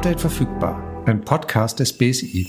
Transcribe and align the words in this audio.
Update 0.00 0.22
verfügbar, 0.22 1.04
ein 1.04 1.20
Podcast 1.20 1.78
des 1.78 1.92
BSI. 1.92 2.46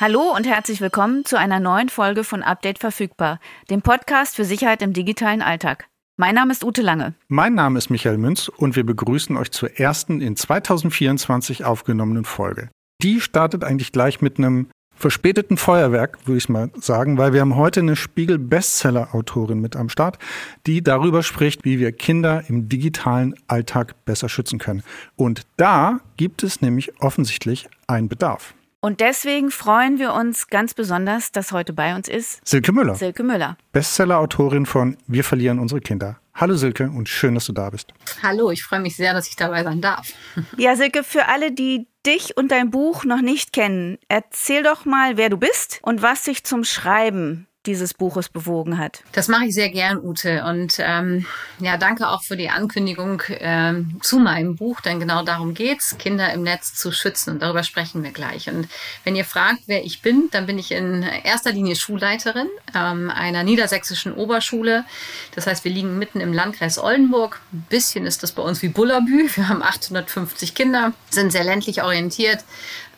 Hallo 0.00 0.34
und 0.34 0.48
herzlich 0.48 0.80
willkommen 0.80 1.24
zu 1.24 1.38
einer 1.38 1.60
neuen 1.60 1.88
Folge 1.88 2.24
von 2.24 2.42
Update 2.42 2.80
verfügbar, 2.80 3.38
dem 3.70 3.82
Podcast 3.82 4.34
für 4.34 4.44
Sicherheit 4.44 4.82
im 4.82 4.92
digitalen 4.92 5.42
Alltag. 5.42 5.86
Mein 6.16 6.34
Name 6.34 6.50
ist 6.50 6.64
Ute 6.64 6.82
Lange. 6.82 7.14
Mein 7.28 7.54
Name 7.54 7.78
ist 7.78 7.88
Michael 7.88 8.18
Münz 8.18 8.48
und 8.48 8.74
wir 8.74 8.84
begrüßen 8.84 9.36
euch 9.36 9.52
zur 9.52 9.78
ersten 9.78 10.20
in 10.20 10.34
2024 10.34 11.64
aufgenommenen 11.64 12.24
Folge. 12.24 12.68
Die 13.00 13.20
startet 13.20 13.62
eigentlich 13.62 13.92
gleich 13.92 14.20
mit 14.20 14.38
einem 14.38 14.70
verspäteten 15.00 15.56
Feuerwerk, 15.56 16.18
würde 16.26 16.38
ich 16.38 16.48
mal 16.48 16.70
sagen, 16.78 17.16
weil 17.16 17.32
wir 17.32 17.40
haben 17.40 17.56
heute 17.56 17.80
eine 17.80 17.96
Spiegel-Bestseller-Autorin 17.96 19.58
mit 19.58 19.74
am 19.74 19.88
Start, 19.88 20.18
die 20.66 20.82
darüber 20.82 21.22
spricht, 21.22 21.64
wie 21.64 21.78
wir 21.78 21.92
Kinder 21.92 22.44
im 22.48 22.68
digitalen 22.68 23.34
Alltag 23.48 24.04
besser 24.04 24.28
schützen 24.28 24.58
können. 24.58 24.82
Und 25.16 25.46
da 25.56 26.00
gibt 26.18 26.42
es 26.42 26.60
nämlich 26.60 27.00
offensichtlich 27.00 27.68
einen 27.86 28.08
Bedarf. 28.08 28.54
Und 28.82 29.00
deswegen 29.00 29.50
freuen 29.50 29.98
wir 29.98 30.14
uns 30.14 30.48
ganz 30.48 30.74
besonders, 30.74 31.32
dass 31.32 31.52
heute 31.52 31.72
bei 31.72 31.94
uns 31.94 32.08
ist 32.08 32.46
Silke 32.46 32.72
Müller. 32.72 32.94
Silke 32.94 33.22
Müller. 33.22 33.56
Bestseller-Autorin 33.72 34.66
von 34.66 34.96
Wir 35.06 35.24
verlieren 35.24 35.58
unsere 35.58 35.80
Kinder. 35.80 36.18
Hallo 36.40 36.56
Silke 36.56 36.84
und 36.84 37.06
schön, 37.06 37.34
dass 37.34 37.44
du 37.44 37.52
da 37.52 37.68
bist. 37.68 37.92
Hallo, 38.22 38.50
ich 38.50 38.64
freue 38.64 38.80
mich 38.80 38.96
sehr, 38.96 39.12
dass 39.12 39.28
ich 39.28 39.36
dabei 39.36 39.62
sein 39.62 39.82
darf. 39.82 40.14
Ja, 40.56 40.74
Silke, 40.74 41.04
für 41.04 41.26
alle, 41.26 41.52
die 41.52 41.86
dich 42.06 42.34
und 42.38 42.50
dein 42.50 42.70
Buch 42.70 43.04
noch 43.04 43.20
nicht 43.20 43.52
kennen, 43.52 43.98
erzähl 44.08 44.62
doch 44.62 44.86
mal, 44.86 45.18
wer 45.18 45.28
du 45.28 45.36
bist 45.36 45.80
und 45.82 46.00
was 46.00 46.24
dich 46.24 46.42
zum 46.44 46.64
Schreiben 46.64 47.46
dieses 47.66 47.92
Buches 47.92 48.30
bewogen 48.30 48.78
hat. 48.78 49.02
Das 49.12 49.28
mache 49.28 49.44
ich 49.46 49.54
sehr 49.54 49.68
gern, 49.68 49.98
Ute. 49.98 50.44
Und 50.44 50.76
ähm, 50.78 51.26
ja, 51.58 51.76
danke 51.76 52.08
auch 52.08 52.22
für 52.22 52.36
die 52.36 52.48
Ankündigung 52.48 53.22
ähm, 53.28 54.00
zu 54.02 54.18
meinem 54.18 54.56
Buch, 54.56 54.80
denn 54.80 54.98
genau 54.98 55.22
darum 55.22 55.52
geht's, 55.52 55.96
Kinder 55.98 56.32
im 56.32 56.42
Netz 56.42 56.74
zu 56.74 56.90
schützen. 56.90 57.32
Und 57.34 57.42
darüber 57.42 57.62
sprechen 57.62 58.02
wir 58.02 58.12
gleich. 58.12 58.48
Und 58.48 58.66
wenn 59.04 59.14
ihr 59.14 59.26
fragt, 59.26 59.60
wer 59.66 59.84
ich 59.84 60.00
bin, 60.00 60.28
dann 60.30 60.46
bin 60.46 60.58
ich 60.58 60.72
in 60.72 61.02
erster 61.02 61.52
Linie 61.52 61.76
Schulleiterin 61.76 62.48
ähm, 62.74 63.10
einer 63.10 63.44
niedersächsischen 63.44 64.14
Oberschule. 64.14 64.86
Das 65.34 65.46
heißt, 65.46 65.62
wir 65.64 65.72
liegen 65.72 65.98
mitten 65.98 66.20
im 66.20 66.32
Landkreis 66.32 66.78
Oldenburg. 66.78 67.40
Ein 67.52 67.66
bisschen 67.68 68.06
ist 68.06 68.22
das 68.22 68.32
bei 68.32 68.42
uns 68.42 68.62
wie 68.62 68.68
Bullabü. 68.68 69.28
Wir 69.34 69.48
haben 69.48 69.62
850 69.62 70.54
Kinder, 70.54 70.94
sind 71.10 71.30
sehr 71.30 71.44
ländlich 71.44 71.82
orientiert, 71.82 72.42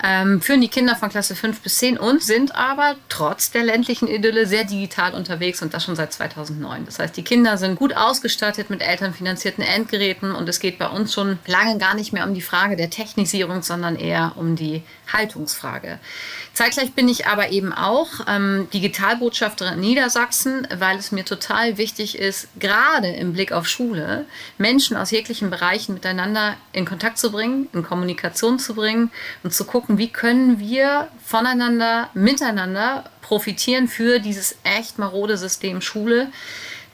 ähm, 0.03 0.41
führen 0.41 0.61
die 0.61 0.69
Kinder 0.69 0.97
von 0.97 1.09
Klasse 1.09 1.37
5 1.37 1.61
bis 1.61 1.79
10 1.79 1.99
und 1.99 2.23
sind 2.23 2.55
aber 2.55 2.97
trotz 3.09 3.51
der 3.51 3.63
ländlichen 3.63 4.09
Idylle 4.09 4.47
sehr 4.47 4.65
digital 4.65 5.15
unterwegs 5.15 5.63
und 5.63 5.75
das 5.75 5.85
schon 5.85 5.97
seit 5.97 6.13
2009. 6.13 6.87
Das 6.87 6.99
heißt, 6.99 7.17
die 7.17 7.23
Kinder 7.23 7.57
sind 7.59 7.77
gut 7.79 7.95
ausgestattet 7.97 8.71
mit 8.71 8.83
elternfinanzierten 8.83 9.65
Endgeräten 9.65 10.33
und 10.33 10.49
es 10.49 10.61
geht 10.61 10.79
bei 10.79 10.89
uns 10.89 11.13
schon 11.13 11.39
lange 11.47 11.79
gar 11.79 11.95
nicht 11.95 12.13
mehr 12.13 12.27
um 12.27 12.35
die 12.35 12.43
Frage 12.43 12.77
der 12.77 12.91
Technisierung, 12.91 13.63
sondern 13.63 13.97
eher 13.97 14.33
um 14.37 14.57
die 14.57 14.83
Haltungsfrage. 15.13 15.99
Zeitgleich 16.55 16.93
bin 16.93 17.09
ich 17.09 17.27
aber 17.27 17.51
eben 17.51 17.73
auch 17.73 18.09
ähm, 18.29 18.69
Digitalbotschafterin 18.73 19.75
in 19.75 19.81
Niedersachsen, 19.81 20.67
weil 20.79 20.99
es 20.99 21.13
mir 21.13 21.25
total 21.25 21.79
wichtig 21.79 22.19
ist, 22.19 22.49
gerade 22.59 23.09
im 23.09 23.33
Blick 23.33 23.53
auf 23.53 23.67
Schule, 23.67 24.27
Menschen 24.59 24.97
aus 24.97 25.11
jeglichen 25.11 25.51
Bereichen 25.51 25.95
miteinander 25.95 26.57
in 26.73 26.85
Kontakt 26.85 27.19
zu 27.19 27.33
bringen, 27.33 27.69
in 27.73 27.83
Kommunikation 27.83 28.59
zu 28.59 28.75
bringen 28.75 29.11
und 29.43 29.53
zu 29.55 29.65
gucken, 29.65 29.92
wie 29.99 30.09
können 30.09 30.59
wir 30.59 31.09
voneinander, 31.25 32.09
miteinander 32.15 33.05
profitieren 33.21 33.89
für 33.89 34.19
dieses 34.19 34.57
echt 34.65 34.99
marode 34.99 35.37
System 35.37 35.81
Schule 35.81 36.29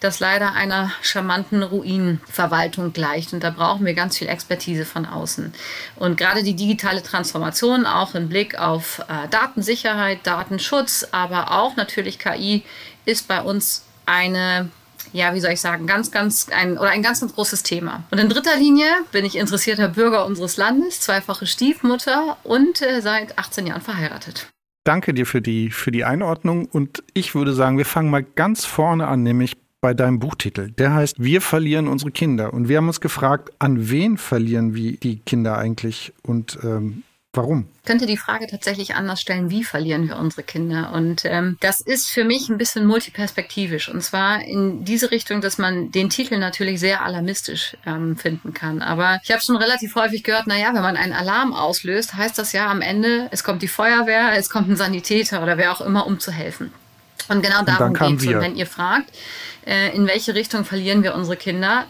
das 0.01 0.21
leider 0.21 0.53
einer 0.53 0.93
charmanten 1.03 1.63
Ruinenverwaltung 1.63 2.93
gleicht. 2.93 3.33
Und 3.33 3.43
da 3.43 3.51
brauchen 3.51 3.85
wir 3.85 3.95
ganz 3.95 4.17
viel 4.19 4.29
Expertise 4.29 4.85
von 4.85 5.07
außen. 5.07 5.53
Und 5.97 6.17
gerade 6.17 6.43
die 6.43 6.55
digitale 6.55 7.03
Transformation, 7.03 7.87
auch 7.87 8.15
im 8.15 8.29
Blick 8.29 8.59
auf 8.59 9.01
äh, 9.01 9.29
Datensicherheit, 9.29 10.21
Datenschutz, 10.25 11.07
aber 11.11 11.53
auch 11.53 11.77
natürlich 11.77 12.19
KI, 12.19 12.63
ist 13.05 13.29
bei 13.29 13.43
uns 13.43 13.85
eine 14.07 14.71
ja, 15.13 15.35
wie 15.35 15.41
soll 15.41 15.53
ich 15.53 15.61
sagen, 15.61 15.87
ganz, 15.87 16.11
ganz 16.11 16.49
ein 16.51 16.79
oder 16.79 16.91
ein 16.91 17.03
ganz, 17.03 17.21
ganz 17.21 17.35
großes 17.35 17.63
Thema. 17.63 18.05
Und 18.11 18.19
in 18.19 18.29
dritter 18.29 18.57
Linie 18.57 18.87
bin 19.13 19.25
ich 19.25 19.37
interessierter 19.37 19.89
Bürger 19.89 20.27
unseres 20.27 20.57
Landes, 20.57 21.01
zweifache 21.01 21.47
Stiefmutter 21.47 22.37
und 22.45 22.83
äh, 22.83 23.01
seit 23.01 23.39
18 23.39 23.67
Jahren 23.67 23.83
verheiratet. 23.83 24.49
Danke 24.85 25.13
dir 25.13 25.27
für 25.27 25.43
die, 25.43 25.71
für 25.71 25.91
die 25.91 26.05
Einordnung 26.05 26.67
und 26.67 27.03
ich 27.13 27.35
würde 27.35 27.53
sagen, 27.53 27.77
wir 27.77 27.85
fangen 27.85 28.11
mal 28.11 28.23
ganz 28.23 28.65
vorne 28.65 29.07
an, 29.07 29.23
nämlich 29.23 29.57
bei 29.81 29.95
deinem 29.95 30.19
Buchtitel. 30.19 30.71
Der 30.71 30.95
heißt 30.95 31.23
Wir 31.23 31.41
verlieren 31.41 31.89
unsere 31.89 32.11
Kinder. 32.11 32.53
Und 32.53 32.69
wir 32.69 32.79
haben 32.79 32.89
uns 32.89 33.01
gefragt, 33.01 33.51
an 33.59 33.91
wen 33.91 34.19
verlieren 34.19 34.75
wir 34.75 34.97
die 34.97 35.21
Kinder 35.21 35.59
eigentlich 35.59 36.13
und 36.23 36.59
ähm, 36.63 37.05
warum? 37.39 37.69
Ich 37.79 37.89
könnte 37.89 38.07
die 38.07 38.17
Frage 38.17 38.47
tatsächlich 38.47 38.95
anders 38.95 39.21
stellen, 39.21 39.49
wie 39.51 39.65
verlieren 39.65 40.09
wir 40.09 40.17
unsere 40.17 40.43
Kinder? 40.43 40.93
Und 40.93 41.25
ähm, 41.25 41.57
das 41.61 41.81
ist 41.81 42.11
für 42.11 42.25
mich 42.25 42.49
ein 42.49 42.59
bisschen 42.59 42.85
multiperspektivisch. 42.85 43.89
Und 43.89 44.03
zwar 44.03 44.43
in 44.43 44.85
diese 44.85 45.11
Richtung, 45.11 45.41
dass 45.41 45.57
man 45.57 45.91
den 45.91 46.11
Titel 46.11 46.39
natürlich 46.39 46.81
sehr 46.81 47.03
alarmistisch 47.03 47.77
ähm, 47.87 48.17
finden 48.17 48.53
kann. 48.53 48.83
Aber 48.83 49.21
ich 49.23 49.31
habe 49.31 49.41
schon 49.41 49.57
relativ 49.57 49.95
häufig 49.95 50.25
gehört, 50.25 50.47
naja, 50.47 50.75
wenn 50.75 50.83
man 50.83 50.97
einen 50.97 51.13
Alarm 51.15 51.55
auslöst, 51.55 52.15
heißt 52.15 52.39
das 52.39 52.53
ja 52.53 52.71
am 52.71 52.83
Ende, 52.83 53.29
es 53.31 53.45
kommt 53.45 53.63
die 53.63 53.69
Feuerwehr, 53.69 54.33
es 54.37 54.51
kommt 54.51 54.69
ein 54.69 54.77
Sanitäter 54.77 55.43
oder 55.43 55.57
wer 55.57 55.73
auch 55.73 55.81
immer, 55.81 56.07
um 56.07 56.21
zu 56.21 56.33
helfen. 56.33 56.73
Und 57.29 57.43
genau 57.43 57.63
darum 57.63 57.95
geht 57.95 58.21
es. 58.21 58.27
Und 58.27 58.41
wenn 58.41 58.57
ihr 58.57 58.67
fragt, 58.67 59.11
äh, 59.67 59.95
in 59.95 60.07
welche 60.07 60.35
Richtung 60.35 60.65
verlieren 60.65 61.03
wir 61.03 61.15
unsere 61.15 61.37
Kinder, 61.37 61.87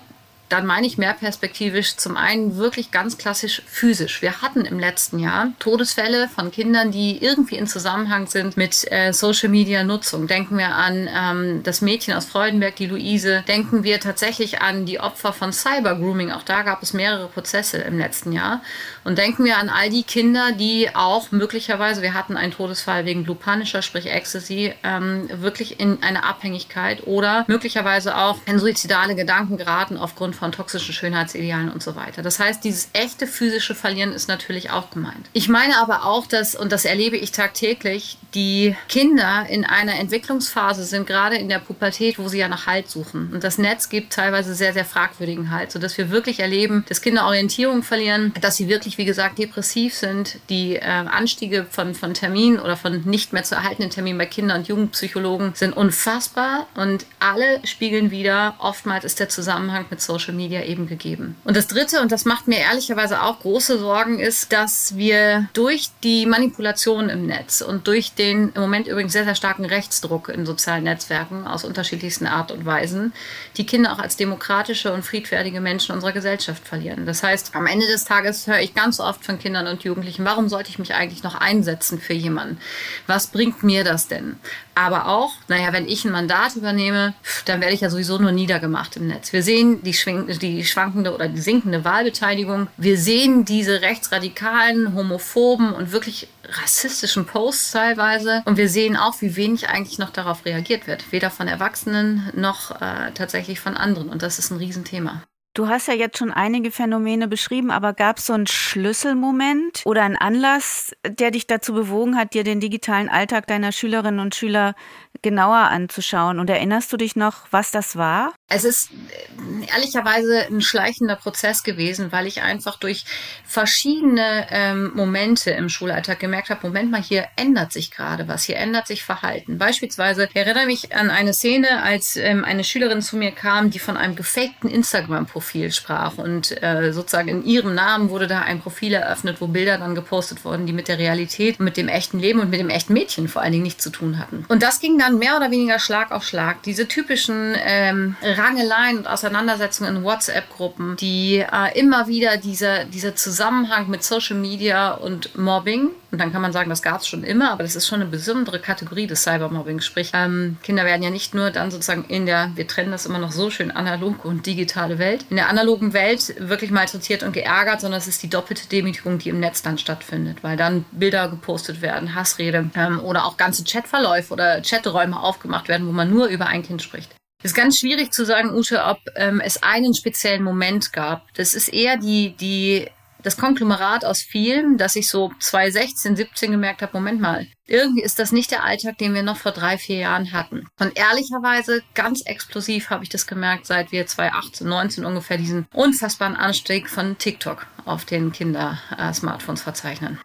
dann 0.48 0.66
meine 0.66 0.86
ich 0.86 0.98
mehr 0.98 1.12
perspektivisch 1.12 1.96
zum 1.96 2.16
einen 2.16 2.56
wirklich 2.56 2.90
ganz 2.90 3.18
klassisch 3.18 3.62
physisch. 3.66 4.22
Wir 4.22 4.40
hatten 4.40 4.62
im 4.62 4.78
letzten 4.78 5.18
Jahr 5.18 5.52
Todesfälle 5.58 6.28
von 6.28 6.50
Kindern, 6.50 6.90
die 6.90 7.22
irgendwie 7.22 7.56
in 7.56 7.66
Zusammenhang 7.66 8.26
sind 8.26 8.56
mit 8.56 8.90
äh, 8.90 9.12
Social 9.12 9.48
Media 9.48 9.84
Nutzung. 9.84 10.26
Denken 10.26 10.56
wir 10.56 10.74
an 10.74 11.08
ähm, 11.14 11.62
das 11.62 11.82
Mädchen 11.82 12.14
aus 12.14 12.24
Freudenberg, 12.24 12.76
die 12.76 12.86
Luise. 12.86 13.44
Denken 13.46 13.84
wir 13.84 14.00
tatsächlich 14.00 14.62
an 14.62 14.86
die 14.86 15.00
Opfer 15.00 15.32
von 15.32 15.52
Cyber 15.52 15.96
Grooming. 15.96 16.32
Auch 16.32 16.42
da 16.42 16.62
gab 16.62 16.82
es 16.82 16.94
mehrere 16.94 17.28
Prozesse 17.28 17.78
im 17.78 17.98
letzten 17.98 18.32
Jahr. 18.32 18.62
Und 19.04 19.18
denken 19.18 19.44
wir 19.44 19.58
an 19.58 19.68
all 19.68 19.90
die 19.90 20.02
Kinder, 20.02 20.52
die 20.52 20.90
auch 20.94 21.30
möglicherweise, 21.30 22.00
wir 22.02 22.14
hatten 22.14 22.36
einen 22.36 22.52
Todesfall 22.52 23.04
wegen 23.04 23.24
Blue 23.24 23.36
Punisher, 23.36 23.82
sprich 23.82 24.06
Ecstasy, 24.06 24.72
ähm, 24.82 25.28
wirklich 25.42 25.80
in 25.80 26.02
eine 26.02 26.24
Abhängigkeit 26.24 27.06
oder 27.06 27.44
möglicherweise 27.48 28.16
auch 28.16 28.38
in 28.46 28.58
suizidale 28.58 29.14
Gedanken 29.14 29.56
geraten 29.56 29.96
aufgrund 29.96 30.37
von 30.38 30.52
toxischen 30.52 30.94
Schönheitsidealen 30.94 31.70
und 31.70 31.82
so 31.82 31.96
weiter. 31.96 32.22
Das 32.22 32.38
heißt, 32.38 32.64
dieses 32.64 32.88
echte 32.92 33.26
physische 33.26 33.74
Verlieren 33.74 34.12
ist 34.12 34.28
natürlich 34.28 34.70
auch 34.70 34.90
gemeint. 34.90 35.28
Ich 35.32 35.48
meine 35.48 35.76
aber 35.78 36.04
auch, 36.04 36.26
dass, 36.26 36.54
und 36.54 36.72
das 36.72 36.84
erlebe 36.84 37.16
ich 37.16 37.32
tagtäglich, 37.32 38.18
die 38.34 38.76
Kinder 38.88 39.46
in 39.48 39.64
einer 39.64 39.98
Entwicklungsphase 39.98 40.84
sind, 40.84 41.06
gerade 41.06 41.36
in 41.36 41.48
der 41.48 41.58
Pubertät, 41.58 42.18
wo 42.18 42.28
sie 42.28 42.38
ja 42.38 42.48
nach 42.48 42.66
Halt 42.66 42.88
suchen. 42.88 43.30
Und 43.32 43.44
das 43.44 43.58
Netz 43.58 43.88
gibt 43.88 44.12
teilweise 44.12 44.54
sehr, 44.54 44.72
sehr 44.72 44.84
fragwürdigen 44.84 45.50
Halt, 45.50 45.72
sodass 45.72 45.96
wir 45.98 46.10
wirklich 46.10 46.40
erleben, 46.40 46.84
dass 46.88 47.00
Kinder 47.00 47.26
Orientierung 47.26 47.82
verlieren, 47.82 48.32
dass 48.40 48.56
sie 48.56 48.68
wirklich, 48.68 48.98
wie 48.98 49.04
gesagt, 49.04 49.38
depressiv 49.38 49.94
sind. 49.94 50.38
Die 50.50 50.76
äh, 50.76 50.82
Anstiege 50.82 51.66
von, 51.70 51.94
von 51.94 52.14
Terminen 52.14 52.58
oder 52.58 52.76
von 52.76 53.02
nicht 53.02 53.32
mehr 53.32 53.44
zu 53.44 53.54
erhaltenen 53.54 53.90
Terminen 53.90 54.18
bei 54.18 54.26
Kinder- 54.26 54.54
und 54.54 54.68
Jugendpsychologen 54.68 55.52
sind 55.54 55.76
unfassbar 55.76 56.66
und 56.74 57.06
alle 57.20 57.60
spiegeln 57.64 58.10
wieder, 58.10 58.54
oftmals 58.58 59.04
ist 59.04 59.20
der 59.20 59.28
Zusammenhang 59.28 59.86
mit 59.90 60.00
Social 60.00 60.27
Social 60.28 60.34
Media 60.34 60.62
eben 60.64 60.86
gegeben. 60.86 61.36
Und 61.44 61.56
das 61.56 61.66
Dritte, 61.66 62.00
und 62.00 62.12
das 62.12 62.24
macht 62.24 62.48
mir 62.48 62.58
ehrlicherweise 62.58 63.22
auch 63.22 63.40
große 63.40 63.78
Sorgen, 63.78 64.18
ist, 64.18 64.52
dass 64.52 64.96
wir 64.96 65.48
durch 65.54 65.88
die 66.04 66.26
Manipulation 66.26 67.08
im 67.08 67.26
Netz 67.26 67.60
und 67.60 67.86
durch 67.86 68.12
den 68.12 68.52
im 68.54 68.60
Moment 68.60 68.86
übrigens 68.88 69.12
sehr, 69.12 69.24
sehr 69.24 69.34
starken 69.34 69.64
Rechtsdruck 69.64 70.28
in 70.28 70.46
sozialen 70.46 70.84
Netzwerken 70.84 71.46
aus 71.46 71.64
unterschiedlichsten 71.64 72.26
Art 72.26 72.52
und 72.52 72.66
Weisen 72.66 73.12
die 73.56 73.66
Kinder 73.66 73.92
auch 73.92 73.98
als 73.98 74.16
demokratische 74.16 74.92
und 74.92 75.04
friedfertige 75.04 75.60
Menschen 75.60 75.94
unserer 75.94 76.12
Gesellschaft 76.12 76.66
verlieren. 76.66 77.06
Das 77.06 77.22
heißt, 77.22 77.54
am 77.54 77.66
Ende 77.66 77.86
des 77.86 78.04
Tages 78.04 78.46
höre 78.46 78.60
ich 78.60 78.74
ganz 78.74 79.00
oft 79.00 79.24
von 79.24 79.38
Kindern 79.38 79.66
und 79.66 79.84
Jugendlichen, 79.84 80.24
warum 80.24 80.48
sollte 80.48 80.70
ich 80.70 80.78
mich 80.78 80.94
eigentlich 80.94 81.22
noch 81.22 81.34
einsetzen 81.34 81.98
für 81.98 82.14
jemanden? 82.14 82.58
Was 83.06 83.28
bringt 83.28 83.62
mir 83.62 83.84
das 83.84 84.08
denn? 84.08 84.36
Aber 84.78 85.08
auch, 85.08 85.32
naja, 85.48 85.72
wenn 85.72 85.88
ich 85.88 86.04
ein 86.04 86.12
Mandat 86.12 86.54
übernehme, 86.54 87.12
dann 87.46 87.60
werde 87.60 87.74
ich 87.74 87.80
ja 87.80 87.90
sowieso 87.90 88.16
nur 88.18 88.30
niedergemacht 88.30 88.94
im 88.94 89.08
Netz. 89.08 89.32
Wir 89.32 89.42
sehen 89.42 89.82
die, 89.82 89.90
die 90.38 90.64
schwankende 90.64 91.12
oder 91.12 91.26
die 91.26 91.40
sinkende 91.40 91.84
Wahlbeteiligung. 91.84 92.68
Wir 92.76 92.96
sehen 92.96 93.44
diese 93.44 93.82
rechtsradikalen, 93.82 94.94
homophoben 94.94 95.72
und 95.72 95.90
wirklich 95.90 96.28
rassistischen 96.44 97.26
Posts 97.26 97.72
teilweise. 97.72 98.42
Und 98.44 98.56
wir 98.56 98.68
sehen 98.68 98.96
auch, 98.96 99.20
wie 99.20 99.34
wenig 99.34 99.68
eigentlich 99.68 99.98
noch 99.98 100.10
darauf 100.10 100.44
reagiert 100.44 100.86
wird. 100.86 101.10
Weder 101.10 101.30
von 101.30 101.48
Erwachsenen 101.48 102.30
noch 102.36 102.80
äh, 102.80 103.10
tatsächlich 103.14 103.58
von 103.58 103.76
anderen. 103.76 104.08
Und 104.08 104.22
das 104.22 104.38
ist 104.38 104.52
ein 104.52 104.58
Riesenthema. 104.58 105.24
Du 105.54 105.68
hast 105.68 105.88
ja 105.88 105.94
jetzt 105.94 106.18
schon 106.18 106.30
einige 106.30 106.70
Phänomene 106.70 107.26
beschrieben, 107.26 107.70
aber 107.70 107.92
gab 107.92 108.18
es 108.18 108.26
so 108.26 108.32
einen 108.32 108.46
Schlüsselmoment 108.46 109.82
oder 109.86 110.02
einen 110.02 110.16
Anlass, 110.16 110.92
der 111.04 111.30
dich 111.30 111.46
dazu 111.46 111.74
bewogen 111.74 112.16
hat, 112.16 112.34
dir 112.34 112.44
den 112.44 112.60
digitalen 112.60 113.08
Alltag 113.08 113.46
deiner 113.48 113.72
Schülerinnen 113.72 114.20
und 114.20 114.34
Schüler 114.34 114.74
genauer 115.22 115.56
anzuschauen? 115.56 116.38
Und 116.38 116.50
erinnerst 116.50 116.92
du 116.92 116.96
dich 116.96 117.16
noch, 117.16 117.46
was 117.50 117.70
das 117.70 117.96
war? 117.96 118.32
Es 118.48 118.64
ist 118.64 118.90
äh, 118.90 119.72
ehrlicherweise 119.74 120.46
ein 120.46 120.60
schleichender 120.60 121.16
Prozess 121.16 121.62
gewesen, 121.62 122.12
weil 122.12 122.26
ich 122.26 122.42
einfach 122.42 122.78
durch 122.78 123.04
verschiedene 123.44 124.46
ähm, 124.50 124.92
Momente 124.94 125.50
im 125.50 125.68
Schulalltag 125.68 126.18
gemerkt 126.18 126.50
habe, 126.50 126.66
Moment 126.66 126.90
mal, 126.90 127.02
hier 127.02 127.26
ändert 127.36 127.72
sich 127.72 127.90
gerade 127.90 128.28
was, 128.28 128.44
hier 128.44 128.56
ändert 128.56 128.86
sich 128.86 129.04
Verhalten. 129.04 129.58
Beispielsweise 129.58 130.28
erinnere 130.34 130.66
mich 130.66 130.94
an 130.94 131.10
eine 131.10 131.34
Szene, 131.34 131.82
als 131.82 132.16
ähm, 132.16 132.44
eine 132.44 132.64
Schülerin 132.64 133.02
zu 133.02 133.16
mir 133.16 133.32
kam, 133.32 133.70
die 133.70 133.78
von 133.78 133.96
einem 133.96 134.16
gefakten 134.16 134.70
Instagram-Profil 134.70 135.72
sprach 135.72 136.18
und 136.18 136.62
äh, 136.62 136.92
sozusagen 136.92 137.28
in 137.28 137.44
ihrem 137.44 137.74
Namen 137.74 138.10
wurde 138.10 138.26
da 138.26 138.40
ein 138.42 138.60
Profil 138.60 138.94
eröffnet, 138.94 139.40
wo 139.40 139.46
Bilder 139.46 139.78
dann 139.78 139.94
gepostet 139.94 140.44
wurden, 140.44 140.66
die 140.66 140.72
mit 140.72 140.88
der 140.88 140.98
Realität, 140.98 141.60
mit 141.60 141.76
dem 141.76 141.88
echten 141.88 142.18
Leben 142.18 142.40
und 142.40 142.50
mit 142.50 142.60
dem 142.60 142.70
echten 142.70 142.92
Mädchen 142.92 143.28
vor 143.28 143.42
allen 143.42 143.52
Dingen 143.52 143.64
nichts 143.64 143.82
zu 143.82 143.90
tun 143.90 144.18
hatten. 144.18 144.44
Und 144.48 144.62
das 144.62 144.80
ging 144.80 144.98
dann 144.98 145.07
mehr 145.10 145.36
oder 145.36 145.50
weniger 145.50 145.78
Schlag 145.78 146.10
auf 146.12 146.24
Schlag. 146.24 146.62
Diese 146.62 146.88
typischen 146.88 147.54
ähm, 147.58 148.16
Rangeleien 148.22 148.98
und 148.98 149.06
Auseinandersetzungen 149.06 149.96
in 149.96 150.04
WhatsApp-Gruppen, 150.04 150.96
die 150.96 151.38
äh, 151.38 151.78
immer 151.78 152.08
wieder 152.08 152.36
dieser, 152.36 152.84
dieser 152.84 153.14
Zusammenhang 153.14 153.88
mit 153.88 154.02
Social 154.02 154.36
Media 154.36 154.92
und 154.92 155.36
Mobbing, 155.36 155.90
und 156.10 156.18
dann 156.18 156.32
kann 156.32 156.40
man 156.40 156.52
sagen, 156.52 156.70
das 156.70 156.82
gab 156.82 157.00
es 157.00 157.06
schon 157.06 157.22
immer, 157.22 157.50
aber 157.50 157.62
das 157.62 157.76
ist 157.76 157.86
schon 157.86 158.00
eine 158.00 158.10
besondere 158.10 158.60
Kategorie 158.60 159.06
des 159.06 159.24
Cybermobbing. 159.24 159.80
Sprich, 159.80 160.10
ähm, 160.14 160.56
Kinder 160.62 160.84
werden 160.84 161.02
ja 161.02 161.10
nicht 161.10 161.34
nur 161.34 161.50
dann 161.50 161.70
sozusagen 161.70 162.04
in 162.04 162.24
der, 162.24 162.52
wir 162.54 162.66
trennen 162.66 162.90
das 162.90 163.04
immer 163.04 163.18
noch 163.18 163.32
so 163.32 163.50
schön, 163.50 163.70
analoge 163.70 164.26
und 164.26 164.46
digitale 164.46 164.98
Welt, 164.98 165.26
in 165.28 165.36
der 165.36 165.48
analogen 165.48 165.92
Welt 165.92 166.34
wirklich 166.38 166.70
malträtiert 166.70 167.22
und 167.22 167.32
geärgert, 167.32 167.82
sondern 167.82 167.98
es 167.98 168.08
ist 168.08 168.22
die 168.22 168.30
doppelte 168.30 168.68
Demütigung, 168.68 169.18
die 169.18 169.28
im 169.28 169.40
Netz 169.40 169.62
dann 169.62 169.76
stattfindet, 169.76 170.38
weil 170.42 170.56
dann 170.56 170.86
Bilder 170.92 171.28
gepostet 171.28 171.82
werden, 171.82 172.14
Hassrede 172.14 172.70
ähm, 172.74 173.00
oder 173.00 173.26
auch 173.26 173.36
ganze 173.36 173.64
Chatverläufe 173.64 174.32
oder 174.32 174.62
Chaträume 174.62 175.20
aufgemacht 175.20 175.68
werden, 175.68 175.86
wo 175.86 175.92
man 175.92 176.10
nur 176.10 176.28
über 176.28 176.46
ein 176.46 176.62
Kind 176.62 176.82
spricht. 176.82 177.14
Es 177.40 177.52
ist 177.52 177.56
ganz 177.56 177.78
schwierig 177.78 178.12
zu 178.12 178.24
sagen, 178.24 178.52
Ute, 178.52 178.82
ob 178.84 178.98
ähm, 179.14 179.40
es 179.40 179.62
einen 179.62 179.94
speziellen 179.94 180.42
Moment 180.42 180.92
gab. 180.92 181.32
Das 181.34 181.54
ist 181.54 181.68
eher 181.68 181.96
die, 181.96 182.34
die, 182.36 182.88
das 183.22 183.36
Konglomerat 183.36 184.04
aus 184.04 184.20
vielen, 184.20 184.78
dass 184.78 184.96
ich 184.96 185.08
so 185.08 185.32
2016, 185.38 186.16
17 186.16 186.50
gemerkt 186.50 186.82
habe, 186.82 186.92
Moment 186.94 187.20
mal, 187.20 187.46
irgendwie 187.66 188.02
ist 188.02 188.18
das 188.18 188.32
nicht 188.32 188.50
der 188.50 188.64
Alltag, 188.64 188.98
den 188.98 189.14
wir 189.14 189.22
noch 189.22 189.36
vor 189.36 189.52
drei, 189.52 189.76
vier 189.76 189.98
Jahren 189.98 190.32
hatten. 190.32 190.66
Und 190.80 190.96
ehrlicherweise, 190.96 191.82
ganz 191.94 192.22
explosiv 192.22 192.90
habe 192.90 193.04
ich 193.04 193.10
das 193.10 193.26
gemerkt, 193.26 193.66
seit 193.66 193.92
wir 193.92 194.06
2018, 194.06 194.66
19 194.66 195.04
ungefähr 195.04 195.36
diesen 195.36 195.66
unfassbaren 195.74 196.36
Anstieg 196.36 196.88
von 196.88 197.18
TikTok 197.18 197.66
auf 197.84 198.04
den 198.04 198.32
Kinder-Smartphones 198.32 199.62
verzeichnen. 199.62 200.18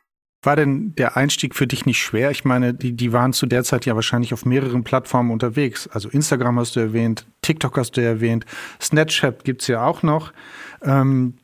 War 0.43 0.57
denn 0.57 0.93
der 0.95 1.15
Einstieg 1.15 1.55
für 1.55 1.67
dich 1.67 1.85
nicht 1.85 1.99
schwer? 1.99 2.29
Ich 2.29 2.43
meine, 2.43 2.73
die, 2.73 2.91
die 2.91 3.13
waren 3.13 3.31
zu 3.31 3.45
der 3.45 3.63
Zeit 3.63 3.85
ja 3.85 3.95
wahrscheinlich 3.95 4.33
auf 4.33 4.45
mehreren 4.45 4.83
Plattformen 4.83 5.31
unterwegs. 5.31 5.87
Also 5.87 6.09
Instagram 6.09 6.59
hast 6.59 6.75
du 6.75 6.81
erwähnt, 6.81 7.25
TikTok 7.41 7.77
hast 7.77 7.91
du 7.91 8.01
erwähnt, 8.01 8.45
Snapchat 8.81 9.45
gibt's 9.45 9.67
ja 9.67 9.85
auch 9.85 10.03
noch. 10.03 10.33
Ähm, 10.81 11.35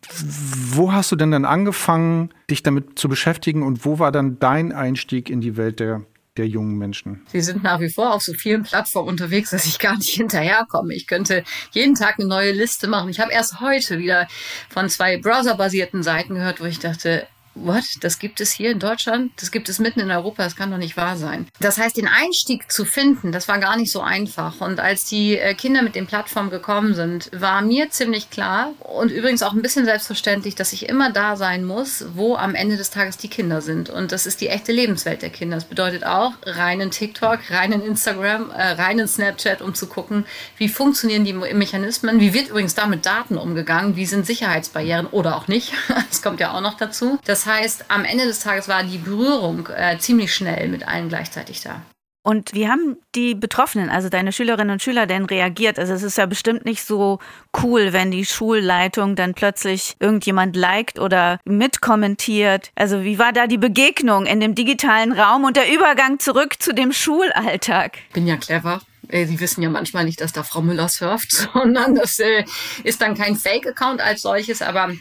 wo 0.72 0.92
hast 0.92 1.14
du 1.14 1.16
denn 1.16 1.32
dann 1.32 1.46
angefangen, 1.46 2.34
dich 2.52 2.62
damit 2.62 3.00
zu 3.00 3.08
beschäftigen 3.08 3.64
und 3.64 3.86
wo 3.86 4.00
war 4.00 4.12
dann 4.12 4.38
dein 4.40 4.74
Einstieg 4.74 5.30
in 5.30 5.40
die 5.40 5.56
Welt 5.56 5.80
der, 5.80 6.02
der 6.36 6.48
jungen 6.50 6.78
Menschen? 6.78 7.22
Sie 7.28 7.40
sind 7.40 7.64
nach 7.64 7.80
wie 7.80 7.90
vor 7.90 8.14
auf 8.14 8.22
so 8.22 8.34
vielen 8.34 8.64
Plattformen 8.64 9.08
unterwegs, 9.08 9.52
dass 9.52 9.64
ich 9.64 9.80
gar 9.80 9.96
nicht 9.96 10.10
hinterherkomme. 10.14 10.94
Ich 10.94 11.08
könnte 11.08 11.46
jeden 11.72 11.96
Tag 11.96 12.20
eine 12.20 12.28
neue 12.28 12.52
Liste 12.52 12.88
machen. 12.88 13.10
Ich 13.10 13.22
habe 13.22 13.32
erst 13.32 13.62
heute 13.62 13.98
wieder 13.98 14.28
von 14.68 14.90
zwei 14.90 15.18
browserbasierten 15.18 16.04
Seiten 16.04 16.36
gehört, 16.36 16.60
wo 16.60 16.66
ich 16.66 16.80
dachte, 16.80 17.26
what, 17.64 17.84
das 18.02 18.20
gibt 18.20 18.42
es 18.42 18.52
hier 18.52 18.72
in 18.72 18.80
Deutschland, 18.80 19.32
das 19.38 19.52
gibt 19.52 19.70
es 19.70 19.80
mitten 19.80 20.00
in 20.00 20.12
Europa, 20.12 20.44
das 20.44 20.56
kann 20.56 20.72
doch 20.72 20.78
nicht 20.78 20.98
wahr 20.98 21.18
sein. 21.18 21.48
Das 21.60 21.78
heißt, 21.78 21.98
den 21.98 22.08
Einstieg 22.08 22.72
zu 22.72 22.86
finden, 22.86 23.32
das 23.32 23.48
war 23.48 23.60
gar 23.60 23.78
nicht 23.78 23.92
so 23.92 24.02
einfach. 24.02 24.62
Und 24.62 24.80
als 24.80 25.06
die 25.06 25.38
äh, 25.38 25.54
Kinder 25.54 25.82
mit 25.82 25.96
den 25.96 26.08
Plattformen 26.08 26.50
gekommen 26.50 26.94
sind, 26.94 27.30
war 27.34 27.62
mir 27.62 27.90
ziemlich 27.90 28.30
klar 28.30 28.74
und 28.80 29.12
übrigens 29.12 29.44
auch 29.44 29.54
ein 29.54 29.62
bisschen 29.62 29.86
selbstverständlich, 29.86 30.56
dass 30.56 30.74
ich 30.74 30.90
immer 30.90 31.12
da 31.12 31.36
sein 31.36 31.66
muss, 31.66 32.06
wo 32.14 32.36
am 32.36 32.56
Ende 32.56 32.78
des 32.78 32.90
Tages 32.90 33.18
die 33.18 33.30
Kinder 33.30 33.62
sind. 33.62 33.90
Und 33.90 34.12
das 34.12 34.26
ist 34.26 34.42
die 34.42 34.50
echte 34.50 34.72
Lebenswelt 34.72 35.22
der 35.22 35.30
Kinder. 35.30 35.58
Das 35.58 35.66
bedeutet 35.66 36.06
auch 36.06 36.34
rein 36.46 36.82
in 36.82 36.92
TikTok, 36.92 37.40
rein 37.50 37.72
in 37.72 37.82
Instagram, 37.82 38.52
äh, 38.52 38.72
rein 38.72 39.00
in 39.00 39.08
Snapchat, 39.08 39.62
um 39.62 39.74
zu 39.74 39.88
gucken, 39.88 40.26
wie 40.58 40.70
funktionieren 40.70 41.26
die 41.26 41.34
Mechanismen, 41.34 42.20
wie 42.20 42.34
wird 42.34 42.50
übrigens 42.50 42.76
da 42.76 42.88
mit 42.88 43.06
Daten 43.06 43.38
umgegangen, 43.38 43.96
wie 43.96 44.06
sind 44.06 44.26
Sicherheitsbarrieren 44.26 45.08
oder 45.08 45.36
auch 45.36 45.48
nicht. 45.48 45.74
Das 46.10 46.24
kommt 46.24 46.40
ja 46.40 46.54
auch 46.54 46.62
noch 46.62 46.76
dazu. 46.76 47.20
Das 47.26 47.46
heißt, 47.50 47.86
am 47.90 48.06
Ende 48.06 48.26
des 48.26 48.40
Tages 48.40 48.68
war 48.68 48.84
die 48.84 48.98
Berührung 48.98 49.68
äh, 49.76 49.98
ziemlich 49.98 50.34
schnell 50.34 50.70
mit 50.70 50.88
allen 50.88 51.10
gleichzeitig 51.10 51.62
da. 51.62 51.82
Und 52.22 52.54
wie 52.54 52.68
haben 52.68 52.98
die 53.16 53.34
Betroffenen, 53.34 53.90
also 53.90 54.10
deine 54.10 54.34
Schülerinnen 54.34 54.74
und 54.74 54.84
Schüler, 54.84 55.08
denn 55.08 55.26
reagiert? 55.26 55.80
Also 55.80 55.94
es 55.94 56.04
ist 56.04 56.18
ja 56.18 56.26
bestimmt 56.26 56.66
nicht 56.66 56.84
so 56.84 57.20
cool, 57.64 57.94
wenn 57.94 58.12
die 58.12 58.26
Schulleitung 58.26 59.16
dann 59.16 59.34
plötzlich 59.34 59.96
irgendjemand 60.00 60.56
liked 60.56 61.00
oder 61.00 61.40
mitkommentiert. 61.46 62.72
Also 62.76 63.04
wie 63.04 63.20
war 63.20 63.32
da 63.32 63.48
die 63.48 63.58
Begegnung 63.58 64.26
in 64.26 64.42
dem 64.42 64.54
digitalen 64.54 65.14
Raum 65.14 65.46
und 65.46 65.56
der 65.56 65.74
Übergang 65.74 66.20
zurück 66.20 66.62
zu 66.62 66.74
dem 66.74 66.92
Schulalltag? 66.92 67.98
Bin 68.14 68.28
ja 68.28 68.36
clever. 68.36 68.82
Äh, 69.08 69.26
sie 69.26 69.40
wissen 69.40 69.62
ja 69.62 69.70
manchmal 69.70 70.06
nicht, 70.06 70.22
dass 70.22 70.34
da 70.34 70.44
Frau 70.44 70.62
Müller 70.62 70.90
surft, 70.90 71.32
sondern 71.54 71.96
das 71.96 72.20
äh, 72.20 72.46
ist 72.84 73.02
dann 73.02 73.16
kein 73.16 73.38
Fake-Account 73.38 74.02
als 74.02 74.22
solches, 74.22 74.62
aber 74.62 74.92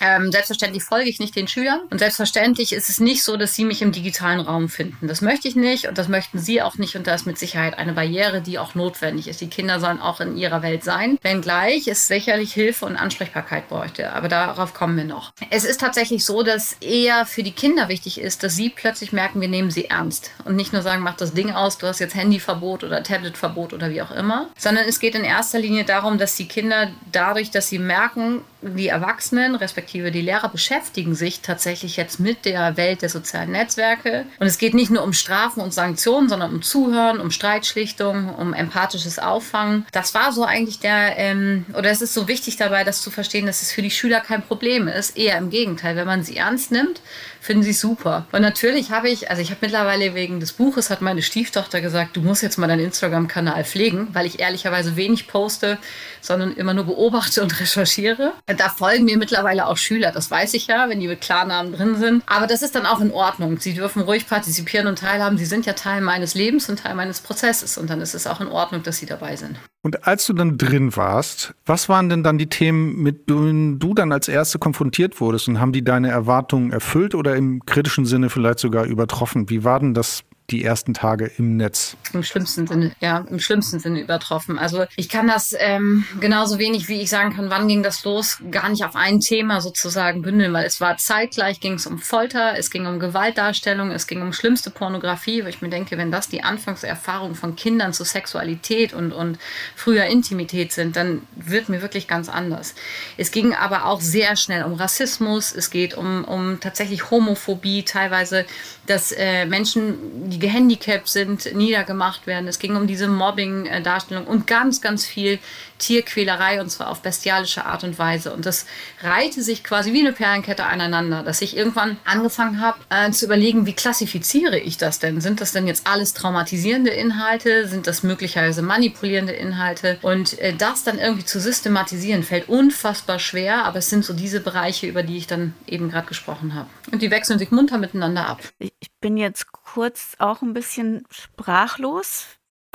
ähm, 0.00 0.30
selbstverständlich 0.30 0.84
folge 0.84 1.08
ich 1.08 1.18
nicht 1.18 1.36
den 1.36 1.48
Schülern 1.48 1.80
und 1.90 1.98
selbstverständlich 1.98 2.72
ist 2.72 2.88
es 2.88 3.00
nicht 3.00 3.22
so, 3.22 3.36
dass 3.36 3.54
sie 3.54 3.64
mich 3.64 3.82
im 3.82 3.92
digitalen 3.92 4.40
Raum 4.40 4.68
finden. 4.68 5.08
Das 5.08 5.20
möchte 5.20 5.48
ich 5.48 5.56
nicht 5.56 5.88
und 5.88 5.98
das 5.98 6.08
möchten 6.08 6.38
sie 6.38 6.62
auch 6.62 6.76
nicht 6.76 6.96
und 6.96 7.06
da 7.06 7.14
ist 7.14 7.26
mit 7.26 7.38
Sicherheit 7.38 7.78
eine 7.78 7.92
Barriere, 7.92 8.40
die 8.40 8.58
auch 8.58 8.74
notwendig 8.74 9.28
ist. 9.28 9.40
Die 9.40 9.48
Kinder 9.48 9.80
sollen 9.80 10.00
auch 10.00 10.20
in 10.20 10.36
ihrer 10.36 10.62
Welt 10.62 10.84
sein, 10.84 11.18
wenngleich 11.22 11.88
es 11.88 12.06
sicherlich 12.06 12.52
Hilfe 12.52 12.84
und 12.84 12.96
Ansprechbarkeit 12.96 13.68
bräuchte. 13.68 14.12
Aber 14.12 14.28
darauf 14.28 14.74
kommen 14.74 14.96
wir 14.96 15.04
noch. 15.04 15.32
Es 15.50 15.64
ist 15.64 15.80
tatsächlich 15.80 16.24
so, 16.24 16.42
dass 16.42 16.74
eher 16.80 17.26
für 17.26 17.42
die 17.42 17.52
Kinder 17.52 17.88
wichtig 17.88 18.20
ist, 18.20 18.42
dass 18.42 18.56
sie 18.56 18.70
plötzlich 18.70 19.12
merken, 19.12 19.40
wir 19.40 19.48
nehmen 19.48 19.70
sie 19.70 19.86
ernst 19.86 20.30
und 20.44 20.56
nicht 20.56 20.72
nur 20.72 20.82
sagen, 20.82 21.02
mach 21.02 21.16
das 21.16 21.34
Ding 21.34 21.52
aus, 21.52 21.78
du 21.78 21.86
hast 21.86 22.00
jetzt 22.00 22.14
Handyverbot 22.14 22.84
oder 22.84 23.02
Tabletverbot 23.02 23.72
oder 23.72 23.90
wie 23.90 24.02
auch 24.02 24.10
immer, 24.10 24.48
sondern 24.58 24.84
es 24.86 25.00
geht 25.00 25.14
in 25.14 25.24
erster 25.24 25.58
Linie 25.58 25.84
darum, 25.84 26.18
dass 26.18 26.36
die 26.36 26.48
Kinder 26.48 26.90
dadurch, 27.12 27.50
dass 27.50 27.68
sie 27.68 27.78
merken, 27.78 28.42
die 28.74 28.88
Erwachsenen, 28.88 29.54
respektive 29.54 30.10
die 30.10 30.20
Lehrer, 30.20 30.48
beschäftigen 30.48 31.14
sich 31.14 31.40
tatsächlich 31.40 31.96
jetzt 31.96 32.20
mit 32.20 32.44
der 32.44 32.76
Welt 32.76 33.02
der 33.02 33.08
sozialen 33.08 33.52
Netzwerke. 33.52 34.26
Und 34.38 34.46
es 34.46 34.58
geht 34.58 34.74
nicht 34.74 34.90
nur 34.90 35.02
um 35.02 35.12
Strafen 35.12 35.60
und 35.60 35.72
Sanktionen, 35.72 36.28
sondern 36.28 36.52
um 36.52 36.62
Zuhören, 36.62 37.20
um 37.20 37.30
Streitschlichtung, 37.30 38.34
um 38.34 38.54
empathisches 38.54 39.18
Auffangen. 39.18 39.86
Das 39.92 40.14
war 40.14 40.32
so 40.32 40.44
eigentlich 40.44 40.80
der, 40.80 41.18
ähm, 41.18 41.66
oder 41.74 41.90
es 41.90 42.02
ist 42.02 42.14
so 42.14 42.28
wichtig 42.28 42.56
dabei, 42.56 42.84
das 42.84 43.02
zu 43.02 43.10
verstehen, 43.10 43.46
dass 43.46 43.62
es 43.62 43.72
für 43.72 43.82
die 43.82 43.90
Schüler 43.90 44.20
kein 44.20 44.42
Problem 44.42 44.88
ist. 44.88 45.16
Eher 45.16 45.38
im 45.38 45.50
Gegenteil, 45.50 45.96
wenn 45.96 46.06
man 46.06 46.22
sie 46.22 46.36
ernst 46.36 46.72
nimmt, 46.72 47.00
finden 47.46 47.62
sie 47.62 47.72
super. 47.72 48.26
Und 48.32 48.42
natürlich 48.42 48.90
habe 48.90 49.08
ich, 49.08 49.30
also 49.30 49.40
ich 49.40 49.50
habe 49.50 49.60
mittlerweile 49.62 50.14
wegen 50.14 50.40
des 50.40 50.52
Buches, 50.52 50.90
hat 50.90 51.00
meine 51.00 51.22
Stieftochter 51.22 51.80
gesagt, 51.80 52.16
du 52.16 52.20
musst 52.20 52.42
jetzt 52.42 52.58
mal 52.58 52.66
deinen 52.66 52.84
Instagram-Kanal 52.84 53.64
pflegen, 53.64 54.08
weil 54.12 54.26
ich 54.26 54.40
ehrlicherweise 54.40 54.96
wenig 54.96 55.28
poste, 55.28 55.78
sondern 56.20 56.52
immer 56.52 56.74
nur 56.74 56.84
beobachte 56.84 57.42
und 57.42 57.58
recherchiere. 57.60 58.32
Da 58.46 58.68
folgen 58.68 59.04
mir 59.04 59.16
mittlerweile 59.16 59.66
auch 59.66 59.76
Schüler, 59.76 60.10
das 60.10 60.30
weiß 60.30 60.54
ich 60.54 60.66
ja, 60.66 60.88
wenn 60.88 60.98
die 60.98 61.06
mit 61.06 61.20
Klarnamen 61.20 61.72
drin 61.72 61.96
sind. 61.96 62.24
Aber 62.26 62.48
das 62.48 62.62
ist 62.62 62.74
dann 62.74 62.84
auch 62.84 63.00
in 63.00 63.12
Ordnung. 63.12 63.60
Sie 63.60 63.74
dürfen 63.74 64.02
ruhig 64.02 64.26
partizipieren 64.26 64.88
und 64.88 64.98
teilhaben. 64.98 65.38
Sie 65.38 65.44
sind 65.44 65.66
ja 65.66 65.74
Teil 65.74 66.00
meines 66.00 66.34
Lebens 66.34 66.68
und 66.68 66.80
Teil 66.80 66.96
meines 66.96 67.20
Prozesses. 67.20 67.78
Und 67.78 67.88
dann 67.88 68.00
ist 68.00 68.14
es 68.14 68.26
auch 68.26 68.40
in 68.40 68.48
Ordnung, 68.48 68.82
dass 68.82 68.98
sie 68.98 69.06
dabei 69.06 69.36
sind. 69.36 69.56
Und 69.86 70.04
als 70.04 70.26
du 70.26 70.32
dann 70.32 70.58
drin 70.58 70.96
warst, 70.96 71.54
was 71.64 71.88
waren 71.88 72.08
denn 72.08 72.24
dann 72.24 72.38
die 72.38 72.48
Themen, 72.48 73.00
mit 73.04 73.30
denen 73.30 73.78
du 73.78 73.94
dann 73.94 74.10
als 74.10 74.26
Erste 74.26 74.58
konfrontiert 74.58 75.20
wurdest? 75.20 75.46
Und 75.46 75.60
haben 75.60 75.70
die 75.70 75.84
deine 75.84 76.08
Erwartungen 76.08 76.72
erfüllt 76.72 77.14
oder 77.14 77.36
im 77.36 77.64
kritischen 77.66 78.04
Sinne 78.04 78.28
vielleicht 78.28 78.58
sogar 78.58 78.84
übertroffen? 78.84 79.48
Wie 79.48 79.62
war 79.62 79.78
denn 79.78 79.94
das 79.94 80.24
die 80.50 80.64
ersten 80.64 80.94
Tage 80.94 81.30
im 81.38 81.56
Netz? 81.56 81.96
Im 82.12 82.22
schlimmsten 82.22 82.66
Sinne, 82.66 82.92
ja, 83.00 83.24
im 83.28 83.40
schlimmsten 83.40 83.80
Sinne 83.80 84.00
übertroffen. 84.00 84.58
Also 84.58 84.86
ich 84.96 85.08
kann 85.08 85.26
das 85.26 85.54
ähm, 85.58 86.04
genauso 86.20 86.58
wenig, 86.58 86.88
wie 86.88 87.00
ich 87.00 87.10
sagen 87.10 87.34
kann, 87.34 87.50
wann 87.50 87.68
ging 87.68 87.82
das 87.82 88.04
los, 88.04 88.38
gar 88.50 88.68
nicht 88.68 88.84
auf 88.84 88.96
ein 88.96 89.20
Thema 89.20 89.60
sozusagen 89.60 90.22
bündeln, 90.22 90.52
weil 90.52 90.64
es 90.64 90.80
war 90.80 90.96
zeitgleich, 90.96 91.60
ging 91.60 91.74
es 91.74 91.86
um 91.86 91.98
Folter, 91.98 92.56
es 92.56 92.70
ging 92.70 92.86
um 92.86 93.00
Gewaltdarstellung, 93.00 93.90
es 93.90 94.06
ging 94.06 94.22
um 94.22 94.32
schlimmste 94.32 94.70
Pornografie, 94.70 95.44
wo 95.44 95.48
ich 95.48 95.62
mir 95.62 95.68
denke, 95.68 95.98
wenn 95.98 96.10
das 96.10 96.28
die 96.28 96.42
Anfangserfahrung 96.42 97.34
von 97.34 97.56
Kindern 97.56 97.92
zu 97.92 98.04
Sexualität 98.04 98.92
und, 98.92 99.12
und 99.12 99.38
früher 99.74 100.04
Intimität 100.04 100.72
sind, 100.72 100.96
dann 100.96 101.22
wird 101.34 101.68
mir 101.68 101.82
wirklich 101.82 102.08
ganz 102.08 102.28
anders. 102.28 102.74
Es 103.16 103.30
ging 103.30 103.54
aber 103.54 103.86
auch 103.86 104.00
sehr 104.00 104.36
schnell 104.36 104.64
um 104.64 104.74
Rassismus, 104.74 105.54
es 105.54 105.70
geht 105.70 105.94
um, 105.94 106.24
um 106.24 106.60
tatsächlich 106.60 107.10
Homophobie, 107.10 107.82
teilweise, 107.84 108.44
dass 108.86 109.12
äh, 109.12 109.46
Menschen, 109.46 110.30
die 110.30 110.35
die 110.36 110.46
gehandicapt 110.46 111.08
sind, 111.08 111.54
niedergemacht 111.54 112.26
werden. 112.26 112.46
Es 112.46 112.58
ging 112.58 112.76
um 112.76 112.86
diese 112.86 113.08
Mobbing-Darstellung 113.08 114.26
und 114.26 114.46
ganz, 114.46 114.82
ganz 114.82 115.06
viel 115.06 115.38
Tierquälerei 115.78 116.60
und 116.60 116.70
zwar 116.70 116.90
auf 116.90 117.02
bestialische 117.02 117.64
Art 117.64 117.84
und 117.84 117.98
Weise. 117.98 118.32
Und 118.32 118.46
das 118.46 118.66
reihte 119.02 119.42
sich 119.42 119.64
quasi 119.64 119.92
wie 119.92 120.00
eine 120.00 120.12
Perlenkette 120.12 120.64
aneinander, 120.64 121.22
dass 121.22 121.42
ich 121.42 121.56
irgendwann 121.56 121.96
angefangen 122.04 122.60
habe 122.60 122.78
äh, 122.90 123.10
zu 123.10 123.26
überlegen, 123.26 123.66
wie 123.66 123.72
klassifiziere 123.72 124.58
ich 124.58 124.78
das 124.78 124.98
denn? 124.98 125.20
Sind 125.20 125.40
das 125.40 125.52
denn 125.52 125.66
jetzt 125.66 125.86
alles 125.86 126.14
traumatisierende 126.14 126.90
Inhalte? 126.90 127.68
Sind 127.68 127.86
das 127.86 128.02
möglicherweise 128.02 128.62
manipulierende 128.62 129.32
Inhalte? 129.32 129.98
Und 130.02 130.38
äh, 130.38 130.54
das 130.54 130.84
dann 130.84 130.98
irgendwie 130.98 131.24
zu 131.24 131.40
systematisieren, 131.40 132.22
fällt 132.22 132.48
unfassbar 132.48 133.18
schwer, 133.18 133.64
aber 133.64 133.78
es 133.78 133.90
sind 133.90 134.04
so 134.04 134.12
diese 134.12 134.40
Bereiche, 134.40 134.86
über 134.86 135.02
die 135.02 135.16
ich 135.16 135.26
dann 135.26 135.54
eben 135.66 135.90
gerade 135.90 136.06
gesprochen 136.06 136.54
habe. 136.54 136.68
Und 136.92 137.02
die 137.02 137.10
wechseln 137.10 137.38
sich 137.38 137.50
munter 137.50 137.78
miteinander 137.78 138.26
ab. 138.26 138.40
Ich 138.58 138.90
bin 139.00 139.16
jetzt 139.16 139.52
kurz 139.52 140.14
auch 140.18 140.42
ein 140.42 140.54
bisschen 140.54 141.04
sprachlos, 141.10 142.26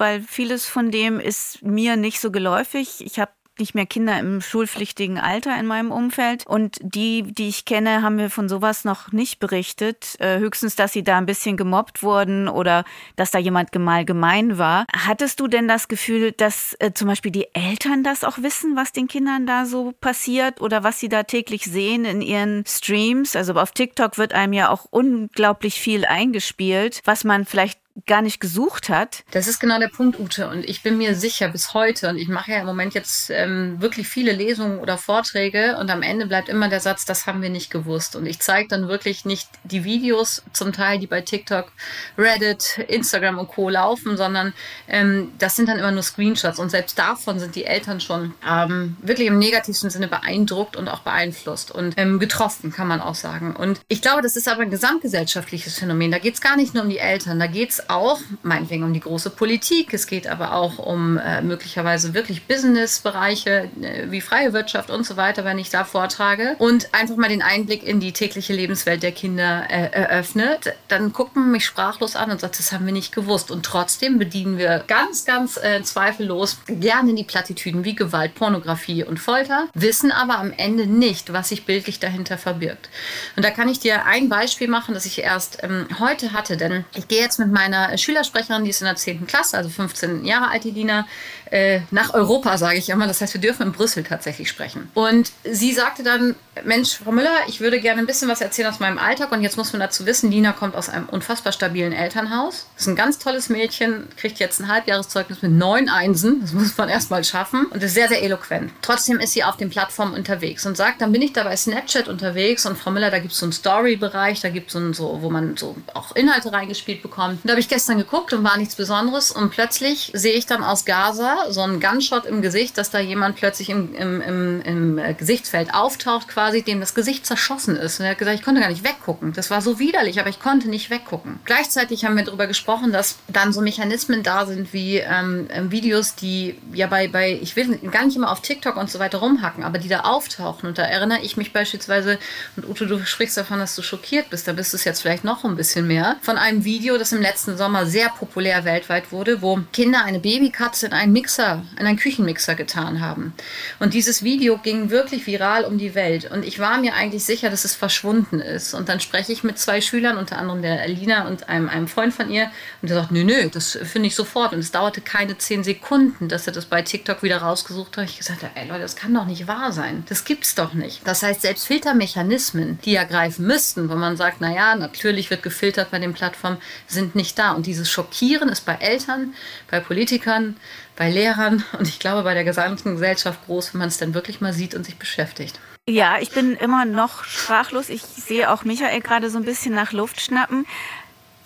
weil 0.02 0.24
vieles 0.24 0.66
von 0.66 0.90
dem 0.90 1.20
ist 1.20 1.62
mir 1.62 1.96
nicht 1.96 2.20
so 2.20 2.32
geläufig. 2.32 3.06
Ich 3.06 3.20
habe 3.20 3.32
nicht 3.60 3.76
mehr 3.76 3.86
Kinder 3.86 4.18
im 4.20 4.42
schulpflichtigen 4.42 5.20
Alter 5.20 5.58
in 5.60 5.68
meinem 5.68 5.92
Umfeld. 5.92 6.48
Und 6.48 6.78
die, 6.82 7.22
die 7.22 7.50
ich 7.50 7.66
kenne, 7.66 8.02
haben 8.02 8.16
mir 8.16 8.32
von 8.32 8.50
sowas 8.50 8.84
noch 8.84 9.12
nicht 9.12 9.40
berichtet. 9.40 10.16
Äh, 10.20 10.40
höchstens, 10.40 10.76
dass 10.76 10.94
sie 10.94 11.04
da 11.04 11.18
ein 11.18 11.28
bisschen 11.28 11.58
gemobbt 11.58 12.02
wurden 12.02 12.48
oder 12.48 12.84
dass 13.16 13.30
da 13.30 13.38
jemand 13.38 13.76
mal 13.76 14.06
gemein 14.06 14.58
war. 14.58 14.86
Hattest 14.92 15.40
du 15.40 15.48
denn 15.48 15.68
das 15.68 15.88
Gefühl, 15.88 16.32
dass 16.32 16.76
äh, 16.80 16.94
zum 16.94 17.08
Beispiel 17.08 17.32
die 17.32 17.54
Eltern 17.54 18.04
das 18.04 18.24
auch 18.24 18.40
wissen, 18.40 18.76
was 18.76 18.94
den 18.94 19.08
Kindern 19.08 19.46
da 19.46 19.66
so 19.66 19.92
passiert 19.92 20.62
oder 20.62 20.84
was 20.84 21.00
sie 21.00 21.10
da 21.10 21.24
täglich 21.24 21.66
sehen 21.66 22.06
in 22.06 22.22
ihren 22.22 22.66
Streams? 22.66 23.36
Also 23.36 23.54
auf 23.54 23.72
TikTok 23.72 24.18
wird 24.18 24.34
einem 24.34 24.54
ja 24.54 24.70
auch 24.70 24.86
unglaublich 24.90 25.80
viel 25.80 26.06
eingespielt, 26.06 27.02
was 27.06 27.24
man 27.24 27.46
vielleicht 27.46 27.81
gar 28.06 28.22
nicht 28.22 28.40
gesucht 28.40 28.90
hat. 28.90 29.24
Das 29.32 29.48
ist 29.48 29.60
genau 29.60 29.80
der 29.80 29.90
Punkt, 29.90 30.20
Ute. 30.20 30.50
Und 30.50 30.68
ich 30.68 30.84
bin 30.84 30.98
mir 30.98 31.16
sicher 31.16 31.50
bis 31.50 31.74
heute, 31.74 32.10
und 32.10 32.18
ich 32.18 32.28
mache 32.28 32.52
ja 32.52 32.60
im 32.60 32.66
Moment 32.66 32.94
jetzt 32.94 33.30
ähm, 33.30 33.82
wirklich 33.82 34.08
viele 34.08 34.32
Lesungen 34.32 34.80
oder 34.80 34.98
Vorträge 34.98 35.78
und 35.78 35.90
am 35.90 36.02
Ende 36.02 36.26
bleibt 36.26 36.50
immer 36.50 36.70
der 36.70 36.80
Satz, 36.80 37.06
das 37.06 37.26
haben 37.26 37.42
wir 37.42 37.50
nicht 37.50 37.70
gewusst. 37.70 38.16
Und 38.16 38.26
ich 38.26 38.40
zeige 38.40 38.70
dann 38.70 38.88
wirklich 38.88 39.26
nicht 39.26 39.50
die 39.64 39.84
Videos 39.84 40.44
zum 40.54 40.74
Teil, 40.74 41.00
die 41.00 41.08
bei 41.08 41.22
TikTok, 41.22 41.72
Reddit, 42.18 42.80
Instagram 42.88 43.40
und 43.40 43.48
Co. 43.50 43.70
laufen, 43.70 44.18
sondern 44.18 44.54
ähm, 44.88 45.32
das 45.38 45.56
sind 45.56 45.68
dann 45.68 45.80
immer 45.80 45.92
nur 45.92 46.04
Screenshots. 46.04 46.60
Und 46.60 46.70
selbst 46.70 46.98
davon 46.98 47.40
sind 47.40 47.56
die 47.56 47.66
Eltern 47.66 48.00
schon 48.00 48.34
ähm, 48.48 48.98
wirklich 49.02 49.28
im 49.28 49.40
negativsten 49.40 49.90
Sinne 49.90 50.08
beeindruckt 50.08 50.76
und 50.76 50.88
auch 50.88 51.02
beeinflusst 51.02 51.72
und 51.72 51.94
ähm, 51.98 52.20
getroffen, 52.20 52.72
kann 52.72 52.88
man 52.88 53.02
auch 53.02 53.16
sagen. 53.16 53.56
Und 53.56 53.82
ich 53.88 54.02
glaube, 54.02 54.22
das 54.22 54.36
ist 54.36 54.48
aber 54.48 54.62
ein 54.62 54.72
gesamtgesellschaftliches 54.72 55.78
Phänomen. 55.78 56.12
Da 56.12 56.20
geht 56.20 56.36
es 56.36 56.42
gar 56.42 56.56
nicht 56.56 56.74
nur 56.74 56.84
um 56.84 56.90
die 56.90 57.00
Eltern, 57.00 57.40
da 57.40 57.48
geht 57.48 57.72
es 57.72 57.81
auch 57.90 58.20
meinetwegen 58.44 58.84
um 58.84 58.94
die 58.94 59.00
große 59.00 59.30
Politik, 59.30 59.94
es 59.94 60.08
geht 60.08 60.28
aber 60.28 60.54
auch 60.54 60.78
um 60.78 61.18
äh, 61.18 61.42
möglicherweise 61.42 62.14
wirklich 62.14 62.48
Businessbereiche 62.48 63.70
äh, 63.82 64.12
wie 64.12 64.22
freie 64.22 64.54
Wirtschaft 64.54 64.90
und 64.90 65.06
so 65.06 65.18
weiter, 65.18 65.46
wenn 65.46 65.60
ich 65.60 65.70
da 65.70 65.84
vortrage 65.84 66.56
und 66.58 66.94
einfach 66.94 67.16
mal 67.16 67.30
den 67.30 67.42
Einblick 67.42 67.84
in 67.84 68.00
die 68.00 68.12
tägliche 68.12 68.54
Lebenswelt 68.54 69.04
der 69.04 69.12
Kinder 69.12 69.66
äh, 69.70 69.92
eröffnet, 69.92 70.74
dann 70.88 71.14
guckt 71.14 71.36
man 71.36 71.52
mich 71.52 71.66
sprachlos 71.66 72.16
an 72.16 72.32
und 72.32 72.42
sagt, 72.42 72.60
das 72.60 72.72
haben 72.72 72.86
wir 72.86 72.94
nicht 72.94 73.14
gewusst. 73.14 73.52
Und 73.52 73.66
trotzdem 73.66 74.20
bedienen 74.20 74.58
wir 74.58 74.84
ganz, 74.88 75.26
ganz 75.26 75.58
äh, 75.58 75.82
zweifellos 75.84 76.60
gerne 76.68 77.14
die 77.14 77.24
Plattitüden 77.24 77.84
wie 77.84 77.96
Gewalt, 77.96 78.36
Pornografie 78.36 79.04
und 79.04 79.20
Folter, 79.20 79.68
wissen 79.74 80.12
aber 80.12 80.38
am 80.38 80.54
Ende 80.56 80.88
nicht, 80.88 81.34
was 81.34 81.50
sich 81.50 81.66
bildlich 81.66 82.00
dahinter 82.00 82.38
verbirgt. 82.38 82.90
Und 83.36 83.44
da 83.44 83.52
kann 83.52 83.70
ich 83.70 83.80
dir 83.80 84.06
ein 84.06 84.30
Beispiel 84.30 84.68
machen, 84.68 84.94
das 84.94 85.06
ich 85.06 85.20
erst 85.20 85.64
ähm, 85.64 85.88
heute 86.00 86.34
hatte, 86.34 86.58
denn 86.58 86.86
ich 86.96 87.08
gehe 87.08 87.22
jetzt 87.22 87.40
mit 87.40 87.52
meinen 87.52 87.71
meiner 87.72 87.98
Schülersprecherin, 87.98 88.64
die 88.64 88.70
ist 88.70 88.82
in 88.82 88.86
der 88.86 88.96
10. 88.96 89.26
Klasse, 89.28 89.58
also 89.58 89.70
15 89.70 90.26
Jahre 90.26 90.52
alt, 90.52 90.64
die 90.64 90.72
Dina, 90.72 91.08
äh, 91.52 91.82
nach 91.92 92.14
Europa, 92.14 92.58
sage 92.58 92.78
ich 92.78 92.90
immer. 92.90 93.08
Das 93.08 93.22
heißt, 93.22 93.34
wir 93.34 93.42
dürfen 93.42 93.64
in 93.64 93.72
Brüssel 93.74 94.04
tatsächlich 94.04 94.50
sprechen. 94.50 94.90
Und 94.94 95.32
sie 95.44 95.74
sagte 95.74 96.02
dann, 96.02 96.36
Mensch, 96.64 96.98
Frau 96.98 97.12
Müller, 97.12 97.36
ich 97.48 97.60
würde 97.60 97.80
gerne 97.80 98.00
ein 98.00 98.08
bisschen 98.08 98.30
was 98.30 98.42
erzählen 98.42 98.70
aus 98.70 98.80
meinem 98.80 98.98
Alltag. 98.98 99.32
Und 99.32 99.42
jetzt 99.42 99.58
muss 99.58 99.74
man 99.74 99.82
dazu 99.82 100.06
wissen, 100.06 100.32
Dina 100.32 100.54
kommt 100.54 100.76
aus 100.76 100.90
einem 100.90 101.08
unfassbar 101.08 101.52
stabilen 101.52 101.92
Elternhaus. 101.92 102.68
Ist 102.78 102.88
ein 102.88 102.96
ganz 102.96 103.20
tolles 103.20 103.50
Mädchen, 103.50 104.08
kriegt 104.16 104.40
jetzt 104.40 104.60
ein 104.60 104.70
Halbjahreszeugnis 104.70 105.42
mit 105.42 105.52
neun 105.52 105.90
Einsen. 105.90 106.42
Das 106.42 106.54
muss 106.54 106.78
man 106.78 106.90
erstmal 106.90 107.24
schaffen. 107.24 107.66
Und 107.66 107.84
ist 107.84 107.94
sehr, 107.94 108.08
sehr 108.08 108.24
eloquent. 108.24 108.72
Trotzdem 108.82 109.20
ist 109.20 109.34
sie 109.34 109.44
auf 109.44 109.58
den 109.58 109.70
Plattformen 109.70 110.14
unterwegs 110.14 110.66
und 110.66 110.78
sagt, 110.78 111.02
dann 111.02 111.12
bin 111.12 111.22
ich 111.22 111.34
da 111.34 111.44
bei 111.44 111.56
Snapchat 111.56 112.08
unterwegs. 112.08 112.66
Und 112.66 112.78
Frau 112.78 112.92
Müller, 112.92 113.12
da 113.12 113.20
gibt 113.20 113.34
es 113.34 113.40
so 113.40 113.46
einen 113.46 113.54
Story-Bereich, 113.54 114.40
da 114.40 114.50
gibt 114.50 114.74
es 114.74 114.98
so, 114.98 115.18
wo 115.22 115.30
man 115.30 115.58
so 115.58 115.76
auch 115.94 116.16
Inhalte 116.16 116.54
reingespielt 116.54 117.02
bekommt. 117.02 117.42
Und 117.42 117.46
da 117.46 117.52
habe 117.52 117.60
ich 117.60 117.68
gestern 117.68 117.98
geguckt 117.98 118.32
und 118.32 118.44
war 118.44 118.58
nichts 118.58 118.76
Besonderes. 118.76 119.32
Und 119.32 119.50
plötzlich 119.52 120.12
sehe 120.14 120.34
ich 120.34 120.46
dann 120.46 120.64
aus 120.64 120.86
Gaza 120.86 121.41
so 121.50 121.62
ein 121.62 121.80
Gunshot 121.80 122.26
im 122.26 122.42
Gesicht, 122.42 122.78
dass 122.78 122.90
da 122.90 123.00
jemand 123.00 123.36
plötzlich 123.36 123.70
im, 123.70 123.94
im, 123.96 124.22
im, 124.22 124.62
im 124.62 125.18
Gesichtsfeld 125.18 125.74
auftaucht, 125.74 126.28
quasi 126.28 126.62
dem 126.62 126.80
das 126.80 126.94
Gesicht 126.94 127.26
zerschossen 127.26 127.76
ist. 127.76 128.00
Und 128.00 128.06
er 128.06 128.12
hat 128.12 128.18
gesagt, 128.18 128.40
ich 128.40 128.46
konnte 128.46 128.62
gar 128.62 128.70
nicht 128.70 128.84
weggucken. 128.84 129.34
Das 129.34 129.50
war 129.50 129.62
so 129.62 129.80
widerlich, 129.80 130.20
aber 130.20 130.30
ich 130.30 130.40
konnte 130.40 130.70
nicht 130.70 130.90
weggucken. 130.90 131.40
Gleichzeitig 131.46 132.06
haben 132.06 132.18
wir 132.18 132.24
darüber 132.24 132.48
gesprochen, 132.48 132.92
dass 132.92 133.18
dann 133.28 133.54
so 133.54 133.62
Mechanismen 133.62 134.24
da 134.24 134.46
sind 134.46 134.74
wie 134.74 134.98
ähm, 134.98 135.48
ähm, 135.50 135.72
Videos, 135.72 136.16
die 136.16 136.58
ja 136.74 136.88
bei, 136.88 137.08
bei, 137.08 137.40
ich 137.42 137.56
will 137.56 137.78
gar 137.92 138.06
nicht 138.06 138.16
immer 138.16 138.32
auf 138.32 138.42
TikTok 138.42 138.78
und 138.78 138.90
so 138.90 139.00
weiter 139.00 139.20
rumhacken, 139.20 139.64
aber 139.64 139.78
die 139.78 139.88
da 139.88 140.02
auftauchen. 140.02 140.70
Und 140.70 140.78
da 140.78 140.84
erinnere 140.84 141.22
ich 141.22 141.38
mich 141.38 141.54
beispielsweise, 141.54 142.20
und 142.56 142.68
Ute, 142.68 142.88
du 142.88 143.04
sprichst 143.06 143.38
davon, 143.38 143.60
dass 143.60 143.76
du 143.76 143.82
schockiert 143.82 144.30
bist, 144.30 144.48
da 144.48 144.54
bist 144.54 144.74
du 144.74 144.78
es 144.78 144.84
jetzt 144.84 145.02
vielleicht 145.02 145.24
noch 145.24 145.44
ein 145.44 145.56
bisschen 145.56 145.88
mehr, 145.88 146.18
von 146.22 146.38
einem 146.38 146.66
Video, 146.66 146.98
das 146.98 147.12
im 147.12 147.22
letzten 147.22 147.58
Sommer 147.58 147.86
sehr 147.86 148.10
populär 148.10 148.66
weltweit 148.66 149.12
wurde, 149.12 149.42
wo 149.42 149.60
Kinder 149.74 150.04
eine 150.04 150.20
Babykatze 150.20 150.88
in 150.88 150.94
einen 150.94 151.14
Mixer 151.32 151.64
in 151.80 151.86
einen 151.86 151.98
Küchenmixer 151.98 152.56
getan 152.56 153.00
haben. 153.00 153.34
Und 153.80 153.94
dieses 153.94 154.22
Video 154.22 154.58
ging 154.58 154.90
wirklich 154.90 155.26
viral 155.28 155.64
um 155.64 155.78
die 155.78 155.96
Welt. 155.96 156.30
Und 156.30 156.44
ich 156.44 156.60
war 156.60 156.78
mir 156.78 156.94
eigentlich 156.94 157.24
sicher, 157.24 157.50
dass 157.50 157.64
es 157.64 157.74
verschwunden 157.74 158.42
ist. 158.42 158.74
Und 158.74 158.90
dann 158.90 159.00
spreche 159.00 159.32
ich 159.32 159.44
mit 159.44 159.58
zwei 159.58 159.80
Schülern, 159.80 160.18
unter 160.18 160.38
anderem 160.38 160.62
der 160.62 160.86
Lina 160.90 161.28
und 161.28 161.48
einem, 161.48 161.70
einem 161.70 161.88
Freund 161.88 162.14
von 162.14 162.30
ihr. 162.30 162.52
Und 162.82 162.90
der 162.90 162.98
sagt, 162.98 163.12
nö, 163.12 163.24
nö, 163.24 163.50
das 163.50 163.80
finde 163.82 164.08
ich 164.08 164.16
sofort. 164.16 164.52
Und 164.52 164.60
es 164.60 164.72
dauerte 164.72 165.00
keine 165.00 165.38
zehn 165.38 165.64
Sekunden, 165.64 166.28
dass 166.28 166.48
er 166.48 166.54
das 166.54 166.66
bei 166.66 166.82
TikTok 166.82 167.24
wieder 167.24 167.38
rausgesucht 167.38 167.96
hat. 167.96 168.10
Ich 168.10 168.18
gesagt 168.18 168.46
ey 168.56 168.68
Leute, 168.68 168.82
das 168.82 168.98
kann 168.98 169.14
doch 169.14 169.26
nicht 169.26 169.48
wahr 169.48 169.72
sein. 169.72 170.04
Das 170.10 170.26
gibt's 170.26 170.56
doch 170.56 170.74
nicht. 170.74 171.02
Das 171.08 171.24
heißt, 171.24 171.42
selbst 171.42 171.66
Filtermechanismen, 171.66 172.80
die 172.84 172.92
ja 172.92 173.06
greifen 173.06 173.48
müssten, 173.48 173.90
wo 173.90 173.96
man 173.96 174.18
sagt, 174.18 174.42
naja, 174.42 174.76
natürlich 174.76 175.30
wird 175.30 175.44
gefiltert 175.44 175.92
bei 175.92 176.00
den 176.00 176.14
Plattformen, 176.14 176.58
sind 176.88 177.16
nicht 177.16 177.40
da. 177.40 177.52
Und 177.52 177.68
dieses 177.68 177.90
Schockieren 177.90 178.50
ist 178.50 178.66
bei 178.66 178.76
Eltern, 178.76 179.34
bei 179.70 179.80
Politikern, 179.80 180.58
bei 181.02 181.10
Lehrern 181.10 181.66
und 181.80 181.88
ich 181.88 181.98
glaube 181.98 182.22
bei 182.22 182.36
der 182.36 182.44
gesamten 182.44 182.92
Gesellschaft 182.92 183.48
groß, 183.48 183.74
wenn 183.74 183.80
man 183.80 183.88
es 183.88 183.98
dann 183.98 184.14
wirklich 184.14 184.40
mal 184.40 184.54
sieht 184.54 184.76
und 184.76 184.86
sich 184.86 184.98
beschäftigt. 184.98 185.60
Ja, 185.90 186.20
ich 186.20 186.30
bin 186.30 186.56
immer 186.56 186.86
noch 186.86 187.24
sprachlos. 187.24 187.90
Ich 187.90 188.04
sehe 188.04 188.52
auch 188.52 188.66
Michael 188.66 189.02
gerade 189.02 189.32
so 189.32 189.40
ein 189.40 189.44
bisschen 189.44 189.74
nach 189.74 189.94
Luft 189.94 190.22
schnappen. 190.22 190.68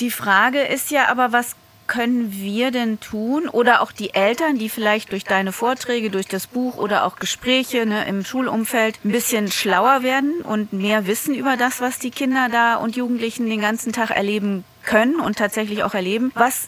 Die 0.01 0.11
Frage 0.11 0.59
ist 0.59 0.91
ja 0.91 1.07
aber, 1.07 1.31
was 1.31 1.55
können 1.87 2.33
wir 2.33 2.71
denn 2.71 2.99
tun 2.99 3.47
oder 3.47 3.81
auch 3.81 3.93
die 3.93 4.13
Eltern, 4.13 4.57
die 4.57 4.67
vielleicht 4.67 5.13
durch 5.13 5.23
deine 5.23 5.53
Vorträge, 5.53 6.09
durch 6.09 6.27
das 6.27 6.47
Buch 6.47 6.75
oder 6.75 7.05
auch 7.05 7.15
Gespräche 7.15 7.85
ne, 7.85 8.05
im 8.09 8.25
Schulumfeld 8.25 8.99
ein 9.05 9.13
bisschen 9.13 9.49
schlauer 9.49 10.03
werden 10.03 10.41
und 10.41 10.73
mehr 10.73 11.07
wissen 11.07 11.33
über 11.33 11.55
das, 11.55 11.79
was 11.79 11.97
die 11.97 12.11
Kinder 12.11 12.49
da 12.51 12.75
und 12.75 12.97
Jugendlichen 12.97 13.49
den 13.49 13.61
ganzen 13.61 13.93
Tag 13.93 14.09
erleben 14.09 14.65
können 14.83 15.21
und 15.21 15.37
tatsächlich 15.37 15.85
auch 15.85 15.93
erleben. 15.93 16.33
Was 16.35 16.67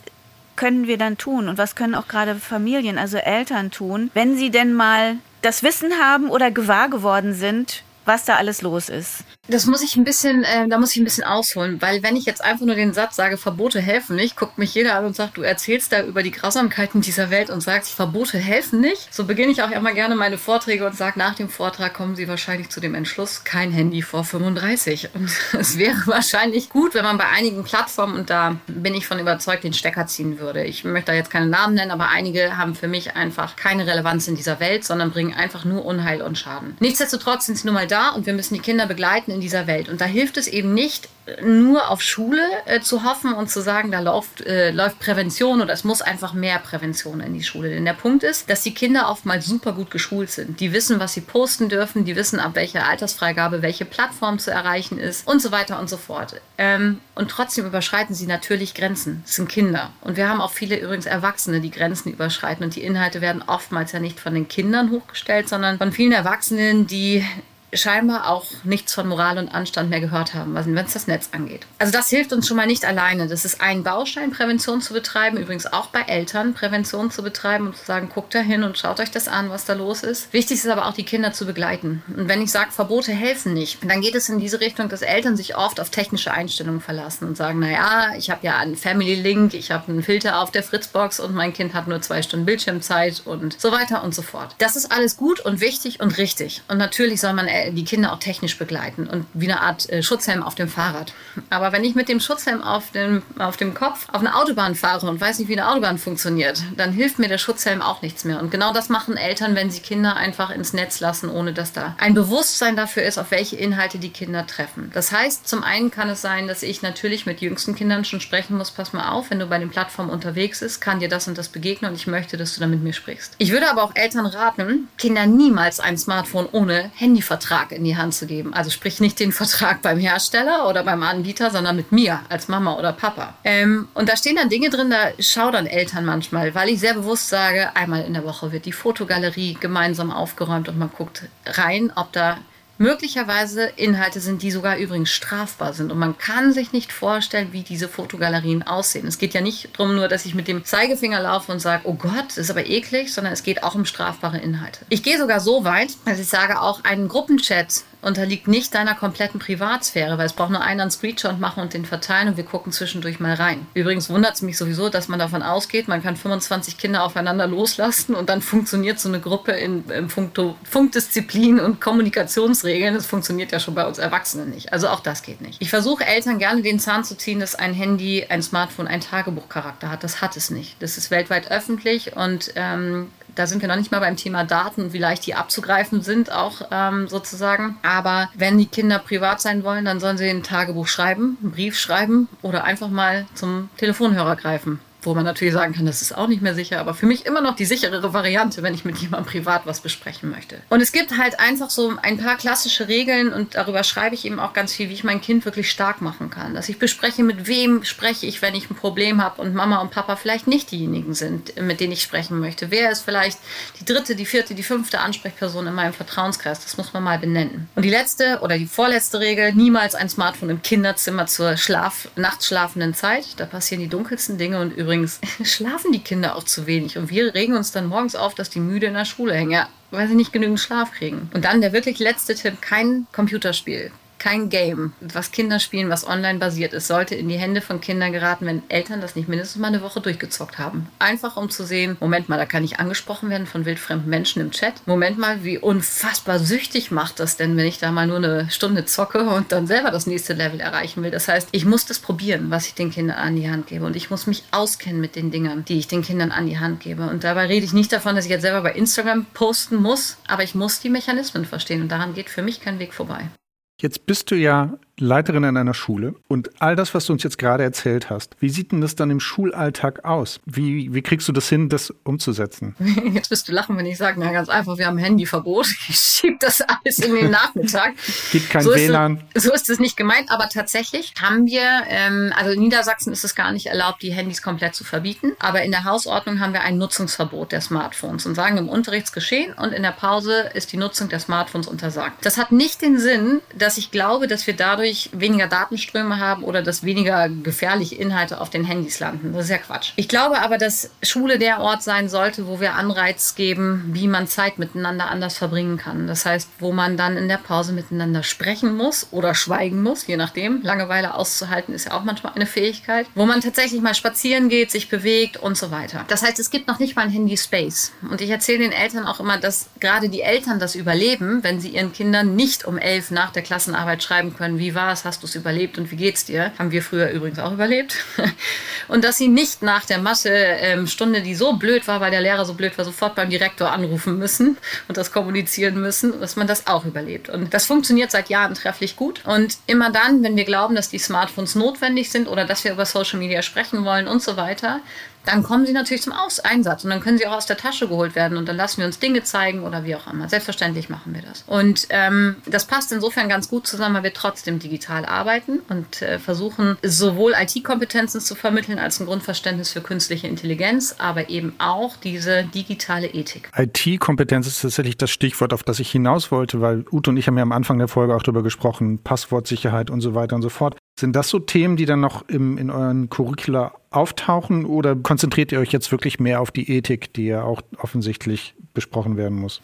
können 0.57 0.87
wir 0.87 0.97
dann 0.97 1.17
tun 1.17 1.47
und 1.47 1.57
was 1.57 1.75
können 1.75 1.95
auch 1.95 2.09
gerade 2.09 2.35
Familien, 2.35 2.97
also 2.97 3.17
Eltern 3.17 3.71
tun, 3.71 4.11
wenn 4.13 4.35
sie 4.35 4.51
denn 4.51 4.73
mal 4.73 5.15
das 5.41 5.63
Wissen 5.63 5.93
haben 6.01 6.29
oder 6.29 6.51
gewahr 6.51 6.89
geworden 6.89 7.33
sind, 7.33 7.83
was 8.03 8.25
da 8.25 8.35
alles 8.35 8.61
los 8.61 8.89
ist. 8.89 9.23
Das 9.50 9.66
muss 9.66 9.82
ich 9.82 9.96
ein 9.96 10.04
bisschen, 10.04 10.44
äh, 10.44 10.68
da 10.68 10.77
muss 10.77 10.92
ich 10.92 10.98
ein 10.98 11.04
bisschen 11.04 11.24
ausholen, 11.24 11.82
weil 11.82 12.04
wenn 12.04 12.16
ich 12.16 12.25
jetzt 12.25 12.44
einfach 12.44 12.66
nur 12.66 12.75
den 12.75 12.94
Satz 12.94 13.16
sage, 13.16 13.38
Verbote 13.38 13.80
helfen 13.80 14.16
nicht, 14.16 14.36
guckt 14.36 14.58
mich 14.58 14.74
jeder 14.74 14.96
an 14.96 15.06
und 15.06 15.16
sagt, 15.16 15.38
du 15.38 15.42
erzählst 15.42 15.94
da 15.94 16.04
über 16.04 16.24
die 16.24 16.32
Grausamkeiten 16.32 17.01
dieser 17.01 17.30
Welt 17.30 17.50
und 17.50 17.62
sagst, 17.62 17.92
Verbote 17.92 18.38
helfen 18.38 18.82
nicht. 18.82 19.13
So 19.13 19.25
beginne 19.25 19.51
ich 19.51 19.62
auch 19.63 19.72
immer 19.72 19.94
gerne 19.94 20.16
meine 20.16 20.38
Vorträge 20.38 20.86
und 20.86 20.96
sage, 20.96 21.18
nach 21.18 21.36
dem 21.36 21.50
Vortrag 21.50 21.94
kommen 21.94 22.16
Sie 22.16 22.27
wahrscheinlich 22.27 22.70
zu 22.70 22.82
dem 22.82 22.96
Entschluss, 22.96 23.44
kein 23.44 23.72
Handy 23.72 24.01
vor 24.01 24.24
35. 24.24 25.10
Und 25.18 25.30
es 25.60 25.77
wäre 25.77 25.98
wahrscheinlich 26.06 26.70
gut, 26.70 26.94
wenn 26.94 27.04
man 27.04 27.18
bei 27.18 27.27
einigen 27.27 27.63
Plattformen, 27.63 28.18
und 28.18 28.30
da 28.30 28.58
bin 28.68 28.94
ich 28.94 29.08
von 29.08 29.20
überzeugt, 29.20 29.63
den 29.63 29.74
Stecker 29.74 30.08
ziehen 30.08 30.39
würde. 30.39 30.63
Ich 30.63 30.84
möchte 30.84 31.12
da 31.12 31.18
jetzt 31.18 31.30
keine 31.32 31.48
Namen 31.48 31.75
nennen, 31.75 31.92
aber 31.92 32.10
einige 32.10 32.58
haben 32.58 32.75
für 32.75 32.88
mich 32.88 33.16
einfach 33.16 33.56
keine 33.56 33.88
Relevanz 33.88 34.27
in 34.27 34.36
dieser 34.36 34.60
Welt, 34.60 34.84
sondern 34.84 35.12
bringen 35.12 35.34
einfach 35.34 35.66
nur 35.66 35.86
Unheil 35.86 36.22
und 36.22 36.38
Schaden. 36.38 36.75
Nichtsdestotrotz 36.80 37.46
sind 37.46 37.58
sie 37.58 37.66
nun 37.66 37.74
mal 37.74 37.88
da 37.88 38.10
und 38.10 38.25
wir 38.25 38.34
müssen 38.34 38.54
die 38.54 38.60
Kinder 38.60 38.86
begleiten 38.86 39.32
in 39.38 39.41
dieser 39.41 39.67
Welt. 39.67 39.88
Und 39.88 40.01
da 40.01 40.06
hilft 40.06 40.38
es 40.38 40.48
eben 40.48 40.74
nicht, 40.74 41.10
nur 41.44 41.89
auf 41.89 42.01
Schule 42.01 42.41
äh, 42.65 42.79
zu 42.79 43.03
hoffen 43.03 43.34
und 43.34 43.50
zu 43.50 43.62
sagen, 43.62 43.91
da 43.91 44.00
läuft, 44.00 44.41
äh, 44.41 44.72
läuft 44.72 45.00
Prävention 45.00 45.62
oder 45.62 45.74
es 45.74 45.84
muss 45.84 46.01
einfach 46.01 46.34
mehr 46.34 46.58
Prävention 46.60 47.20
in 47.20 47.34
die 47.34 47.44
Schule. 47.44 47.70
Denn 47.70 47.86
der 47.86 47.94
Punkt 47.94 48.24
ist, 48.24 48.50
dass 48.50 48.63
die 48.63 48.74
Kinder 48.74 49.10
oftmals 49.10 49.46
super 49.46 49.74
gut 49.74 49.91
geschult 49.91 50.32
sind. 50.32 50.60
Die 50.60 50.74
wissen, 50.74 51.00
was 51.00 51.13
sie 51.13 51.22
posten 51.22 51.70
dürfen, 51.70 52.06
die 52.06 52.15
wissen, 52.15 52.39
ab 52.39 52.56
welcher 52.56 52.88
Altersfreigabe 52.88 53.62
welche 53.62 53.86
Plattform 53.86 54.39
zu 54.39 54.51
erreichen 54.51 55.00
ist 55.00 55.27
und 55.27 55.41
so 55.41 55.51
weiter 55.51 55.79
und 55.79 55.89
so 55.89 55.98
fort. 55.98 56.41
Ähm, 56.58 57.00
und 57.13 57.29
trotzdem 57.29 57.65
überschreiten 57.65 58.15
sie 58.15 58.25
natürlich 58.25 58.74
Grenzen. 58.74 59.24
Es 59.25 59.36
sind 59.36 59.50
Kinder. 59.50 59.91
Und 60.01 60.17
wir 60.17 60.29
haben 60.29 60.41
auch 60.41 60.51
viele 60.51 60.79
übrigens 60.79 61.06
Erwachsene, 61.06 61.60
die 61.60 61.72
Grenzen 61.72 62.12
überschreiten. 62.12 62.63
Und 62.63 62.75
die 62.75 62.84
Inhalte 62.84 63.22
werden 63.22 63.44
oftmals 63.46 63.91
ja 63.91 64.00
nicht 64.00 64.20
von 64.20 64.34
den 64.34 64.48
Kindern 64.48 64.91
hochgestellt, 64.91 65.50
sondern 65.50 65.77
von 65.77 65.91
vielen 65.91 66.13
Erwachsenen, 66.13 66.88
die 66.88 67.25
scheinbar 67.74 68.29
auch 68.29 68.45
nichts 68.63 68.93
von 68.93 69.07
Moral 69.07 69.38
und 69.38 69.50
Anstand 69.50 69.89
mehr 69.89 70.00
gehört 70.00 70.33
haben, 70.33 70.55
wenn 70.55 70.77
es 70.77 70.93
das 70.93 71.07
Netz 71.07 71.29
angeht. 71.33 71.65
Also 71.79 71.91
das 71.91 72.09
hilft 72.09 72.31
uns 72.31 72.47
schon 72.47 72.57
mal 72.57 72.67
nicht 72.67 72.86
alleine. 72.86 73.27
Das 73.27 73.45
ist 73.45 73.62
ein 73.62 73.83
Baustein, 73.83 74.31
Prävention 74.31 74.81
zu 74.81 74.93
betreiben, 74.93 75.38
übrigens 75.38 75.71
auch 75.71 75.88
bei 75.88 76.01
Eltern 76.01 76.53
Prävention 76.53 77.12
zu 77.12 77.24
betreiben 77.24 77.67
und 77.67 77.77
zu 77.77 77.86
sagen, 77.86 78.09
guckt 78.13 78.33
da 78.36 78.39
hin 78.39 78.63
und 78.63 78.77
schaut 78.77 79.00
euch 79.00 79.12
das 79.12 79.27
an, 79.27 79.50
was 79.50 79.65
da 79.65 79.74
los 79.74 80.03
ist. 80.03 80.31
Wichtig 80.33 80.57
ist 80.57 80.67
aber 80.67 80.88
auch, 80.88 80.93
die 80.93 81.03
Kinder 81.03 81.33
zu 81.33 81.45
begleiten. 81.45 82.03
Und 82.15 82.29
wenn 82.29 82.41
ich 82.41 82.51
sage, 82.51 82.71
Verbote 82.71 83.12
helfen 83.12 83.53
nicht, 83.53 83.79
dann 83.83 84.01
geht 84.01 84.15
es 84.15 84.29
in 84.29 84.39
diese 84.39 84.62
Richtung, 84.62 84.89
dass 84.89 85.01
Eltern 85.01 85.36
sich 85.36 85.57
oft 85.57 85.79
auf 85.79 85.89
technische 85.89 86.31
Einstellungen 86.31 86.81
verlassen 86.81 87.27
und 87.27 87.36
sagen, 87.36 87.59
naja, 87.59 88.13
ich 88.17 88.29
habe 88.29 88.45
ja 88.45 88.57
einen 88.57 88.77
Family 88.77 89.15
Link, 89.15 89.53
ich 89.53 89.71
habe 89.71 89.91
einen 89.91 90.03
Filter 90.03 90.41
auf 90.41 90.51
der 90.51 90.63
Fritzbox 90.63 91.19
und 91.19 91.36
mein 91.36 91.53
Kind 91.53 91.74
hat 91.74 91.88
nur 91.88 92.01
zwei 92.01 92.21
Stunden 92.21 92.45
Bildschirmzeit 92.45 93.24
und 93.25 93.59
so 93.59 93.71
weiter 93.71 94.03
und 94.03 94.15
so 94.15 94.21
fort. 94.21 94.55
Das 94.57 94.75
ist 94.75 94.91
alles 94.91 95.17
gut 95.17 95.39
und 95.41 95.59
wichtig 95.59 96.00
und 96.00 96.17
richtig. 96.17 96.62
Und 96.67 96.77
natürlich 96.77 97.19
soll 97.19 97.33
man 97.33 97.47
äh, 97.47 97.56
die 97.71 97.83
Kinder 97.83 98.13
auch 98.13 98.19
technisch 98.19 98.57
begleiten 98.57 99.07
und 99.07 99.25
wie 99.33 99.51
eine 99.51 99.61
Art 99.61 99.89
äh, 99.89 100.03
Schutzhelm 100.03 100.43
auf 100.43 100.55
dem 100.55 100.69
Fahrrad. 100.69 101.13
Aber 101.49 101.71
wenn 101.71 101.83
ich 101.83 101.95
mit 101.95 102.09
dem 102.09 102.19
Schutzhelm 102.19 102.61
auf 102.61 102.91
dem, 102.91 103.23
auf 103.37 103.57
dem 103.57 103.73
Kopf 103.73 104.07
auf 104.09 104.21
eine 104.21 104.35
Autobahn 104.35 104.75
fahre 104.75 105.07
und 105.07 105.19
weiß 105.19 105.39
nicht, 105.39 105.47
wie 105.47 105.59
eine 105.59 105.69
Autobahn 105.69 105.97
funktioniert, 105.97 106.63
dann 106.75 106.91
hilft 106.91 107.19
mir 107.19 107.27
der 107.27 107.37
Schutzhelm 107.37 107.81
auch 107.81 108.01
nichts 108.01 108.23
mehr. 108.23 108.39
Und 108.39 108.51
genau 108.51 108.73
das 108.73 108.89
machen 108.89 109.17
Eltern, 109.17 109.55
wenn 109.55 109.71
sie 109.71 109.81
Kinder 109.81 110.15
einfach 110.15 110.49
ins 110.49 110.73
Netz 110.73 110.99
lassen, 110.99 111.29
ohne 111.29 111.53
dass 111.53 111.73
da 111.73 111.95
ein 111.97 112.13
Bewusstsein 112.13 112.75
dafür 112.75 113.03
ist, 113.03 113.17
auf 113.17 113.31
welche 113.31 113.55
Inhalte 113.55 113.97
die 113.97 114.09
Kinder 114.09 114.45
treffen. 114.45 114.91
Das 114.93 115.11
heißt, 115.11 115.47
zum 115.47 115.63
einen 115.63 115.91
kann 115.91 116.09
es 116.09 116.21
sein, 116.21 116.47
dass 116.47 116.63
ich 116.63 116.81
natürlich 116.81 117.25
mit 117.25 117.41
jüngsten 117.41 117.75
Kindern 117.75 118.05
schon 118.05 118.21
sprechen 118.21 118.57
muss, 118.57 118.71
pass 118.71 118.93
mal 118.93 119.09
auf, 119.09 119.29
wenn 119.29 119.39
du 119.39 119.47
bei 119.47 119.59
den 119.59 119.69
Plattformen 119.69 120.09
unterwegs 120.09 120.59
bist, 120.59 120.81
kann 120.81 120.99
dir 120.99 121.09
das 121.09 121.27
und 121.27 121.37
das 121.37 121.49
begegnen 121.49 121.91
und 121.91 121.97
ich 121.97 122.07
möchte, 122.07 122.37
dass 122.37 122.53
du 122.53 122.59
da 122.59 122.67
mit 122.67 122.83
mir 122.83 122.93
sprichst. 122.93 123.35
Ich 123.37 123.51
würde 123.51 123.69
aber 123.69 123.83
auch 123.83 123.95
Eltern 123.95 124.25
raten, 124.25 124.87
Kinder 124.97 125.25
niemals 125.25 125.79
ein 125.79 125.97
Smartphone 125.97 126.47
ohne 126.51 126.91
Handyvertrag 126.95 127.47
Vertrag 127.48 127.72
in 127.72 127.84
die 127.84 127.96
Hand 127.96 128.13
zu 128.13 128.27
geben. 128.27 128.54
Also 128.54 128.70
sprich 128.70 129.00
nicht 129.00 129.20
den 129.20 129.32
Vertrag 129.32 129.82
beim 129.82 129.98
Hersteller 129.98 130.68
oder 130.68 130.84
beim 130.84 131.01
Anbieter, 131.04 131.50
sondern 131.50 131.75
mit 131.75 131.92
mir 131.92 132.20
als 132.30 132.48
Mama 132.48 132.77
oder 132.77 132.92
Papa. 132.92 133.36
Ähm, 133.44 133.88
und 133.94 134.10
da 134.10 134.18
stehen 134.18 134.36
dann 134.36 134.50
Dinge 134.50 134.70
drin, 134.70 134.89
da 134.89 135.12
schaudern 135.20 135.66
Eltern 135.66 136.04
manchmal, 136.04 136.54
weil 136.56 136.70
ich 136.70 136.80
sehr 136.80 136.94
bewusst 136.94 137.30
sage, 137.30 137.75
einmal 137.75 138.04
in 138.04 138.13
der 138.13 138.25
Woche 138.25 138.51
wird 138.51 138.66
die 138.66 138.74
Fotogalerie 138.74 139.58
gemeinsam 139.60 140.12
aufgeräumt 140.12 140.68
und 140.68 140.77
man 140.77 140.92
guckt 140.96 141.24
rein, 141.46 141.92
ob 141.96 142.12
da 142.12 142.38
möglicherweise 142.77 143.65
Inhalte 143.75 144.19
sind, 144.19 144.41
die 144.41 144.51
sogar 144.51 144.77
übrigens 144.77 145.10
strafbar 145.10 145.74
sind. 145.74 145.91
Und 145.91 146.00
man 146.00 146.17
kann 146.17 146.53
sich 146.53 146.72
nicht 146.72 146.91
vorstellen, 146.91 147.50
wie 147.51 147.63
diese 147.63 147.88
Fotogalerien 147.88 148.63
aussehen. 148.63 149.07
Es 149.07 149.17
geht 149.17 149.34
ja 149.34 149.41
nicht 149.41 149.77
darum 149.77 149.96
nur, 149.96 150.07
dass 150.07 150.25
ich 150.25 150.36
mit 150.36 150.48
dem 150.48 150.63
Zeigefinger 150.63 151.19
laufe 151.19 151.51
und 151.51 151.60
sage, 151.60 151.84
oh 151.86 151.93
Gott, 151.93 152.27
das 152.29 152.38
ist 152.38 152.51
aber 152.51 152.65
eklig, 152.65 153.13
sondern 153.13 153.34
es 153.34 153.43
geht 153.43 153.63
auch 153.63 153.75
um 153.75 153.86
strafbare 153.86 154.38
Inhalte. 154.38 154.79
Ich 154.89 155.03
gehe 155.03 155.17
sogar 155.17 155.39
so 155.39 155.63
weit, 155.63 155.89
dass 156.05 156.19
ich 156.19 156.27
sage, 156.27 156.62
auch 156.62 156.84
einen 156.84 157.07
Gruppenchat 157.07 157.84
unterliegt 158.01 158.48
nicht 158.48 158.74
deiner 158.74 158.96
kompletten 158.96 159.39
Privatsphäre, 159.39 160.18
weil 160.18 160.25
es 160.25 160.34
braucht 160.34 160.51
nur 160.51 160.62
einer 160.62 160.84
einen 160.84 160.92
Screenshot 160.92 161.39
machen 161.39 161.62
und 161.62 161.74
den 161.74 161.86
verteilen 161.86 162.30
und 162.30 162.38
wir 162.38 162.44
gucken 162.44 162.72
zwischendurch 162.72 163.20
mal 163.20 163.34
rein. 163.34 163.66
Übrigens 163.74 164.10
wundert 164.10 164.36
es 164.36 164.42
mich 164.42 164.58
sowieso, 164.58 164.89
dass 164.89 165.08
man 165.08 165.20
davon 165.20 165.42
ausgeht, 165.42 165.88
man 165.88 166.04
kann 166.04 166.16
25 166.16 166.77
Kinder 166.77 167.04
aufeinander 167.04 167.48
loslassen 167.48 168.16
und 168.16 168.30
dann 168.30 168.42
funktioniert 168.42 169.00
so 169.00 169.10
eine 169.10 169.20
Gruppe 169.20 169.51
in, 169.54 169.89
in 169.89 170.10
Funkto, 170.10 170.56
Funkdisziplin 170.63 171.60
und 171.60 171.82
Kommunikationsregeln. 171.82 172.94
Das 172.94 173.06
funktioniert 173.06 173.51
ja 173.51 173.60
schon 173.60 173.75
bei 173.75 173.86
uns 173.86 173.98
Erwachsenen 173.98 174.50
nicht. 174.50 174.72
Also 174.72 174.89
auch 174.89 175.00
das 175.00 175.24
geht 175.24 175.42
nicht. 175.42 175.62
Ich 175.62 175.70
versuche 175.70 176.06
Eltern 176.06 176.38
gerne 176.38 176.62
den 176.62 176.80
Zahn 176.80 177.04
zu 177.04 177.18
ziehen, 177.18 177.39
dass 177.39 177.56
ein 177.56 177.74
Handy, 177.74 178.25
ein 178.30 178.42
Smartphone, 178.42 178.88
ein 178.88 179.01
Tagebuchcharakter 179.01 179.89
hat. 179.89 180.04
Das 180.04 180.22
hat 180.22 180.38
es 180.38 180.50
nicht. 180.50 180.75
Das 180.82 180.98
ist 180.98 181.12
weltweit 181.12 181.51
öffentlich 181.51 182.16
und 182.16 182.51
ähm, 182.56 183.10
da 183.38 183.46
sind 183.46 183.62
wir 183.62 183.70
noch 183.70 183.75
nicht 183.75 183.91
mal 183.91 184.00
beim 184.00 184.17
Thema 184.17 184.44
Daten 184.44 184.82
und 184.82 184.94
wie 184.94 184.98
leicht 184.98 185.25
die 185.25 185.36
abzugreifen 185.36 186.01
sind, 186.01 186.32
auch 186.32 186.62
ähm, 186.72 187.08
sozusagen. 187.08 187.77
Aber 187.84 188.29
wenn 188.34 188.58
die 188.58 188.65
Kinder 188.65 188.98
privat 189.00 189.41
sein 189.41 189.63
wollen, 189.63 189.86
dann 189.86 190.00
sollen 190.00 190.17
sie 190.17 190.29
ein 190.29 190.44
Tagebuch 190.44 190.88
schreiben, 190.88 191.38
einen 191.41 191.51
Brief 191.51 191.77
schreiben 191.77 192.27
oder 192.41 192.63
einfach 192.63 192.89
mal 192.89 193.25
zum 193.36 193.70
Telefonhörer 193.77 194.36
greifen 194.36 194.79
wo 195.07 195.15
man 195.15 195.25
natürlich 195.25 195.53
sagen 195.53 195.73
kann, 195.73 195.85
das 195.85 196.01
ist 196.01 196.15
auch 196.15 196.27
nicht 196.27 196.41
mehr 196.41 196.53
sicher, 196.53 196.79
aber 196.79 196.93
für 196.93 197.05
mich 197.05 197.25
immer 197.25 197.41
noch 197.41 197.55
die 197.55 197.65
sicherere 197.65 198.13
Variante, 198.13 198.61
wenn 198.61 198.73
ich 198.73 198.85
mit 198.85 198.97
jemandem 198.97 199.31
privat 199.31 199.65
was 199.65 199.79
besprechen 199.79 200.29
möchte. 200.29 200.57
Und 200.69 200.81
es 200.81 200.91
gibt 200.91 201.17
halt 201.17 201.39
einfach 201.39 201.69
so 201.69 201.93
ein 202.01 202.17
paar 202.17 202.37
klassische 202.37 202.87
Regeln 202.87 203.33
und 203.33 203.55
darüber 203.55 203.83
schreibe 203.83 204.15
ich 204.15 204.25
eben 204.25 204.39
auch 204.39 204.53
ganz 204.53 204.74
viel, 204.74 204.89
wie 204.89 204.93
ich 204.93 205.03
mein 205.03 205.22
Kind 205.22 205.46
wirklich 205.46 205.72
stark 205.72 206.01
machen 206.01 206.29
kann. 206.29 206.53
Dass 206.53 206.70
ich 206.70 206.77
bespreche, 206.77 207.24
mit 207.24 207.48
wem 207.48 207.83
spreche 207.83 208.25
ich, 208.25 208.41
wenn 208.41 208.53
ich 208.53 208.70
ein 208.70 208.75
Problem 208.75 209.24
habe 209.24 209.41
und 209.41 209.55
Mama 209.55 209.77
und 209.77 209.91
Papa 209.91 210.17
vielleicht 210.17 210.46
nicht 210.48 210.72
diejenigen 210.72 211.13
sind, 211.13 211.59
mit 211.61 211.79
denen 211.79 211.93
ich 211.93 212.03
sprechen 212.03 212.39
möchte. 212.39 212.70
Wer 212.70 212.91
ist 212.91 213.01
vielleicht 213.01 213.39
die 213.79 213.85
dritte, 213.85 214.15
die 214.15 214.25
vierte, 214.25 214.53
die 214.55 214.63
fünfte 214.63 215.00
Ansprechperson 215.00 215.67
in 215.67 215.74
meinem 215.74 215.93
Vertrauenskreis? 215.93 216.63
Das 216.63 216.77
muss 216.77 216.93
man 216.93 217.03
mal 217.03 217.17
benennen. 217.17 217.70
Und 217.75 217.83
die 217.83 217.89
letzte 217.89 218.39
oder 218.41 218.57
die 218.57 218.65
vorletzte 218.67 219.20
Regel, 219.20 219.53
niemals 219.53 219.96
ein 219.96 220.09
Smartphone 220.09 220.50
im 220.50 220.61
Kinderzimmer 220.61 221.27
zur 221.27 221.55
Schlaf, 221.55 222.09
nachts 222.17 222.48
schlafenden 222.48 222.93
Zeit. 222.93 223.25
Da 223.37 223.46
passieren 223.46 223.81
die 223.81 223.87
dunkelsten 223.87 224.37
Dinge 224.37 224.59
und 224.59 224.75
übrigens 224.75 224.97
übrigens 224.98 225.20
schlafen 225.44 225.92
die 225.92 226.00
Kinder 226.00 226.36
auch 226.36 226.44
zu 226.44 226.68
wenig. 226.68 226.98
Und 226.98 227.10
wir 227.10 227.33
regen 227.33 227.55
uns 227.55 227.72
dann 227.72 227.88
morgens 227.88 228.16
auf, 228.16 228.36
dass 228.36 228.50
die 228.50 228.60
müde 228.60 228.88
in 228.88 228.94
der 228.94 229.05
Schule 229.05 229.33
hängen. 229.33 229.51
Ja, 229.51 229.70
weil 229.92 230.07
sie 230.07 230.16
nicht 230.16 230.33
genügend 230.33 230.60
Schlaf 230.60 230.92
kriegen. 230.92 231.29
Und 231.33 231.46
dann 231.46 231.62
der 231.62 231.74
wirklich 231.74 232.00
letzte 232.00 232.36
Tipp, 232.36 232.62
kein 232.62 233.07
Computerspiel 233.14 233.92
kein 234.20 234.50
Game, 234.50 234.94
was 235.00 235.32
Kinder 235.32 235.60
spielen, 235.60 235.90
was 235.90 236.08
online 236.08 236.40
basiert 236.40 236.74
ist, 236.74 236.88
sollte 236.88 237.16
in 237.16 237.30
die 237.30 237.38
Hände 237.38 237.62
von 237.62 237.82
Kindern 237.82 238.12
geraten, 238.12 238.46
wenn 238.46 238.64
Eltern 238.70 239.01
das 239.01 239.16
nicht 239.16 239.30
mindestens 239.30 239.62
mal 239.62 239.68
eine 239.68 239.82
Woche 239.82 240.01
durchgezockt 240.01 240.58
haben. 240.58 240.88
Einfach 241.00 241.38
um 241.38 241.50
zu 241.50 241.66
sehen, 241.66 241.98
Moment 242.00 242.30
mal, 242.30 242.38
da 242.38 242.46
kann 242.46 242.64
ich 242.64 242.80
angesprochen 242.80 243.30
werden 243.30 243.48
von 243.48 243.66
wildfremden 243.66 244.10
Menschen 244.10 244.42
im 244.42 244.51
Chat. 244.51 244.75
Moment 244.86 245.18
mal, 245.18 245.44
wie 245.44 245.58
unfassbar 245.58 246.40
süchtig 246.40 246.92
macht 246.92 247.20
das 247.20 247.38
denn, 247.38 247.58
wenn 247.58 247.66
ich 247.66 247.80
da 247.80 247.92
mal 247.92 248.08
nur 248.08 248.18
eine 248.18 248.50
Stunde 248.50 248.86
zocke 248.86 249.30
und 249.30 249.51
dann 249.51 249.68
selber 249.68 249.92
das 249.92 250.08
nächste 250.08 250.34
Level 250.34 250.60
erreichen 250.60 251.03
will. 251.03 251.12
Das 251.12 251.27
heißt, 251.27 251.50
ich 251.51 251.66
muss 251.66 251.86
das 251.86 252.00
probieren, 252.00 252.50
was 252.50 252.68
ich 252.68 252.74
den 252.74 252.92
Kindern 252.92 253.18
an 253.18 253.36
die 253.36 253.50
Hand 253.50 253.68
gebe 253.68 253.86
und 253.86 253.96
ich 253.96 254.10
muss 254.10 254.27
mich 254.27 254.44
auskennen 254.51 255.01
mit 255.01 255.16
den 255.16 255.32
Dingern, 255.32 255.66
die 255.66 255.80
ich 255.80 255.88
den 255.88 256.01
Kindern 256.01 256.32
an 256.32 256.48
die 256.48 256.60
Hand 256.60 256.80
gebe. 256.80 257.03
Und 257.03 257.24
dabei 257.24 257.46
rede 257.46 257.66
ich 257.66 257.74
nicht 257.74 257.92
davon, 257.92 258.16
dass 258.16 258.25
ich 258.25 258.32
jetzt 258.32 258.42
selber 258.42 258.62
bei 258.62 258.74
Instagram 258.74 259.25
posten 259.34 259.77
muss, 259.77 260.18
aber 260.27 260.44
ich 260.44 260.56
muss 260.56 260.80
die 260.80 260.90
Mechanismen 260.90 261.46
verstehen 261.46 261.82
und 261.82 261.90
daran 261.90 262.14
geht 262.14 262.30
für 262.30 262.42
mich 262.42 262.62
kein 262.62 262.80
Weg 262.80 262.94
vorbei. 262.94 263.30
Jetzt 263.79 264.05
bist 264.05 264.31
du 264.31 264.35
ja 264.35 264.77
Leiterin 265.00 265.44
an 265.46 265.57
einer 265.57 265.74
Schule 265.74 266.16
und 266.27 266.50
all 266.60 266.75
das, 266.75 266.94
was 266.94 267.05
du 267.05 267.14
uns 267.14 267.24
jetzt 267.24 267.38
gerade 267.38 267.64
erzählt 267.64 268.10
hast, 268.10 268.36
wie 268.40 268.50
sieht 268.50 268.72
denn 268.72 268.81
das 268.81 268.96
dann 268.96 269.12
im 269.12 269.20
Schulalltag 269.20 270.05
aus? 270.05 270.40
Wie, 270.46 270.94
wie 270.94 271.01
kriegst 271.01 271.27
du 271.27 271.31
das 271.31 271.48
hin, 271.50 271.70
das 271.70 271.94
umzusetzen? 272.03 272.75
Jetzt 273.14 273.29
wirst 273.29 273.48
du 273.48 273.51
lachen, 273.51 273.77
wenn 273.77 273.86
ich 273.86 273.98
sage, 273.98 274.20
na 274.20 274.31
ganz 274.31 274.50
einfach, 274.50 274.77
wir 274.77 274.88
haben 274.88 274.98
Handyverbot. 274.98 275.68
Ich 275.90 275.98
schiebe 275.98 276.38
das 276.40 276.62
alles 276.62 277.00
in 277.00 277.16
den 277.16 277.31
Nachmittag. 277.31 277.94
Gibt 278.31 278.50
kein 278.50 278.64
so 278.64 278.74
WLAN. 278.74 279.24
Es, 279.33 279.44
so 279.44 279.53
ist 279.53 279.70
es 279.70 279.79
nicht 279.79 279.96
gemeint, 279.96 280.31
aber 280.31 280.50
tatsächlich 280.50 281.14
haben 281.22 281.46
wir, 281.46 281.83
ähm, 281.88 282.33
also 282.36 282.51
in 282.51 282.60
Niedersachsen 282.60 283.14
ist 283.14 283.24
es 283.24 283.36
gar 283.36 283.51
nicht 283.51 283.68
erlaubt, 283.68 284.01
die 284.01 284.12
Handys 284.12 284.42
komplett 284.42 284.75
zu 284.75 284.83
verbieten, 284.83 285.33
aber 285.40 285.62
in 285.62 285.72
der 285.72 285.83
Hausordnung 285.83 286.40
haben 286.40 286.53
wir 286.53 286.62
ein 286.62 286.77
Nutzungsverbot 286.77 287.51
der 287.51 287.62
Smartphones 287.62 288.25
und 288.25 288.36
sagen 288.36 288.57
im 288.57 288.70
Unterrichtsgeschehen 288.70 289.53
und 289.53 289.72
in 289.72 289.83
der 289.83 289.92
Pause 289.92 290.50
ist 290.53 290.72
die 290.74 290.77
Nutzung 290.77 291.10
der 291.10 291.20
Smartphones 291.20 291.68
untersagt. 291.68 292.25
Das 292.25 292.38
hat 292.38 292.51
nicht 292.51 292.81
den 292.81 293.00
Sinn, 293.00 293.42
dass 293.55 293.77
ich 293.77 293.92
glaube, 293.92 294.27
dass 294.27 294.48
wir 294.48 294.55
dadurch 294.55 294.86
dadurch 294.87 295.09
weniger 295.11 295.47
Datenströme 295.47 296.19
haben 296.19 296.43
oder 296.43 296.61
dass 296.61 296.83
weniger 296.83 297.29
gefährliche 297.29 297.95
Inhalte 297.95 298.39
auf 298.39 298.50
den 298.50 298.63
Handys 298.63 299.00
landen. 299.00 299.33
Das 299.33 299.45
ist 299.45 299.51
ja 299.51 299.57
Quatsch. 299.57 299.91
Ich 299.95 300.07
glaube 300.07 300.39
aber, 300.39 300.57
dass 300.57 300.91
Schule 301.03 301.39
der 301.39 301.59
Ort 301.59 301.83
sein 301.83 302.07
sollte, 302.09 302.47
wo 302.47 302.59
wir 302.59 302.73
Anreiz 302.75 303.35
geben, 303.35 303.89
wie 303.93 304.07
man 304.07 304.27
Zeit 304.27 304.59
miteinander 304.59 305.09
anders 305.09 305.37
verbringen 305.37 305.77
kann. 305.77 306.07
Das 306.07 306.25
heißt, 306.25 306.50
wo 306.59 306.71
man 306.71 306.95
dann 306.95 307.17
in 307.17 307.27
der 307.27 307.37
Pause 307.37 307.73
miteinander 307.73 308.23
sprechen 308.23 308.75
muss 308.75 309.07
oder 309.11 309.35
schweigen 309.35 309.81
muss, 309.81 310.07
je 310.07 310.17
nachdem. 310.17 310.61
Langeweile 310.61 311.15
auszuhalten 311.15 311.73
ist 311.73 311.85
ja 311.85 311.93
auch 311.93 312.03
manchmal 312.03 312.33
eine 312.33 312.45
Fähigkeit. 312.45 313.07
Wo 313.15 313.25
man 313.25 313.41
tatsächlich 313.41 313.81
mal 313.81 313.95
spazieren 313.95 314.50
geht, 314.50 314.71
sich 314.71 314.89
bewegt 314.89 315.37
und 315.37 315.57
so 315.57 315.71
weiter. 315.71 316.05
Das 316.07 316.23
heißt, 316.23 316.39
es 316.39 316.50
gibt 316.50 316.67
noch 316.67 316.79
nicht 316.79 316.95
mal 316.95 317.03
ein 317.03 317.09
Handy-Space. 317.09 317.91
Und 318.09 318.21
ich 318.21 318.29
erzähle 318.29 318.59
den 318.59 318.71
Eltern 318.71 319.05
auch 319.05 319.19
immer, 319.19 319.37
dass 319.37 319.67
gerade 319.79 320.09
die 320.09 320.21
Eltern 320.21 320.59
das 320.59 320.75
überleben, 320.75 321.43
wenn 321.43 321.59
sie 321.59 321.69
ihren 321.69 321.91
Kindern 321.91 322.35
nicht 322.35 322.65
um 322.65 322.77
elf 322.77 323.11
nach 323.11 323.31
der 323.31 323.43
Klassenarbeit 323.43 324.01
schreiben 324.03 324.35
können, 324.35 324.59
wie 324.59 324.76
war 324.77 324.94
es, 324.94 325.03
hast 325.03 325.22
du 325.22 325.27
es 325.27 325.35
überlebt 325.35 325.77
und 325.77 325.92
wie 325.92 325.98
geht's 325.98 326.24
dir? 326.24 326.53
Haben 326.57 326.72
wir 326.72 326.81
früher 326.81 327.09
übrigens 327.09 327.40
auch 327.40 327.51
überlebt. 327.51 327.98
und 328.87 329.03
dass 329.03 329.18
sie 329.18 329.27
nicht 329.27 329.61
nach 329.61 329.83
der 329.83 329.98
Mathestunde, 329.98 331.22
die 331.22 331.35
so 331.35 331.53
blöd 331.53 331.85
war, 331.90 332.00
weil 332.00 332.11
der 332.11 332.22
Lehrer 332.22 332.46
so 332.46 332.53
blöd 332.53 332.77
war, 332.77 332.85
sofort 332.85 333.16
beim 333.16 333.29
Direktor 333.29 333.72
anrufen 333.72 334.18
müssen 334.18 334.57
und 334.87 334.96
das 334.96 335.11
kommunizieren 335.11 335.81
müssen, 335.81 336.22
dass 336.22 336.37
man 336.37 336.48
das 336.48 336.68
auch 336.68 336.85
überlebt. 336.85 337.27
Und 337.27 337.53
das 337.53 337.66
funktioniert 337.66 338.11
seit 338.11 338.29
Jahren 338.29 338.53
trefflich 338.53 338.96
gut. 338.96 339.25
Und 339.25 339.57
immer 339.66 339.92
dann, 339.92 340.24
wenn 340.24 340.37
wir 340.37 340.46
glauben, 340.46 340.75
dass 340.75 340.87
die 340.87 341.00
Smartphones 341.00 341.55
notwendig 341.55 342.09
sind 342.09 342.29
oder 342.29 342.46
dass 342.46 342.63
wir 342.63 342.72
über 342.72 342.85
Social 342.85 343.20
Media 343.20 343.42
sprechen 343.42 343.83
wollen 343.83 344.07
und 344.07 344.22
so 344.22 344.37
weiter, 344.37 344.79
dann 345.27 345.44
kommen 345.44 345.66
sie 345.66 345.74
natürlich 345.74 346.01
zum 346.01 346.13
Aus 346.13 346.40
Einsatz 346.40 346.83
und 346.83 346.90
dann 346.90 347.01
können 347.01 347.18
sie 347.18 347.27
auch 347.27 347.33
aus 347.33 347.46
der 347.46 347.57
Tasche 347.57 347.87
geholt 347.87 348.16
werden 348.16 348.37
und 348.37 348.48
dann 348.48 348.55
lassen 348.55 348.79
wir 348.79 348.85
uns 348.85 349.00
Dinge 349.00 349.24
zeigen 349.24 349.63
oder 349.63 349.83
wie 349.83 349.96
auch 349.96 350.11
immer. 350.11 350.29
Selbstverständlich 350.29 350.90
machen 350.90 351.13
wir 351.13 351.22
das. 351.22 351.44
Und 351.48 351.87
ähm, 351.90 352.37
das 352.46 352.66
passt 352.66 352.92
insofern 352.92 353.27
ganz 353.27 353.50
gut 353.50 353.68
zusammen, 353.68 353.96
weil 353.96 354.03
wir 354.03 354.13
trotzdem 354.13 354.59
digital 354.59 355.05
arbeiten 355.05 355.59
und 355.70 356.01
äh, 356.01 356.20
versuchen 356.20 356.77
sowohl 356.81 357.33
IT-Kompetenzen 357.37 358.22
zu 358.22 358.35
vermitteln 358.35 358.79
als 358.79 359.00
ein 359.00 359.05
Grundverständnis 359.05 359.72
für 359.72 359.81
künstliche 359.81 360.27
Intelligenz, 360.27 360.96
aber 360.98 361.29
eben 361.29 361.53
auch 361.57 361.98
diese 361.98 362.44
digitale 362.44 363.07
Ethik. 363.07 363.50
IT-Kompetenz 363.55 364.48
ist 364.48 364.61
tatsächlich 364.61 364.98
das 364.98 365.11
Stichwort, 365.11 365.53
auf 365.53 365.63
das 365.63 365.79
ich 365.79 365.92
hinaus 365.92 366.31
wollte, 366.31 366.61
weil 366.61 366.85
Ute 366.92 367.09
und 367.09 367.18
ich 367.18 367.27
haben 367.27 367.37
ja 367.37 367.44
am 367.44 367.51
Anfang 367.51 367.77
der 367.79 367.87
Folge 367.87 368.16
auch 368.16 368.24
darüber 368.24 368.44
gesprochen, 368.44 369.00
Passwortsicherheit 369.03 369.90
und 369.90 370.01
so 370.01 370.16
weiter 370.16 370.35
und 370.35 370.42
so 370.42 370.50
fort. 370.50 370.77
Sind 371.00 371.16
das 371.16 371.29
so 371.29 371.38
Themen, 371.38 371.77
die 371.77 371.86
dann 371.86 372.00
noch 372.00 372.27
im, 372.27 372.57
in 372.57 372.72
euren 372.72 373.10
Curricula 373.10 373.74
auftauchen? 373.92 374.66
Oder 374.66 374.96
konzentriert 374.96 375.51
ihr 375.51 375.60
euch 375.60 375.72
jetzt 375.72 375.92
wirklich 375.92 376.20
mehr 376.20 376.42
auf 376.42 376.50
die 376.50 376.72
Ethik, 376.72 377.14
die 377.14 377.27
ja 377.27 377.44
auch 377.44 377.62
offensichtlich 377.77 378.55
besprochen 378.77 379.18
werden 379.18 379.40
muss? 379.40 379.59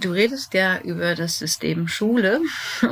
Du 0.00 0.10
redest 0.10 0.52
ja 0.52 0.80
über 0.80 1.14
das 1.14 1.38
System 1.38 1.86
Schule 1.86 2.40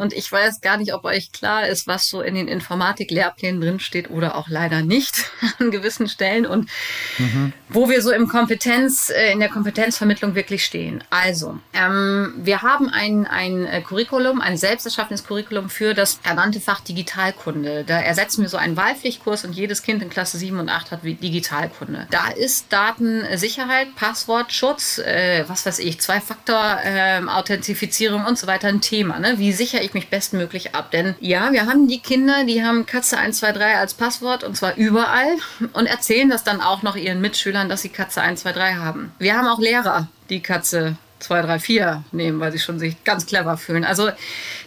und 0.00 0.12
ich 0.12 0.30
weiß 0.30 0.60
gar 0.60 0.76
nicht, 0.76 0.94
ob 0.94 1.04
euch 1.04 1.32
klar 1.32 1.66
ist, 1.66 1.88
was 1.88 2.08
so 2.08 2.22
in 2.22 2.36
den 2.36 2.46
Informatik-Lehrplänen 2.46 3.60
drinsteht 3.60 4.08
oder 4.10 4.36
auch 4.36 4.46
leider 4.48 4.82
nicht 4.82 5.28
an 5.58 5.72
gewissen 5.72 6.08
Stellen 6.08 6.46
und 6.46 6.70
mhm. 7.18 7.52
wo 7.68 7.88
wir 7.88 8.00
so 8.00 8.12
im 8.12 8.28
Kompetenz, 8.28 9.10
äh, 9.10 9.32
in 9.32 9.40
der 9.40 9.48
Kompetenzvermittlung 9.48 10.36
wirklich 10.36 10.64
stehen. 10.64 11.02
Also, 11.10 11.58
ähm, 11.72 12.34
wir 12.36 12.62
haben 12.62 12.88
ein, 12.88 13.26
ein 13.26 13.66
äh, 13.66 13.82
Curriculum, 13.82 14.40
ein 14.40 14.56
selbst 14.56 14.86
erschaffenes 14.86 15.24
Curriculum 15.24 15.68
für 15.68 15.94
das 15.94 16.20
ernannte 16.22 16.60
Fach 16.60 16.78
Digitalkunde. 16.78 17.82
Da 17.84 17.98
ersetzen 17.98 18.42
wir 18.42 18.48
so 18.48 18.56
einen 18.56 18.76
Wahlpflichtkurs 18.76 19.44
und 19.44 19.52
jedes 19.52 19.82
Kind 19.82 20.00
in 20.00 20.10
Klasse 20.10 20.38
7 20.38 20.60
und 20.60 20.68
8 20.68 20.92
hat 20.92 21.00
Digitalkunde. 21.02 22.06
Da 22.12 22.28
ist 22.28 22.72
Datensicherheit, 22.72 23.96
Passwortschutz, 23.96 24.98
äh, 24.98 25.44
was 25.48 25.55
weiß 25.64 25.78
ich, 25.78 26.00
Zwei-Faktor-Authentifizierung 26.00 28.22
ähm, 28.22 28.26
und 28.26 28.38
so 28.38 28.46
weiter 28.46 28.68
ein 28.68 28.80
Thema. 28.80 29.18
Ne? 29.18 29.34
Wie 29.38 29.52
sichere 29.52 29.82
ich 29.82 29.94
mich 29.94 30.08
bestmöglich 30.08 30.74
ab? 30.74 30.90
Denn 30.90 31.14
ja, 31.20 31.52
wir 31.52 31.66
haben 31.66 31.88
die 31.88 32.00
Kinder, 32.00 32.44
die 32.44 32.62
haben 32.62 32.84
Katze 32.84 33.16
123 33.16 33.78
als 33.78 33.94
Passwort 33.94 34.44
und 34.44 34.56
zwar 34.56 34.76
überall 34.76 35.36
und 35.72 35.86
erzählen 35.86 36.28
das 36.28 36.44
dann 36.44 36.60
auch 36.60 36.82
noch 36.82 36.96
ihren 36.96 37.20
Mitschülern, 37.20 37.68
dass 37.68 37.82
sie 37.82 37.90
Katze 37.90 38.20
123 38.20 38.84
haben. 38.84 39.12
Wir 39.18 39.36
haben 39.36 39.48
auch 39.48 39.60
Lehrer, 39.60 40.08
die 40.28 40.40
Katze 40.40 40.96
2, 41.20 41.42
3, 41.42 41.58
4 41.58 42.04
nehmen, 42.12 42.40
weil 42.40 42.52
sie 42.52 42.58
schon 42.58 42.78
sich 42.78 43.02
ganz 43.04 43.26
clever 43.26 43.56
fühlen. 43.56 43.84
Also 43.84 44.10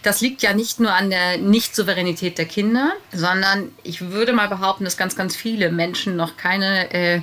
das 0.01 0.21
liegt 0.21 0.41
ja 0.41 0.53
nicht 0.53 0.79
nur 0.79 0.93
an 0.93 1.09
der 1.09 1.37
Nicht-Souveränität 1.37 2.37
der 2.37 2.45
Kinder, 2.45 2.93
sondern 3.11 3.71
ich 3.83 4.09
würde 4.09 4.33
mal 4.33 4.47
behaupten, 4.47 4.83
dass 4.83 4.97
ganz, 4.97 5.15
ganz 5.15 5.35
viele 5.35 5.71
Menschen 5.71 6.15
noch 6.15 6.37
keine 6.37 6.91
äh, 6.93 7.21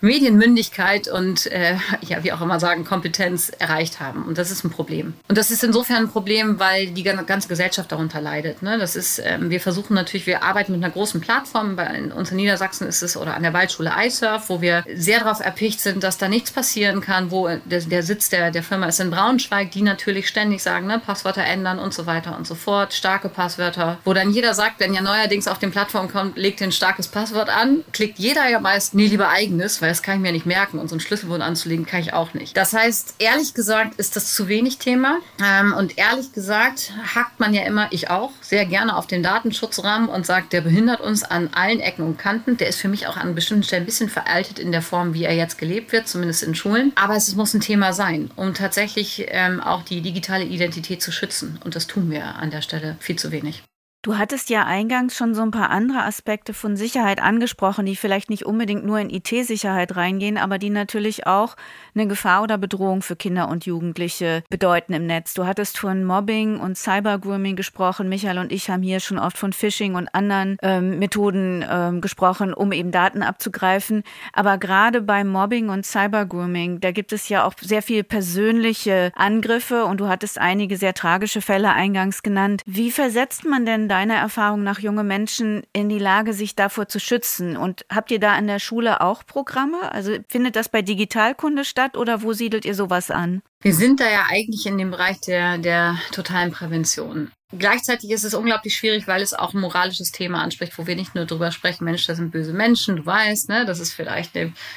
Medienmündigkeit 0.00 1.08
und 1.08 1.46
äh, 1.46 1.76
ja, 2.02 2.22
wie 2.24 2.32
auch 2.32 2.40
immer 2.40 2.60
sagen, 2.60 2.84
Kompetenz 2.84 3.50
erreicht 3.58 4.00
haben. 4.00 4.24
Und 4.24 4.38
das 4.38 4.50
ist 4.50 4.64
ein 4.64 4.70
Problem. 4.70 5.14
Und 5.28 5.38
das 5.38 5.50
ist 5.50 5.62
insofern 5.62 6.04
ein 6.04 6.08
Problem, 6.10 6.58
weil 6.58 6.88
die 6.88 7.02
ganze 7.02 7.48
Gesellschaft 7.48 7.92
darunter 7.92 8.20
leidet. 8.20 8.62
Ne? 8.62 8.78
Das 8.78 8.96
ist, 8.96 9.20
ähm, 9.24 9.50
wir 9.50 9.60
versuchen 9.60 9.94
natürlich, 9.94 10.26
wir 10.26 10.42
arbeiten 10.42 10.72
mit 10.72 10.82
einer 10.82 10.92
großen 10.92 11.20
Plattform. 11.20 11.76
Bei 11.76 12.00
uns 12.12 12.30
in 12.30 12.36
Niedersachsen 12.36 12.86
ist 12.86 13.02
es 13.02 13.16
oder 13.16 13.34
an 13.34 13.42
der 13.42 13.52
Waldschule 13.52 13.92
iSurf, 14.04 14.48
wo 14.48 14.60
wir 14.60 14.84
sehr 14.94 15.20
darauf 15.20 15.40
erpicht 15.40 15.80
sind, 15.80 16.02
dass 16.02 16.18
da 16.18 16.28
nichts 16.28 16.50
passieren 16.50 17.00
kann, 17.00 17.30
wo 17.30 17.48
der, 17.48 17.80
der 17.80 18.02
Sitz 18.02 18.28
der, 18.28 18.50
der 18.50 18.62
Firma 18.62 18.86
ist 18.86 19.00
in 19.00 19.10
Braunschweig, 19.10 19.70
die 19.70 19.82
natürlich 19.82 20.28
ständig 20.28 20.62
sagen, 20.62 20.86
ne, 20.86 21.00
Passwörter 21.04 21.44
ändern 21.44 21.78
und 21.78 21.92
so 21.94 22.06
weiter 22.06 22.36
und 22.36 22.46
so 22.46 22.54
fort, 22.54 22.94
starke 22.94 23.28
Passwörter, 23.28 23.98
wo 24.04 24.14
dann 24.14 24.30
jeder 24.30 24.54
sagt, 24.54 24.80
wenn 24.80 24.94
ja 24.94 25.00
neuerdings 25.00 25.48
auf 25.48 25.58
den 25.58 25.70
Plattformen 25.70 26.10
kommt, 26.10 26.36
legt 26.36 26.62
ein 26.62 26.72
starkes 26.72 27.08
Passwort 27.08 27.48
an, 27.48 27.84
klickt 27.92 28.18
jeder 28.18 28.48
ja 28.48 28.60
meist, 28.60 28.94
nee, 28.94 29.06
lieber 29.06 29.28
eigenes, 29.28 29.82
weil 29.82 29.89
das 29.90 30.02
kann 30.02 30.16
ich 30.16 30.20
mir 30.22 30.32
nicht 30.32 30.46
merken 30.46 30.78
und 30.78 30.88
so 30.88 30.94
einen 30.94 31.00
Schlüsselbund 31.00 31.42
anzulegen 31.42 31.84
kann 31.84 32.00
ich 32.00 32.12
auch 32.12 32.32
nicht. 32.32 32.56
Das 32.56 32.72
heißt, 32.72 33.16
ehrlich 33.18 33.54
gesagt 33.54 33.96
ist 33.98 34.16
das 34.16 34.32
zu 34.34 34.48
wenig 34.48 34.78
Thema 34.78 35.18
ähm, 35.44 35.72
und 35.72 35.98
ehrlich 35.98 36.32
gesagt 36.32 36.92
hackt 37.14 37.40
man 37.40 37.52
ja 37.52 37.64
immer, 37.64 37.88
ich 37.90 38.08
auch, 38.08 38.30
sehr 38.40 38.64
gerne 38.66 38.96
auf 38.96 39.06
den 39.06 39.22
Datenschutzrahmen 39.22 40.08
und 40.08 40.24
sagt, 40.24 40.52
der 40.52 40.60
behindert 40.60 41.00
uns 41.00 41.24
an 41.24 41.50
allen 41.52 41.80
Ecken 41.80 42.06
und 42.06 42.18
Kanten. 42.18 42.56
Der 42.56 42.68
ist 42.68 42.80
für 42.80 42.88
mich 42.88 43.06
auch 43.06 43.16
an 43.16 43.34
bestimmten 43.34 43.64
Stellen 43.64 43.82
ein 43.82 43.86
bisschen 43.86 44.08
veraltet 44.08 44.58
in 44.58 44.72
der 44.72 44.82
Form, 44.82 45.12
wie 45.14 45.24
er 45.24 45.34
jetzt 45.34 45.58
gelebt 45.58 45.92
wird, 45.92 46.08
zumindest 46.08 46.42
in 46.42 46.54
Schulen. 46.54 46.92
Aber 46.94 47.16
es 47.16 47.34
muss 47.34 47.52
ein 47.54 47.60
Thema 47.60 47.92
sein, 47.92 48.30
um 48.36 48.54
tatsächlich 48.54 49.26
ähm, 49.28 49.60
auch 49.60 49.82
die 49.82 50.00
digitale 50.00 50.44
Identität 50.44 51.02
zu 51.02 51.10
schützen. 51.10 51.58
Und 51.64 51.74
das 51.74 51.86
tun 51.86 52.10
wir 52.10 52.36
an 52.36 52.50
der 52.50 52.62
Stelle 52.62 52.96
viel 53.00 53.16
zu 53.16 53.32
wenig. 53.32 53.62
Du 54.02 54.16
hattest 54.16 54.48
ja 54.48 54.64
eingangs 54.64 55.14
schon 55.14 55.34
so 55.34 55.42
ein 55.42 55.50
paar 55.50 55.68
andere 55.68 56.04
Aspekte 56.04 56.54
von 56.54 56.74
Sicherheit 56.74 57.20
angesprochen, 57.22 57.84
die 57.84 57.96
vielleicht 57.96 58.30
nicht 58.30 58.46
unbedingt 58.46 58.82
nur 58.82 58.98
in 58.98 59.10
IT-Sicherheit 59.10 59.94
reingehen, 59.94 60.38
aber 60.38 60.56
die 60.56 60.70
natürlich 60.70 61.26
auch 61.26 61.54
eine 61.94 62.06
Gefahr 62.06 62.42
oder 62.42 62.56
Bedrohung 62.56 63.02
für 63.02 63.14
Kinder 63.14 63.50
und 63.50 63.66
Jugendliche 63.66 64.42
bedeuten 64.48 64.94
im 64.94 65.06
Netz. 65.06 65.34
Du 65.34 65.44
hattest 65.44 65.76
von 65.76 66.02
Mobbing 66.02 66.58
und 66.58 66.78
Cybergrooming 66.78 67.56
gesprochen. 67.56 68.08
Michael 68.08 68.38
und 68.38 68.52
ich 68.52 68.70
haben 68.70 68.82
hier 68.82 69.00
schon 69.00 69.18
oft 69.18 69.36
von 69.36 69.52
Phishing 69.52 69.94
und 69.94 70.08
anderen 70.14 70.56
ähm, 70.62 70.98
Methoden 70.98 71.62
ähm, 71.68 72.00
gesprochen, 72.00 72.54
um 72.54 72.72
eben 72.72 72.92
Daten 72.92 73.22
abzugreifen. 73.22 74.02
Aber 74.32 74.56
gerade 74.56 75.02
bei 75.02 75.24
Mobbing 75.24 75.68
und 75.68 75.84
Cybergrooming, 75.84 76.80
da 76.80 76.92
gibt 76.92 77.12
es 77.12 77.28
ja 77.28 77.44
auch 77.44 77.52
sehr 77.60 77.82
viele 77.82 78.04
persönliche 78.04 79.12
Angriffe 79.14 79.84
und 79.84 80.00
du 80.00 80.08
hattest 80.08 80.38
einige 80.38 80.78
sehr 80.78 80.94
tragische 80.94 81.42
Fälle 81.42 81.74
eingangs 81.74 82.22
genannt. 82.22 82.62
Wie 82.64 82.90
versetzt 82.90 83.44
man 83.44 83.66
denn 83.66 83.89
deiner 83.90 84.14
Erfahrung 84.14 84.62
nach 84.62 84.78
junge 84.78 85.04
Menschen 85.04 85.62
in 85.72 85.88
die 85.88 85.98
Lage, 85.98 86.32
sich 86.32 86.54
davor 86.54 86.88
zu 86.88 87.00
schützen? 87.00 87.56
Und 87.56 87.84
habt 87.92 88.10
ihr 88.10 88.20
da 88.20 88.38
in 88.38 88.46
der 88.46 88.60
Schule 88.60 89.00
auch 89.00 89.26
Programme? 89.26 89.92
Also 89.92 90.16
findet 90.28 90.56
das 90.56 90.68
bei 90.68 90.82
Digitalkunde 90.82 91.64
statt 91.64 91.96
oder 91.96 92.22
wo 92.22 92.32
siedelt 92.32 92.64
ihr 92.64 92.74
sowas 92.74 93.10
an? 93.10 93.42
Wir 93.60 93.74
sind 93.74 94.00
da 94.00 94.08
ja 94.08 94.26
eigentlich 94.30 94.66
in 94.66 94.78
dem 94.78 94.90
Bereich 94.90 95.20
der, 95.20 95.58
der 95.58 95.98
totalen 96.12 96.52
Prävention. 96.52 97.30
Gleichzeitig 97.58 98.10
ist 98.10 98.24
es 98.24 98.32
unglaublich 98.32 98.76
schwierig, 98.76 99.08
weil 99.08 99.22
es 99.22 99.34
auch 99.34 99.54
ein 99.54 99.60
moralisches 99.60 100.12
Thema 100.12 100.40
anspricht, 100.40 100.78
wo 100.78 100.86
wir 100.86 100.94
nicht 100.94 101.16
nur 101.16 101.26
drüber 101.26 101.50
sprechen, 101.50 101.84
Mensch, 101.84 102.06
das 102.06 102.18
sind 102.18 102.30
böse 102.30 102.52
Menschen, 102.52 102.96
du 102.96 103.06
weißt, 103.06 103.48
ne, 103.48 103.66
das 103.66 103.80
ist 103.80 103.92
vielleicht 103.92 104.32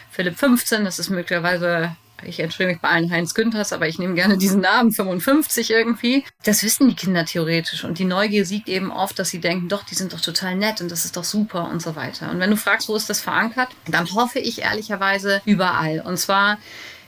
Philipp 0.10 0.38
15, 0.38 0.84
das 0.84 0.97
ist 0.97 1.12
möglicherweise 1.12 1.95
ich 2.26 2.40
entschuldige 2.40 2.74
mich 2.74 2.82
bei 2.82 2.90
allen 2.90 3.12
Heinz 3.12 3.34
Günthers, 3.34 3.74
aber 3.74 3.88
ich 3.88 4.00
nehme 4.00 4.16
gerne 4.16 4.38
diesen 4.38 4.62
Namen 4.62 4.92
55 4.92 5.72
irgendwie. 5.72 6.26
Das 6.44 6.64
wissen 6.64 6.88
die 6.88 6.96
Kinder 6.96 7.26
theoretisch. 7.26 7.84
Und 7.84 8.00
die 8.00 8.06
Neugier 8.06 8.46
siegt 8.46 8.70
eben 8.70 8.92
oft, 8.92 9.18
dass 9.20 9.30
sie 9.30 9.40
denken, 9.40 9.68
doch, 9.70 9.84
die 9.84 9.96
sind 9.96 10.14
doch 10.14 10.22
total 10.22 10.56
nett 10.56 10.82
und 10.82 10.92
das 10.92 11.06
ist 11.06 11.18
doch 11.18 11.24
super 11.24 11.70
und 11.70 11.82
so 11.82 11.96
weiter. 11.96 12.30
Und 12.32 12.40
wenn 12.40 12.50
du 12.50 12.58
fragst, 12.58 12.90
wo 12.90 12.96
ist 12.96 13.10
das 13.10 13.22
verankert, 13.22 13.70
dann 13.88 14.12
hoffe 14.14 14.40
ich 14.40 14.62
ehrlicherweise 14.62 15.42
überall. 15.46 16.02
Und 16.02 16.18
zwar 16.18 16.58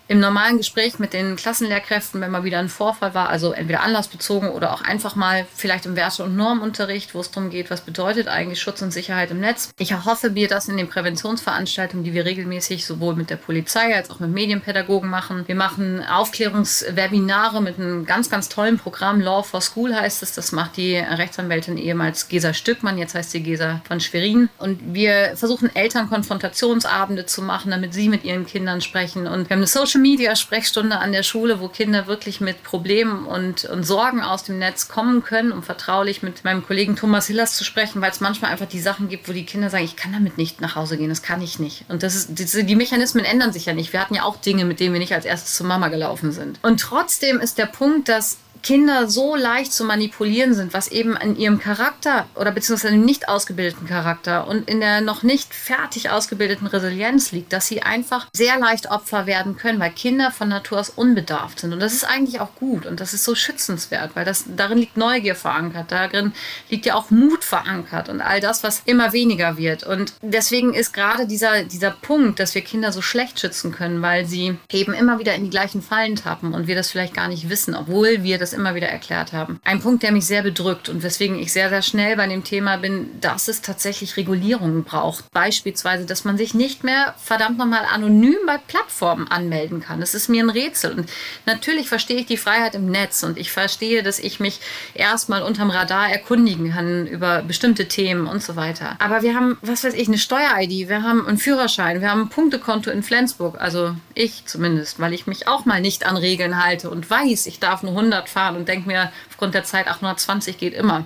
im 0.08 0.20
normalen 0.20 0.58
Gespräch 0.58 1.00
mit 1.00 1.14
den 1.14 1.36
Klassenlehrkräften, 1.36 2.22
wenn 2.22 2.32
mal 2.32 2.44
wieder 2.44 2.60
ein 2.60 2.70
Vorfall 2.70 3.14
war, 3.14 3.30
also 3.30 3.52
entweder 3.52 3.82
anlassbezogen 3.82 4.50
oder 4.50 4.74
auch 4.74 4.82
einfach 4.82 5.16
mal 5.16 5.46
vielleicht 5.56 5.86
im 5.86 5.96
Werte- 5.96 6.24
und 6.24 6.36
Normunterricht, 6.36 7.16
wo 7.16 7.22
es 7.22 7.32
darum 7.32 7.50
geht, 7.50 7.72
was 7.72 7.82
bedeutet 7.82 8.28
eigentlich 8.28 8.62
Schutz 8.62 8.82
und 8.82 8.92
Sicherheit 8.92 9.32
im 9.32 9.40
Netz. 9.40 9.72
Ich 9.80 9.94
hoffe, 10.06 10.36
wir 10.36 10.48
das 10.48 10.68
in 10.68 10.78
den 10.78 10.90
Präventionsveranstaltungen, 10.90 12.04
die 12.04 12.14
wir 12.14 12.26
regelmäßig 12.26 12.86
sowohl 12.86 13.16
mit 13.16 13.30
der 13.30 13.38
Polizei 13.38 13.96
als 13.96 14.10
auch 14.12 14.20
mit 14.20 14.30
Medienpädagogen 14.30 15.10
machen. 15.10 15.44
Wir 15.48 15.56
machen 15.56 16.04
Aufklärungswebinare 16.04 17.62
mit 17.62 17.80
einem 17.80 18.06
ganz, 18.06 18.30
ganz 18.30 18.50
tollen 18.50 18.78
Programm. 18.78 19.22
Law 19.22 19.44
for 19.44 19.62
School 19.62 19.96
heißt 19.96 20.22
es. 20.22 20.34
Das 20.34 20.52
macht 20.52 20.78
die 20.78 20.98
Rechtsanwältin 20.98 21.78
ehemals 21.78 22.28
Gesa 22.28 22.54
Stückmann, 22.54 22.98
jetzt 22.98 23.16
heißt 23.16 23.32
sie 23.32 23.42
Gesa 23.42 23.82
von 23.88 24.00
Schwerin. 24.00 24.50
Und 24.60 24.94
wir 24.94 25.34
versuchen 25.36 25.76
Eltern 25.76 26.10
Konfrontationsabende 26.10 27.26
zu 27.26 27.42
machen, 27.42 27.72
damit 27.72 27.94
sie 27.94 28.10
mit 28.10 28.24
ihren 28.24 28.46
Kindern 28.46 28.82
sprechen. 28.82 29.28
Und 29.28 29.50
wir 29.50 29.56
haben 29.56 29.60
eine 29.60 29.68
Social 29.68 29.95
Social 29.96 30.02
Media 30.02 30.36
Sprechstunde 30.36 31.00
an 31.00 31.14
der 31.14 31.24
Schule, 31.24 31.62
wo 31.62 31.70
Kinder 31.70 32.06
wirklich 32.06 32.42
mit 32.42 32.64
Problemen 32.64 33.26
und, 33.26 33.64
und 33.64 33.84
Sorgen 33.84 34.22
aus 34.22 34.44
dem 34.44 34.60
Netz 34.60 34.90
kommen 34.90 35.24
können, 35.24 35.54
um 35.54 35.64
vertraulich 35.64 36.22
mit 36.22 36.44
meinem 36.44 36.66
Kollegen 36.66 36.98
Thomas 36.98 37.28
Hillers 37.28 37.56
zu 37.56 37.64
sprechen, 37.64 38.02
weil 38.02 38.12
es 38.12 38.20
manchmal 38.20 38.52
einfach 38.52 38.68
die 38.68 38.82
Sachen 38.82 39.08
gibt, 39.08 39.30
wo 39.30 39.32
die 39.32 39.46
Kinder 39.46 39.70
sagen, 39.70 39.86
ich 39.86 39.96
kann 39.96 40.12
damit 40.12 40.38
nicht 40.38 40.60
nach 40.60 40.76
Hause 40.76 40.98
gehen, 40.98 41.08
das 41.08 41.22
kann 41.22 41.42
ich 41.42 41.60
nicht. 41.60 41.86
Und 41.88 42.04
das 42.04 42.16
ist, 42.16 42.38
die, 42.38 42.66
die 42.66 42.76
Mechanismen 42.76 43.24
ändern 43.24 43.54
sich 43.54 43.68
ja 43.68 43.74
nicht. 43.74 43.94
Wir 43.94 44.02
hatten 44.02 44.16
ja 44.16 44.24
auch 44.24 44.36
Dinge, 44.36 44.66
mit 44.66 44.82
denen 44.82 44.94
wir 44.94 45.00
nicht 45.00 45.14
als 45.14 45.24
erstes 45.24 45.56
zur 45.56 45.66
Mama 45.66 45.88
gelaufen 45.88 46.34
sind. 46.34 46.60
Und 46.62 46.82
trotzdem 46.82 47.40
ist 47.40 47.58
der 47.58 47.68
Punkt, 47.68 48.10
dass 48.10 48.38
Kinder 48.66 49.08
so 49.08 49.36
leicht 49.36 49.72
zu 49.72 49.84
manipulieren 49.84 50.56
sind, 50.56 50.74
was 50.74 50.88
eben 50.88 51.16
an 51.16 51.36
ihrem 51.38 51.60
Charakter 51.60 52.26
oder 52.34 52.52
beziehungsweise 52.52 52.96
dem 52.96 53.06
nicht 53.06 53.30
ausgebildeten 53.30 53.88
Charakter 53.88 54.48
und 54.48 54.68
in 54.68 54.80
der 54.80 55.02
noch 55.02 55.22
nicht 55.22 55.54
fertig 55.54 56.10
ausgebildeten 56.10 56.66
Resilienz 56.66 57.32
liegt, 57.32 57.54
dass 57.54 57.68
sie 57.68 57.84
einfach 57.84 58.26
sehr 58.36 58.58
leicht 58.58 58.90
Opfer 58.90 59.28
werden 59.28 59.56
können, 59.56 59.80
weil 59.80 59.92
Kinder 59.92 60.32
von 60.32 60.50
Natur 60.50 60.80
aus 60.80 60.90
unbedarft 60.90 61.60
sind. 61.60 61.74
Und 61.74 61.80
das 61.80 61.94
ist 61.94 62.06
eigentlich 62.06 62.40
auch 62.40 62.56
gut 62.56 62.88
und 62.88 63.00
das 63.00 63.14
ist 63.14 63.24
so 63.24 63.36
schützenswert, 63.36 64.16
weil 64.16 64.26
das, 64.26 64.46
darin 64.48 64.80
liegt 64.80 64.98
Neugier 64.98 65.36
verankert, 65.36 65.92
darin 65.92 66.34
liegt 66.72 66.88
ja 66.88 66.96
auch 66.96 67.12
Mut 67.12 67.44
verankert 67.44 68.10
und 68.10 68.20
all 68.20 68.40
das, 68.40 68.64
was 68.64 68.82
immer 68.86 69.14
weniger 69.14 69.58
wird. 69.58 69.84
Und 69.84 70.14
deswegen 70.24 70.74
ist 70.74 70.92
gerade 70.92 71.28
dieser, 71.28 71.66
dieser 71.66 71.92
Punkt, 71.92 72.40
dass 72.40 72.56
wir 72.56 72.64
Kinder 72.64 72.92
so 72.92 73.04
schlecht 73.04 73.40
schützen 73.40 73.72
können, 73.72 74.02
weil 74.02 74.26
sie 74.26 74.58
eben 74.72 74.96
immer 74.96 75.20
wieder 75.20 75.36
in 75.36 75.44
die 75.44 75.52
gleichen 75.52 75.84
Fallen 75.84 76.16
tappen 76.16 76.56
und 76.56 76.66
wir 76.66 76.74
das 76.74 76.90
vielleicht 76.90 77.14
gar 77.14 77.28
nicht 77.28 77.48
wissen, 77.48 77.76
obwohl 77.76 78.24
wir 78.24 78.40
das 78.40 78.55
immer 78.56 78.76
wieder 78.76 78.88
erklärt 78.88 79.34
haben. 79.34 79.60
Ein 79.64 79.82
Punkt, 79.82 80.04
der 80.04 80.12
mich 80.12 80.26
sehr 80.26 80.42
bedrückt 80.42 80.90
und 80.90 81.04
weswegen 81.04 81.38
ich 81.38 81.54
sehr, 81.54 81.70
sehr 81.70 81.82
schnell 81.82 82.16
bei 82.16 82.28
dem 82.28 82.44
Thema 82.44 82.78
bin, 82.78 83.10
dass 83.22 83.48
es 83.48 83.62
tatsächlich 83.62 84.18
Regulierungen 84.18 84.84
braucht. 84.84 85.32
Beispielsweise, 85.32 86.06
dass 86.06 86.26
man 86.26 86.38
sich 86.38 86.54
nicht 86.54 86.84
mehr 86.84 87.14
verdammt 87.18 87.58
nochmal 87.58 87.86
anonym 87.92 88.38
bei 88.46 88.58
Plattformen 88.58 89.28
anmelden 89.28 89.82
kann. 89.82 90.00
Das 90.00 90.14
ist 90.14 90.30
mir 90.30 90.44
ein 90.44 90.50
Rätsel. 90.50 90.94
Und 90.94 91.10
natürlich 91.46 91.88
verstehe 91.88 92.18
ich 92.18 92.26
die 92.26 92.38
Freiheit 92.38 92.76
im 92.76 92.90
Netz 92.90 93.24
und 93.24 93.38
ich 93.38 93.52
verstehe, 93.52 94.04
dass 94.04 94.20
ich 94.20 94.40
mich 94.40 94.60
erstmal 94.94 95.44
unterm 95.44 95.70
Radar 95.70 96.10
erkundigen 96.10 96.72
kann 96.72 97.08
über 97.08 97.42
bestimmte 97.42 97.88
Themen 97.88 98.28
und 98.28 98.42
so 98.42 98.56
weiter. 98.56 98.96
Aber 99.00 99.22
wir 99.22 99.36
haben, 99.36 99.58
was 99.62 99.84
weiß 99.84 99.94
ich, 99.94 100.08
eine 100.08 100.18
Steuer-ID, 100.18 100.90
wir 100.90 101.04
haben 101.04 101.28
einen 101.28 101.38
Führerschein, 101.38 102.02
wir 102.02 102.10
haben 102.10 102.24
ein 102.24 102.30
Punktekonto 102.30 102.90
in 102.90 103.04
Flensburg. 103.04 103.60
Also 103.60 103.96
ich 104.14 104.46
zumindest, 104.46 105.00
weil 105.00 105.14
ich 105.14 105.28
mich 105.28 105.48
auch 105.48 105.66
mal 105.66 105.82
nicht 105.82 106.06
an 106.06 106.18
Regeln 106.18 106.64
halte 106.64 106.90
und 106.90 107.10
weiß, 107.10 107.48
ich 107.48 107.60
darf 107.60 107.84
nur 107.84 107.92
100 107.94 108.30
fahren 108.30 108.45
und 108.54 108.68
denke 108.68 108.88
mir, 108.88 109.12
aufgrund 109.30 109.54
der 109.54 109.64
Zeit 109.64 109.88
820 109.88 110.58
geht 110.58 110.74
immer. 110.74 111.06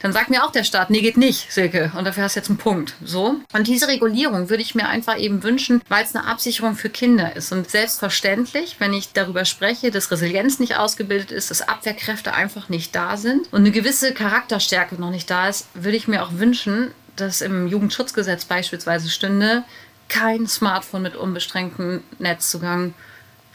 Dann 0.00 0.12
sagt 0.12 0.30
mir 0.30 0.44
auch 0.44 0.52
der 0.52 0.64
Staat, 0.64 0.90
nee, 0.90 1.00
geht 1.00 1.16
nicht, 1.16 1.52
Silke. 1.52 1.90
Und 1.96 2.04
dafür 2.06 2.24
hast 2.24 2.36
du 2.36 2.40
jetzt 2.40 2.48
einen 2.48 2.58
Punkt. 2.58 2.94
So. 3.04 3.40
Und 3.52 3.66
diese 3.66 3.88
Regulierung 3.88 4.48
würde 4.48 4.62
ich 4.62 4.74
mir 4.74 4.88
einfach 4.88 5.18
eben 5.18 5.42
wünschen, 5.42 5.82
weil 5.88 6.04
es 6.04 6.14
eine 6.14 6.26
Absicherung 6.26 6.76
für 6.76 6.88
Kinder 6.88 7.34
ist. 7.34 7.52
Und 7.52 7.68
selbstverständlich, 7.68 8.76
wenn 8.78 8.92
ich 8.92 9.12
darüber 9.12 9.44
spreche, 9.44 9.90
dass 9.90 10.10
Resilienz 10.10 10.60
nicht 10.60 10.76
ausgebildet 10.76 11.32
ist, 11.32 11.50
dass 11.50 11.62
Abwehrkräfte 11.62 12.32
einfach 12.32 12.68
nicht 12.68 12.94
da 12.94 13.16
sind 13.16 13.52
und 13.52 13.60
eine 13.60 13.72
gewisse 13.72 14.14
Charakterstärke 14.14 14.94
noch 14.94 15.10
nicht 15.10 15.28
da 15.30 15.48
ist, 15.48 15.66
würde 15.74 15.96
ich 15.96 16.08
mir 16.08 16.22
auch 16.22 16.32
wünschen, 16.32 16.92
dass 17.16 17.40
im 17.40 17.66
Jugendschutzgesetz 17.66 18.44
beispielsweise 18.44 19.10
stünde, 19.10 19.64
kein 20.08 20.46
Smartphone 20.46 21.02
mit 21.02 21.16
unbeschränktem 21.16 22.02
Netzzugang 22.18 22.94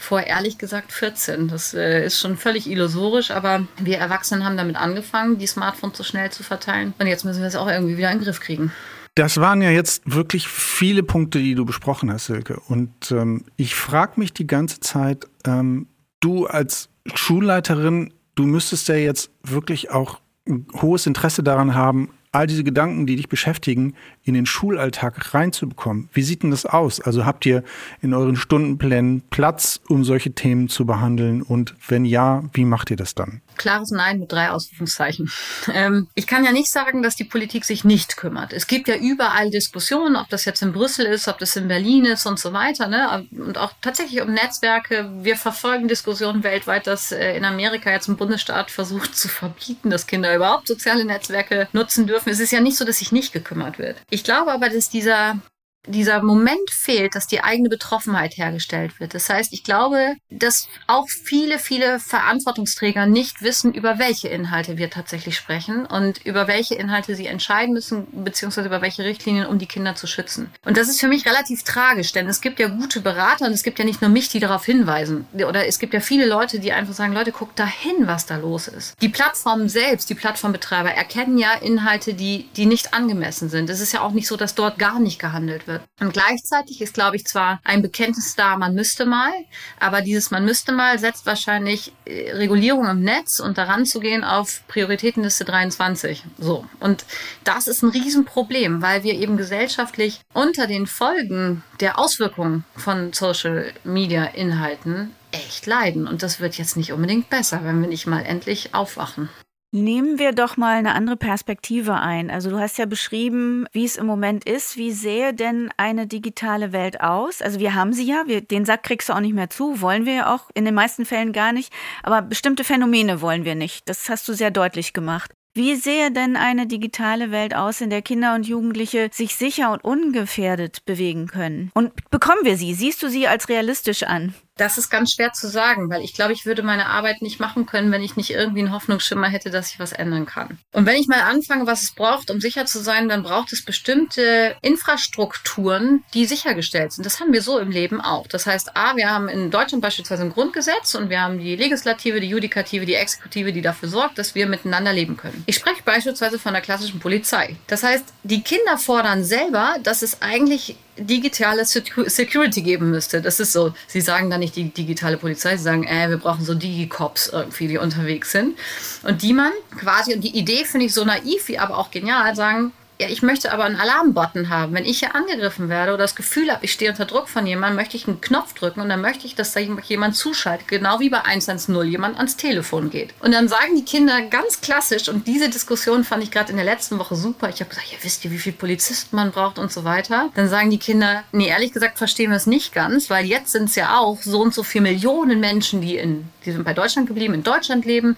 vor 0.04 0.22
ehrlich 0.22 0.58
gesagt 0.58 0.92
14. 0.92 1.48
Das 1.48 1.74
äh, 1.74 2.06
ist 2.06 2.20
schon 2.20 2.36
völlig 2.36 2.70
illusorisch, 2.70 3.32
aber 3.32 3.66
wir 3.80 3.98
Erwachsenen 3.98 4.44
haben 4.44 4.58
damit 4.58 4.76
angefangen, 4.76 5.38
die 5.38 5.48
Smartphones 5.48 5.98
so 5.98 6.04
schnell 6.04 6.30
zu 6.30 6.44
verteilen. 6.44 6.94
Und 7.00 7.08
jetzt 7.08 7.24
müssen 7.24 7.40
wir 7.40 7.48
es 7.48 7.56
auch 7.56 7.70
irgendwie 7.70 7.98
wieder 7.98 8.12
in 8.12 8.18
den 8.18 8.26
Griff 8.26 8.42
kriegen. 8.42 8.72
Das 9.16 9.38
waren 9.38 9.62
ja 9.62 9.70
jetzt 9.70 10.02
wirklich 10.06 10.48
viele 10.48 11.04
Punkte, 11.04 11.40
die 11.40 11.56
du 11.56 11.66
besprochen 11.66 12.12
hast, 12.12 12.26
Silke. 12.26 12.60
Und 12.68 13.12
ähm, 13.12 13.46
ich 13.56 13.76
frage 13.76 14.20
mich 14.20 14.34
die 14.34 14.48
ganze 14.48 14.82
Zeit, 14.82 15.26
ähm, 15.46 15.88
du 16.20 16.48
als 16.48 16.90
Schulleiterin, 17.14 18.14
du 18.36 18.44
müsstest 18.44 18.90
ja 18.90 18.96
jetzt 18.96 19.32
wirklich 19.44 19.92
auch 19.92 20.20
ein 20.48 20.68
hohes 20.82 21.08
Interesse 21.08 21.44
daran 21.44 21.76
haben, 21.76 22.10
all 22.34 22.48
diese 22.48 22.64
Gedanken, 22.64 23.06
die 23.06 23.16
dich 23.16 23.30
beschäftigen, 23.30 23.96
in 24.24 24.34
den 24.34 24.46
Schulalltag 24.46 25.34
reinzubekommen. 25.34 26.10
Wie 26.14 26.24
sieht 26.24 26.44
denn 26.44 26.52
das 26.52 26.66
aus? 26.66 27.02
Also 27.02 27.26
habt 27.26 27.46
ihr 27.46 27.64
in 28.02 28.14
euren 28.14 28.36
Stundenplänen 28.36 29.22
Platz, 29.30 29.82
um 29.88 30.04
solche 30.04 30.32
Themen 30.32 30.70
zu 30.70 30.86
behandeln? 30.86 31.42
Und 31.42 31.76
wenn 31.88 32.06
ja, 32.06 32.44
wie 32.54 32.66
macht 32.66 32.90
ihr 32.92 32.98
das 32.98 33.16
dann? 33.16 33.42
Klares 33.58 33.92
Nein 33.92 34.20
mit 34.20 34.32
drei 34.32 34.50
Ausrufungszeichen. 34.50 35.32
Ähm, 35.74 36.08
ich 36.14 36.28
kann 36.28 36.44
ja 36.44 36.52
nicht 36.52 36.70
sagen, 36.70 37.04
dass 37.04 37.16
die 37.16 37.24
Politik 37.24 37.64
sich 37.66 37.84
nicht 37.84 38.18
kümmert. 38.18 38.54
Es 38.54 38.68
gibt 38.68 38.88
ja 38.88 38.96
überall 38.96 39.50
Diskussionen, 39.50 40.16
ob 40.16 40.30
das 40.30 40.46
jetzt 40.46 40.62
in 40.62 40.74
Brüssel 40.74 41.06
ist, 41.06 41.28
ob 41.28 41.40
das 41.40 41.56
in 41.56 41.68
Berlin 41.68 42.06
ist 42.06 42.26
und 42.26 42.38
so 42.38 42.54
weiter. 42.54 42.88
Ne? 42.88 43.26
Und 43.32 43.58
auch 43.58 43.72
tatsächlich 43.82 44.22
um 44.22 44.34
Netzwerke. 44.34 45.10
Wir 45.22 45.36
verfolgen 45.36 45.88
Diskussionen 45.88 46.44
weltweit, 46.44 46.86
dass 46.86 47.12
äh, 47.12 47.36
in 47.36 47.46
Amerika 47.46 47.92
jetzt 47.92 48.08
ein 48.08 48.18
Bundesstaat 48.18 48.72
versucht 48.72 49.16
zu 49.16 49.30
verbieten, 49.30 49.90
dass 49.90 50.06
Kinder 50.06 50.36
überhaupt 50.36 50.68
soziale 50.68 51.06
Netzwerke 51.06 51.68
nutzen 51.72 52.08
dürfen. 52.08 52.30
Es 52.30 52.40
ist 52.40 52.52
ja 52.52 52.60
nicht 52.60 52.78
so, 52.78 52.86
dass 52.86 53.00
sich 53.00 53.12
nicht 53.12 53.32
gekümmert 53.34 53.80
wird. 53.80 53.98
Ich 54.14 54.24
glaube 54.24 54.52
aber, 54.52 54.70
dass 54.70 54.92
dieser 54.92 55.40
dieser 55.88 56.24
Moment 56.24 56.70
fehlt, 56.70 57.16
dass 57.16 57.28
die 57.28 57.44
eigene 57.44 57.70
Betroffenheit 57.70 58.38
hergestellt 58.38 59.00
wird. 59.00 59.14
Das 59.14 59.30
heißt, 59.30 59.52
ich 59.52 59.64
glaube, 59.64 60.16
dass 60.30 60.68
auch 60.88 61.08
viele, 61.10 61.60
viele 61.60 62.00
Verantwortungsträger 62.00 63.06
nicht 63.06 63.42
wissen, 63.42 63.74
über 63.74 64.00
welche 64.00 64.30
Inhalte 64.30 64.78
wir 64.78 64.90
tatsächlich 64.90 65.36
sprechen 65.36 65.86
und 65.86 66.26
über 66.26 66.48
welche 66.48 66.76
Inhalte 66.76 67.16
sie 67.16 67.28
entscheiden 67.28 67.74
müssen, 67.74 68.08
beziehungsweise 68.24 68.68
über 68.68 68.82
welche 68.82 69.04
Richtlinien, 69.04 69.46
um 69.46 69.60
die 69.60 69.66
Kinder 69.66 69.96
zu 69.96 70.08
schützen. 70.08 70.50
Und 70.66 70.78
das 70.78 70.88
ist 70.88 71.02
für 71.02 71.08
mich 71.08 71.26
relativ 71.26 71.64
tragisch, 71.64 72.14
denn 72.14 72.28
es 72.28 72.40
gibt 72.40 72.60
ja 72.60 72.68
gute 72.68 73.02
Berater 73.02 73.46
und 73.46 73.52
es 73.52 73.64
gibt 73.64 73.80
ja 73.80 73.86
nicht 73.86 74.02
nur 74.02 74.10
mich, 74.10 74.30
die 74.30 74.40
darauf 74.40 74.66
hinweisen. 74.66 75.28
Oder 75.34 75.68
es 75.68 75.80
gibt 75.80 75.94
ja 75.94 76.00
viele 76.00 76.26
Leute, 76.26 76.60
die 76.60 76.72
einfach 76.72 76.94
sagen, 76.94 77.14
Leute, 77.14 77.32
guckt 77.32 77.60
da 77.60 77.66
hin, 77.66 78.08
was 78.08 78.26
da 78.26 78.38
los 78.38 78.68
ist. 78.68 78.96
Die 79.02 79.10
Plattformen 79.10 79.68
selbst, 79.68 80.10
die 80.10 80.16
Plattformbetreiber 80.16 80.92
erkennen 80.92 81.38
ja 81.38 81.54
Inhalte, 81.54 82.14
die, 82.14 82.48
die 82.56 82.66
nicht 82.66 82.94
angemessen 82.94 83.50
sind. 83.50 83.70
Es 83.70 83.82
ist 83.82 83.92
ja 83.92 84.02
auch 84.02 84.12
nicht 84.12 84.28
so, 84.28 84.38
dass 84.38 84.56
dort 84.56 84.80
gar 84.80 85.00
nicht 85.00 85.20
gehandelt 85.20 85.68
wird 85.68 85.73
wird. 85.74 85.84
Und 86.00 86.14
gleichzeitig 86.14 86.82
ist, 86.82 86.94
glaube 86.94 87.16
ich, 87.16 87.26
zwar 87.26 87.60
ein 87.64 87.82
Bekenntnis 87.82 88.36
da, 88.36 88.58
man 88.58 88.74
müsste 88.74 89.06
mal, 89.06 89.32
aber 89.80 90.02
dieses 90.02 90.32
man 90.32 90.46
müsste 90.46 90.72
mal 90.72 91.00
setzt 91.00 91.26
wahrscheinlich 91.26 91.94
äh, 92.06 92.32
Regulierung 92.32 92.88
im 92.88 93.02
Netz 93.02 93.40
und 93.40 93.58
daran 93.58 93.86
zu 93.86 94.00
gehen 94.00 94.24
auf 94.24 94.62
Prioritätenliste 94.68 95.46
23. 95.46 96.24
So. 96.38 96.66
Und 96.80 97.06
das 97.44 97.68
ist 97.68 97.84
ein 97.84 97.90
Riesenproblem, 97.90 98.82
weil 98.82 99.04
wir 99.04 99.14
eben 99.16 99.38
gesellschaftlich 99.38 100.22
unter 100.34 100.68
den 100.68 100.88
Folgen 100.88 101.64
der 101.80 102.00
Auswirkungen 102.00 102.64
von 102.76 103.14
Social 103.14 103.74
Media 103.84 104.26
Inhalten 104.26 105.14
echt 105.32 105.66
leiden. 105.66 106.08
Und 106.08 106.24
das 106.24 106.40
wird 106.40 106.58
jetzt 106.58 106.78
nicht 106.78 106.94
unbedingt 106.94 107.30
besser, 107.30 107.62
wenn 107.64 107.82
wir 107.82 107.88
nicht 107.88 108.08
mal 108.08 108.24
endlich 108.24 108.74
aufwachen. 108.74 109.30
Nehmen 109.76 110.20
wir 110.20 110.34
doch 110.34 110.56
mal 110.56 110.76
eine 110.76 110.94
andere 110.94 111.18
Perspektive 111.18 111.96
ein. 111.96 112.30
Also 112.30 112.52
du 112.52 112.60
hast 112.60 112.78
ja 112.78 112.86
beschrieben, 112.86 113.66
wie 113.72 113.86
es 113.86 113.96
im 113.96 114.06
Moment 114.06 114.48
ist. 114.48 114.78
Wie 114.78 114.92
sähe 114.92 115.34
denn 115.34 115.72
eine 115.78 116.06
digitale 116.06 116.74
Welt 116.74 117.02
aus? 117.02 117.42
Also 117.42 117.60
wir 117.60 117.74
haben 117.74 117.92
sie 117.92 118.06
ja, 118.06 118.26
wir, 118.28 118.42
den 118.42 118.66
Sack 118.66 118.84
kriegst 118.84 119.10
du 119.10 119.14
auch 119.14 119.20
nicht 119.20 119.34
mehr 119.34 119.50
zu, 119.50 119.82
wollen 119.82 120.06
wir 120.06 120.14
ja 120.14 120.36
auch 120.36 120.52
in 120.54 120.66
den 120.66 120.76
meisten 120.76 121.06
Fällen 121.06 121.34
gar 121.34 121.54
nicht. 121.54 121.74
Aber 122.04 122.22
bestimmte 122.22 122.64
Phänomene 122.64 123.20
wollen 123.22 123.46
wir 123.46 123.56
nicht. 123.56 123.90
Das 123.90 124.10
hast 124.10 124.28
du 124.28 124.34
sehr 124.34 124.52
deutlich 124.52 124.94
gemacht. 124.94 125.32
Wie 125.56 125.76
sähe 125.76 126.12
denn 126.12 126.36
eine 126.36 126.68
digitale 126.68 127.32
Welt 127.32 127.56
aus, 127.56 127.82
in 127.82 127.90
der 127.90 128.04
Kinder 128.04 128.36
und 128.36 128.48
Jugendliche 128.48 129.10
sich 129.12 129.36
sicher 129.36 129.72
und 129.72 129.84
ungefährdet 129.84 130.86
bewegen 130.86 131.26
können? 131.26 131.72
Und 131.74 131.94
bekommen 132.12 132.44
wir 132.44 132.58
sie? 132.58 132.76
Siehst 132.76 133.02
du 133.02 133.10
sie 133.10 133.28
als 133.28 133.50
realistisch 133.50 134.04
an? 134.04 134.36
Das 134.56 134.78
ist 134.78 134.90
ganz 134.90 135.12
schwer 135.14 135.34
zu 135.34 135.48
sagen, 135.48 135.90
weil 135.90 136.04
ich 136.04 136.14
glaube, 136.14 136.34
ich 136.34 136.46
würde 136.46 136.62
meine 136.62 136.86
Arbeit 136.86 137.22
nicht 137.24 137.40
machen 137.40 137.66
können, 137.66 137.92
wenn 137.92 138.04
ich 138.04 138.16
nicht 138.16 138.30
irgendwie 138.30 138.60
einen 138.60 138.72
Hoffnungsschimmer 138.72 139.28
hätte, 139.28 139.50
dass 139.50 139.72
ich 139.72 139.80
was 139.80 139.94
ändern 139.94 140.28
kann. 140.28 140.60
Und 140.72 140.86
wenn 140.86 140.96
ich 140.96 141.08
mal 141.08 141.22
anfange, 141.22 141.66
was 141.66 141.82
es 141.82 141.92
braucht, 141.94 142.30
um 142.30 142.40
sicher 142.40 142.66
zu 142.66 142.80
sein, 142.80 143.10
dann 143.10 143.24
braucht 143.24 143.52
es 143.52 143.66
bestimmte 143.66 144.56
Infrastrukturen, 144.62 146.04
die 146.14 146.26
sichergestellt 146.26 146.94
sind. 146.94 147.06
Das 147.06 147.20
haben 147.20 147.34
wir 147.34 147.42
so 147.42 147.58
im 147.58 147.72
Leben 147.72 148.00
auch. 148.00 148.28
Das 148.28 148.46
heißt, 148.46 148.78
A, 148.78 148.96
wir 148.96 149.10
haben 149.10 149.28
in 149.28 149.50
Deutschland 149.50 149.82
beispielsweise 149.82 150.22
ein 150.22 150.32
Grundgesetz 150.32 150.94
und 150.94 151.10
wir 151.10 151.22
haben 151.22 151.40
die 151.40 151.56
Legislative, 151.56 152.20
die 152.20 152.30
Judikative, 152.30 152.86
die 152.86 152.96
Exekutive, 152.96 153.54
die 153.54 153.62
dafür 153.62 153.90
sorgt, 153.90 154.20
dass 154.20 154.36
wir 154.36 154.46
miteinander 154.46 154.94
leben 154.94 155.18
können. 155.18 155.44
Ich 155.48 155.56
spreche 155.56 155.82
beispielsweise 155.84 156.38
von 156.38 156.54
der 156.54 156.62
klassischen 156.62 157.00
Polizei. 157.00 157.56
Das 157.66 157.82
heißt, 157.82 158.06
die 158.22 158.44
Kinder 158.44 158.78
fordern 158.78 159.24
selber, 159.24 159.78
dass 159.82 160.04
es 160.04 160.22
eigentlich 160.22 160.78
digitale 160.98 161.66
Security 161.66 162.62
geben 162.62 162.92
müsste. 162.92 163.22
Das 163.22 163.40
ist 163.40 163.54
so. 163.54 163.74
Sie 163.88 164.02
sagen 164.02 164.30
dann 164.30 164.40
nicht 164.40 164.56
die 164.56 164.70
digitale 164.70 165.18
Polizei, 165.18 165.58
sie 165.58 165.64
sagen, 165.64 165.84
äh, 165.86 166.10
wir 166.10 166.18
brauchen 166.18 166.46
so 166.46 166.54
Digicops 166.54 167.30
irgendwie, 167.30 167.68
die 167.68 167.78
unterwegs 167.78 168.32
sind. 168.32 168.58
Und 169.04 169.22
die 169.22 169.34
man 169.34 169.52
quasi, 169.78 170.14
und 170.14 170.22
die 170.24 170.38
Idee 170.38 170.66
finde 170.66 170.86
ich 170.86 170.94
so 170.94 171.04
naiv, 171.06 171.48
wie 171.48 171.58
aber 171.58 171.78
auch 171.78 171.92
genial, 171.92 172.36
sagen, 172.36 172.72
ja, 173.04 173.10
ich 173.10 173.22
möchte 173.22 173.52
aber 173.52 173.66
einen 173.66 173.76
Alarmbutton 173.76 174.50
haben. 174.50 174.74
Wenn 174.74 174.86
ich 174.86 175.00
hier 175.00 175.16
angegriffen 175.16 175.70
werde 175.70 175.94
oder 175.94 176.04
das 176.04 176.16
Gefühl 176.16 176.52
habe, 176.52 176.64
ich 176.64 176.72
stehe 176.72 176.92
unter 176.92 177.06
Druck 177.06 177.30
von 177.30 177.46
jemandem, 177.46 177.76
möchte 177.76 177.98
ich 177.98 178.08
einen 178.08 178.22
Knopf 178.22 178.54
drücken 178.54 178.82
und 178.82 178.90
dann 178.90 179.02
möchte 179.02 179.28
ich, 179.28 179.36
dass 179.36 179.54
da 179.54 179.60
jemand 179.60 180.16
zuschaltet, 180.16 180.68
genau 180.68 181.00
wie 181.00 181.10
bei 181.10 181.24
110 181.24 181.84
jemand 181.84 182.18
ans 182.18 182.38
Telefon 182.38 182.90
geht. 182.90 183.14
Und 183.20 183.34
dann 183.34 183.48
sagen 183.48 183.76
die 183.76 183.86
Kinder 183.86 184.22
ganz 184.22 184.62
klassisch, 184.62 185.10
und 185.10 185.28
diese 185.28 185.50
Diskussion 185.50 186.04
fand 186.04 186.24
ich 186.24 186.32
gerade 186.32 186.52
in 186.52 186.58
der 186.58 186.66
letzten 186.66 187.00
Woche 187.00 187.16
super. 187.16 187.50
Ich 187.50 187.60
habe 187.60 187.70
gesagt, 187.70 187.92
ja, 187.92 187.98
wisst 188.02 188.24
ihr, 188.26 188.32
wie 188.32 188.38
viele 188.38 188.56
Polizisten 188.56 189.16
man 189.16 189.32
braucht 189.32 189.60
und 189.60 189.72
so 189.72 189.84
weiter. 189.84 190.30
Dann 190.36 190.48
sagen 190.48 190.70
die 190.70 190.80
Kinder, 190.80 191.24
nee, 191.32 191.48
ehrlich 191.48 191.74
gesagt 191.74 191.98
verstehen 191.98 192.30
wir 192.32 192.38
es 192.38 192.48
nicht 192.48 192.74
ganz, 192.74 193.10
weil 193.10 193.26
jetzt 193.26 193.52
sind 193.52 193.66
es 193.66 193.76
ja 193.76 193.98
auch 193.98 194.22
so 194.22 194.42
und 194.42 194.54
so 194.54 194.64
viele 194.64 194.84
Millionen 194.84 195.40
Menschen, 195.40 195.82
die 195.82 195.98
in, 195.98 196.30
die 196.46 196.52
sind 196.52 196.64
bei 196.64 196.74
Deutschland 196.74 197.08
geblieben, 197.08 197.34
in 197.34 197.44
Deutschland 197.44 197.86
leben 197.86 198.18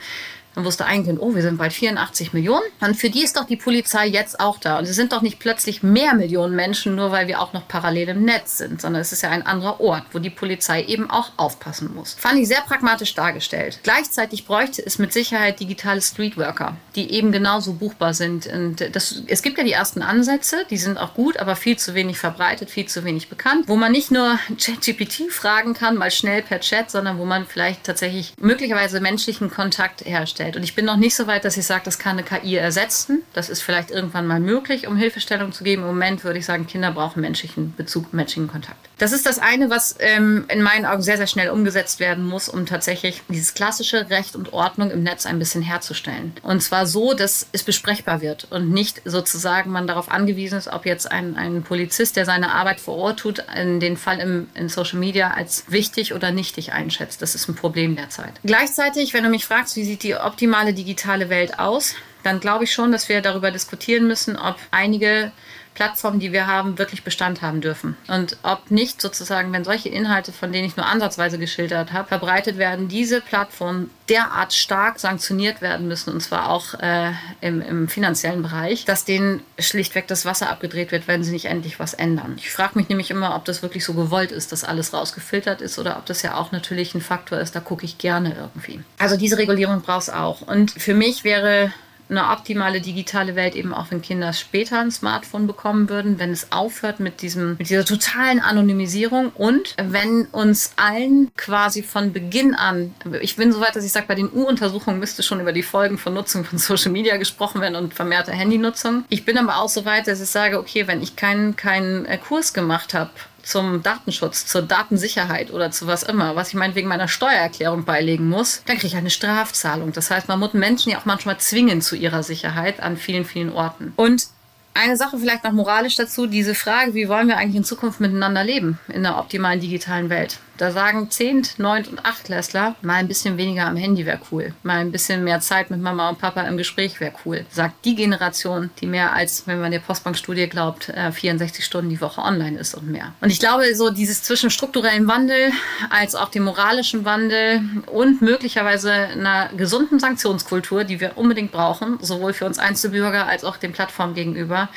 Dann 0.56 0.66
wusste 0.66 0.86
Kind, 0.86 1.20
oh, 1.20 1.36
wir 1.36 1.42
sind 1.42 1.58
bald 1.58 1.74
84 1.74 2.34
Millionen. 2.34 2.64
Und 2.80 2.96
für 2.96 3.10
die 3.10 3.24
ist 3.24 3.38
doch 3.38 3.46
die 3.46 3.58
Polizei 3.58 4.08
jetzt 4.08 4.40
auch 4.40 4.58
da. 4.58 4.80
Und 4.80 4.86
es 4.86 4.96
sind 4.96 5.12
doch 5.12 5.22
nicht 5.22 5.40
plötzlich 5.40 5.84
mehr 5.84 6.16
Millionen 6.16 6.56
Menschen, 6.56 6.96
nur 6.96 7.12
weil 7.12 7.28
wir 7.28 7.42
auch 7.42 7.54
noch 7.54 7.68
parallel 7.68 8.10
im 8.10 8.24
Netz 8.24 8.58
sind, 8.58 8.82
sondern 8.82 9.02
es 9.02 9.12
ist 9.12 9.22
ja 9.22 9.30
ein 9.30 9.46
anderer 9.46 9.82
Ort, 9.82 10.04
wo 10.14 10.20
die 10.20 10.30
Polizei 10.30 10.84
eben 10.84 11.10
auch 11.10 11.32
aufpassen 11.38 11.94
muss. 11.94 12.14
Fand 12.14 12.40
ich 12.40 12.48
sehr 12.48 12.62
pragmatisch 12.62 13.14
dargestellt. 13.14 13.80
Gleichzeitig 13.84 14.46
bräuchte 14.46 14.86
es 14.86 14.98
mit 14.98 15.12
Sicherheit 15.12 15.60
digitale 15.60 16.02
Streetworker, 16.02 16.78
die 16.96 17.12
eben 17.12 17.32
genauso 17.32 17.74
buchbar 17.74 18.14
sind. 18.14 18.48
Und 18.48 18.96
das, 18.96 19.24
es 19.28 19.42
gibt 19.42 19.58
ja 19.58 19.64
die 19.64 19.74
ersten 19.74 20.02
Ansätze, 20.02 20.66
die 20.70 20.78
sind 20.78 20.98
auch 20.98 21.14
gut, 21.14 21.38
aber 21.38 21.56
viel 21.56 21.78
zu 21.78 21.94
wenig 21.94 22.18
verbreitet, 22.18 22.70
viel 22.70 22.86
zu 22.86 23.04
wenig 23.04 23.30
bekannt, 23.30 23.68
wo 23.68 23.76
man 23.76 23.92
nicht 23.92 24.12
nur 24.12 24.40
ChatGPT 24.60 25.32
fragen 25.32 25.74
kann, 25.74 25.98
mal 25.98 26.12
schnell 26.12 26.42
per 26.42 26.62
Chat, 26.62 26.92
sondern 26.92 27.20
wo 27.20 27.26
man 27.26 27.46
vielleicht 27.46 27.84
tatsächlich 27.84 28.34
möglicherweise 28.40 29.02
menschlichen 29.02 29.50
Kontakt 29.50 30.06
herstellt. 30.06 30.45
Und 30.54 30.64
ich 30.64 30.76
bin 30.76 30.86
noch 30.86 30.98
nicht 30.98 31.16
so 31.16 31.28
weit, 31.28 31.46
dass 31.46 31.58
ich 31.58 31.66
sage, 31.66 31.82
das 31.86 31.98
kann 31.98 32.18
eine 32.18 32.24
KI 32.24 32.56
ersetzen. 32.56 33.24
Das 33.34 33.50
ist 33.50 33.62
vielleicht 33.62 33.92
irgendwann 33.92 34.28
mal 34.28 34.40
möglich, 34.40 34.88
um 34.88 34.98
Hilfestellung 34.98 35.52
zu 35.52 35.64
geben. 35.64 35.82
Im 35.84 35.88
Moment 35.88 36.24
würde 36.24 36.40
ich 36.40 36.46
sagen, 36.46 36.68
Kinder 36.68 36.92
brauchen 36.92 37.22
menschlichen 37.22 37.74
Bezug, 37.76 38.14
menschlichen 38.14 38.48
Kontakt. 38.48 38.78
Das 38.98 39.12
ist 39.12 39.26
das 39.26 39.40
eine, 39.40 39.70
was 39.70 39.96
ähm, 40.00 40.46
in 40.48 40.62
meinen 40.62 40.86
Augen 40.86 41.02
sehr, 41.02 41.18
sehr 41.18 41.28
schnell 41.28 41.50
umgesetzt 41.50 42.00
werden 42.00 42.26
muss, 42.26 42.48
um 42.48 42.66
tatsächlich 42.66 43.22
dieses 43.28 43.54
klassische 43.54 44.10
Recht 44.10 44.36
und 44.36 44.54
Ordnung 44.54 44.92
im 44.92 45.04
Netz 45.04 45.26
ein 45.26 45.40
bisschen 45.40 45.62
herzustellen. 45.62 46.34
Und 46.44 46.62
zwar 46.62 46.88
so, 46.88 47.14
dass 47.14 47.48
es 47.52 47.64
besprechbar 47.64 48.22
wird 48.22 48.48
und 48.52 48.72
nicht 48.72 49.02
sozusagen 49.06 49.72
man 49.72 49.88
darauf 49.88 50.10
angewiesen 50.12 50.58
ist, 50.58 50.68
ob 50.68 50.86
jetzt 50.86 51.12
ein, 51.12 51.36
ein 51.36 51.64
Polizist, 51.64 52.16
der 52.16 52.26
seine 52.26 52.54
Arbeit 52.54 52.80
vor 52.80 52.96
Ort 52.96 53.20
tut, 53.20 53.44
in 53.56 53.80
den 53.80 53.98
Fall 53.98 54.20
im, 54.20 54.48
in 54.54 54.70
Social 54.70 55.00
Media 55.00 55.32
als 55.32 55.66
wichtig 55.68 56.14
oder 56.14 56.32
nichtig 56.32 56.74
einschätzt. 56.74 57.22
Das 57.22 57.36
ist 57.36 57.50
ein 57.50 57.56
Problem 57.56 57.96
der 57.96 58.10
Zeit. 58.10 58.34
Gleichzeitig, 58.44 59.14
wenn 59.14 59.24
du 59.24 59.30
mich 59.30 59.46
fragst, 59.46 59.76
wie 59.76 59.84
sieht 59.84 60.04
die 60.04 60.16
optimale 60.36 60.74
digitale 60.74 61.30
Welt 61.30 61.60
aus, 61.60 61.96
dann 62.24 62.42
glaube 62.42 62.66
ich 62.66 62.74
schon, 62.74 62.92
dass 62.92 63.08
wir 63.08 63.22
darüber 63.22 63.52
diskutieren 63.52 64.06
müssen, 64.06 64.36
ob 64.36 64.58
einige 64.70 65.32
Plattformen, 65.76 66.20
die 66.20 66.32
wir 66.32 66.48
haben, 66.48 66.78
wirklich 66.78 67.04
Bestand 67.04 67.42
haben 67.42 67.62
dürfen. 67.62 67.98
Und 68.08 68.38
ob 68.44 68.72
nicht 68.72 69.02
sozusagen, 69.02 69.52
wenn 69.54 69.66
solche 69.66 69.90
Inhalte, 69.90 70.32
von 70.32 70.52
denen 70.52 70.66
ich 70.66 70.78
nur 70.78 70.86
ansatzweise 70.86 71.38
geschildert 71.38 71.94
habe, 71.94 72.08
verbreitet 72.08 72.58
werden, 72.58 72.88
diese 72.88 73.22
Plattformen 73.22 73.92
derart 74.10 74.54
stark 74.54 75.00
sanktioniert 75.00 75.62
werden 75.62 75.88
müssen, 75.88 76.14
und 76.14 76.22
zwar 76.22 76.50
auch 76.50 76.76
äh, 76.76 77.12
im, 77.42 77.62
im 77.62 77.88
finanziellen 77.90 78.42
Bereich, 78.42 78.86
dass 78.86 79.04
denen 79.04 79.42
schlichtweg 79.60 80.08
das 80.08 80.26
Wasser 80.26 80.50
abgedreht 80.50 80.92
wird, 80.92 81.08
wenn 81.08 81.24
sie 81.24 81.32
nicht 81.32 81.46
endlich 81.46 81.80
was 81.80 81.94
ändern. 81.94 82.36
Ich 82.38 82.52
frage 82.52 82.78
mich 82.78 82.88
nämlich 82.88 83.12
immer, 83.12 83.36
ob 83.36 83.46
das 83.46 83.62
wirklich 83.62 83.84
so 83.84 83.94
gewollt 83.94 84.32
ist, 84.32 84.52
dass 84.52 84.64
alles 84.64 84.94
rausgefiltert 84.94 85.62
ist 85.62 85.78
oder 85.78 85.98
ob 85.98 86.06
das 86.06 86.22
ja 86.22 86.36
auch 86.36 86.52
natürlich 86.52 86.96
ein 86.96 87.02
Faktor 87.02 87.40
ist, 87.40 87.56
da 87.56 87.60
gucke 87.60 87.84
ich 87.84 87.98
gerne 87.98 88.36
irgendwie. 88.38 88.82
Also 88.98 89.18
diese 89.18 89.38
Regulierung 89.38 89.82
braucht 89.82 90.04
es 90.04 90.10
auch. 90.10 90.42
Und 90.42 90.72
für 90.72 90.94
mich 90.94 91.24
wäre 91.24 91.74
eine 92.10 92.30
optimale 92.30 92.82
digitale 92.82 93.36
Welt 93.36 93.56
eben 93.56 93.74
auch, 93.74 93.88
wenn 93.90 94.02
Kinder 94.02 94.34
später 94.34 94.80
ein 94.80 94.92
Smartphone 94.92 95.48
bekommen 95.48 95.90
würden, 95.90 96.20
wenn 96.20 96.32
es 96.32 96.52
aufhört 96.52 97.00
mit 97.00 97.22
diesem, 97.22 97.58
mit 97.58 97.70
dieser 97.70 97.86
totalen 97.86 98.40
Anonymisierung 98.40 99.30
und 99.30 99.76
wenn 99.82 100.26
uns 100.28 100.74
allen 100.76 101.32
quasi 101.36 101.84
von 101.84 102.14
Beginn 102.14 102.54
an, 102.54 102.94
ich 103.22 103.36
bin 103.36 103.52
so 103.52 103.60
weit, 103.60 103.76
dass 103.76 103.86
ich 103.86 103.92
sage, 103.92 104.06
bei 104.08 104.16
den 104.16 104.32
U-Untersuchungen 104.32 105.00
müsste 105.00 105.24
schon 105.24 105.40
über 105.40 105.54
die 105.54 105.64
Folgen 105.64 105.98
von 105.98 106.14
Nutzung 106.14 106.46
von 106.46 106.60
Social 106.60 106.92
Media 106.92 107.18
gesprochen 107.18 107.62
werden 107.62 107.76
und 107.76 107.94
vermehrter 107.94 108.32
Handynutzung. 108.32 109.06
Ich 109.10 109.26
bin 109.26 109.38
aber 109.38 109.58
auch 109.58 109.70
so 109.70 109.86
weit, 109.86 110.08
dass 110.08 110.22
ich 110.22 110.30
sage, 110.30 110.60
okay, 110.60 110.88
wenn 110.88 111.02
ich 111.02 111.16
keinen, 111.16 111.56
keinen 111.56 112.06
äh, 112.06 112.18
Kurs 112.18 112.54
gemacht 112.54 112.94
habe, 112.94 113.12
zum 113.46 113.84
Datenschutz, 113.84 114.46
zur 114.46 114.64
Datensicherheit 114.64 115.52
oder 115.52 115.72
zu 115.72 115.88
was 115.88 116.04
immer, 116.04 116.36
was 116.36 116.50
ich 116.50 116.56
meinetwegen 116.56 116.88
meiner 116.88 117.08
Steuererklärung 117.08 117.86
beilegen 117.86 118.28
muss, 118.28 118.64
dann 118.66 118.78
kriege 118.78 118.88
ich 118.88 118.96
eine 118.96 119.10
Strafzahlung. 119.12 119.94
Das 119.94 120.12
heißt, 120.12 120.28
man 120.28 120.40
muss 120.40 120.54
Menschen 120.54 120.92
ja 120.92 120.98
auch 120.98 121.06
manchmal 121.06 121.38
zwingen 121.38 121.82
zu 121.82 121.96
ihrer 121.96 122.24
Sicherheit 122.24 122.80
an 122.80 122.98
vielen, 122.98 123.24
vielen 123.24 123.54
Orten. 123.54 123.94
Und 123.96 124.28
eine 124.74 124.98
Sache 124.98 125.18
vielleicht 125.18 125.44
noch 125.44 125.54
moralisch 125.54 125.96
dazu, 125.96 126.28
diese 126.28 126.56
Frage, 126.56 126.94
wie 126.96 127.08
wollen 127.08 127.28
wir 127.28 127.38
eigentlich 127.38 127.56
in 127.56 127.64
Zukunft 127.64 128.02
miteinander 128.02 128.44
leben 128.44 128.80
in 128.90 129.06
einer 129.06 129.20
optimalen 129.20 129.62
digitalen 129.62 130.10
Welt? 130.10 130.40
Da 130.58 130.72
sagen 130.72 131.10
Zehnt-, 131.12 131.60
Neunt- 131.60 131.90
und 131.90 132.06
Achtklässler, 132.06 132.76
mal 132.82 132.96
ein 132.96 133.08
bisschen 133.08 133.38
weniger 133.38 133.66
am 133.66 133.76
Handy 133.76 134.06
wäre 134.06 134.20
cool. 134.32 134.54
Mal 134.64 134.78
ein 134.78 134.92
bisschen 134.92 135.24
mehr 135.24 135.42
Zeit 135.42 135.70
mit 135.70 135.82
Mama 135.82 136.10
und 136.10 136.20
Papa 136.20 136.42
im 136.44 136.56
Gespräch 136.56 137.00
wäre 137.00 137.14
cool. 137.26 137.46
Sagt 137.52 137.84
die 137.84 137.96
Generation, 137.96 138.70
die 138.80 138.88
mehr 138.88 139.14
als, 139.14 139.48
wenn 139.48 139.60
man 139.60 139.72
der 139.72 139.80
Postbank-Studie 139.80 140.48
glaubt, 140.48 140.94
64 141.12 141.60
äh, 141.60 141.66
Stunden 141.66 141.90
die 141.90 142.00
Woche 142.00 142.22
online 142.22 142.58
ist 142.58 142.74
und 142.74 142.90
mehr. 142.90 143.14
Und 143.20 143.32
ich 143.32 143.40
glaube, 143.40 143.76
so 143.76 143.90
dieses 143.90 144.24
zwischen 144.24 144.50
strukturellen 144.50 145.08
Wandel 145.08 145.52
als 145.90 146.16
auch 146.16 146.30
dem 146.30 146.44
moralischen 146.44 147.04
Wandel 147.04 147.62
und 147.88 148.22
möglicherweise 148.22 148.92
einer 148.92 149.50
gesunden 149.58 150.00
Sanktionskultur, 150.00 150.86
die 150.86 151.02
wir 151.02 151.18
unbedingt 151.18 151.52
brauchen, 151.52 151.98
sowohl 152.02 152.34
für 152.34 152.46
uns 152.46 152.60
Einzelbürger 152.60 153.28
als 153.28 153.44
auch 153.44 153.58
den 153.58 153.74
Plattformen 153.74 154.14
gegenüber, 154.14 154.70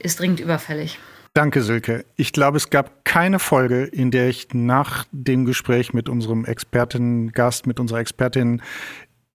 ist 0.00 0.18
dringend 0.18 0.40
überfällig. 0.40 0.98
Danke, 1.32 1.62
Silke. 1.62 2.04
Ich 2.16 2.32
glaube, 2.32 2.56
es 2.56 2.70
gab 2.70 3.04
keine 3.04 3.38
Folge, 3.38 3.84
in 3.84 4.10
der 4.10 4.28
ich 4.28 4.48
nach 4.52 5.06
dem 5.12 5.44
Gespräch 5.44 5.92
mit 5.92 6.08
unserem 6.08 6.44
Expertinnen-Gast, 6.44 7.68
mit 7.68 7.78
unserer 7.78 8.00
Expertin 8.00 8.62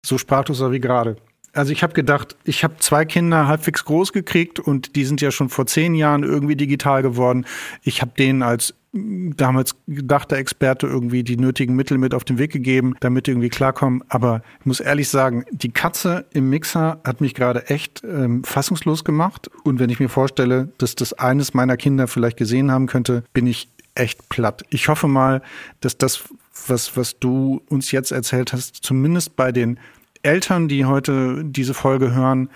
so 0.04 0.18
sprachlos 0.18 0.60
war 0.60 0.72
wie 0.72 0.80
gerade. 0.80 1.16
Also 1.52 1.72
ich 1.72 1.84
habe 1.84 1.92
gedacht, 1.92 2.36
ich 2.42 2.64
habe 2.64 2.76
zwei 2.78 3.04
Kinder 3.04 3.46
halbwegs 3.46 3.84
groß 3.84 4.12
gekriegt 4.12 4.58
und 4.58 4.96
die 4.96 5.04
sind 5.04 5.20
ja 5.20 5.30
schon 5.30 5.48
vor 5.48 5.66
zehn 5.66 5.94
Jahren 5.94 6.24
irgendwie 6.24 6.56
digital 6.56 7.02
geworden. 7.02 7.46
Ich 7.82 8.02
habe 8.02 8.10
denen 8.18 8.42
als 8.42 8.74
damals 8.94 9.74
gedachter 9.88 10.36
Experte 10.36 10.86
irgendwie 10.86 11.24
die 11.24 11.36
nötigen 11.36 11.74
Mittel 11.74 11.98
mit 11.98 12.14
auf 12.14 12.24
den 12.24 12.38
Weg 12.38 12.52
gegeben, 12.52 12.94
damit 13.00 13.26
irgendwie 13.26 13.48
klarkommen. 13.48 14.04
Aber 14.08 14.42
ich 14.60 14.66
muss 14.66 14.80
ehrlich 14.80 15.08
sagen, 15.08 15.44
die 15.50 15.72
Katze 15.72 16.26
im 16.32 16.48
Mixer 16.48 17.00
hat 17.04 17.20
mich 17.20 17.34
gerade 17.34 17.68
echt 17.68 18.02
ähm, 18.04 18.44
fassungslos 18.44 19.04
gemacht. 19.04 19.50
Und 19.64 19.80
wenn 19.80 19.90
ich 19.90 19.98
mir 19.98 20.08
vorstelle, 20.08 20.68
dass 20.78 20.94
das 20.94 21.12
eines 21.12 21.54
meiner 21.54 21.76
Kinder 21.76 22.06
vielleicht 22.06 22.36
gesehen 22.36 22.70
haben 22.70 22.86
könnte, 22.86 23.24
bin 23.32 23.46
ich 23.46 23.68
echt 23.96 24.28
platt. 24.28 24.64
Ich 24.70 24.88
hoffe 24.88 25.08
mal, 25.08 25.42
dass 25.80 25.98
das, 25.98 26.22
was, 26.66 26.96
was 26.96 27.18
du 27.18 27.62
uns 27.68 27.90
jetzt 27.90 28.12
erzählt 28.12 28.52
hast, 28.52 28.76
zumindest 28.76 29.34
bei 29.36 29.50
den 29.50 29.78
Eltern, 30.22 30.68
die 30.68 30.84
heute 30.84 31.44
diese 31.44 31.74
Folge 31.74 32.14
hören, 32.14 32.48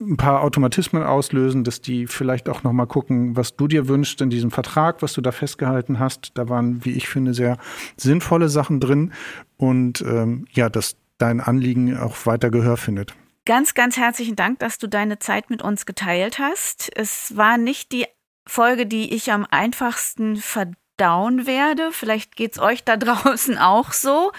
ein 0.00 0.16
paar 0.16 0.42
Automatismen 0.42 1.02
auslösen, 1.02 1.62
dass 1.62 1.80
die 1.80 2.06
vielleicht 2.06 2.48
auch 2.48 2.62
noch 2.62 2.72
mal 2.72 2.86
gucken, 2.86 3.36
was 3.36 3.56
du 3.56 3.68
dir 3.68 3.86
wünschst 3.86 4.20
in 4.20 4.30
diesem 4.30 4.50
Vertrag, 4.50 5.02
was 5.02 5.12
du 5.12 5.20
da 5.20 5.30
festgehalten 5.30 5.98
hast. 5.98 6.32
Da 6.34 6.48
waren, 6.48 6.84
wie 6.84 6.92
ich 6.92 7.08
finde, 7.08 7.34
sehr 7.34 7.58
sinnvolle 7.96 8.48
Sachen 8.48 8.80
drin 8.80 9.12
und 9.56 10.00
ähm, 10.02 10.46
ja, 10.52 10.70
dass 10.70 10.96
dein 11.18 11.40
Anliegen 11.40 11.98
auch 11.98 12.24
weiter 12.24 12.50
Gehör 12.50 12.78
findet. 12.78 13.14
Ganz, 13.44 13.74
ganz 13.74 13.96
herzlichen 13.96 14.36
Dank, 14.36 14.58
dass 14.60 14.78
du 14.78 14.86
deine 14.86 15.18
Zeit 15.18 15.50
mit 15.50 15.62
uns 15.62 15.84
geteilt 15.84 16.38
hast. 16.38 16.90
Es 16.96 17.36
war 17.36 17.58
nicht 17.58 17.92
die 17.92 18.06
Folge, 18.46 18.86
die 18.86 19.14
ich 19.14 19.32
am 19.32 19.46
einfachsten 19.50 20.36
verdauen 20.36 21.46
werde. 21.46 21.90
Vielleicht 21.92 22.36
geht's 22.36 22.58
euch 22.58 22.84
da 22.84 22.96
draußen 22.98 23.58
auch 23.58 23.92
so. 23.92 24.32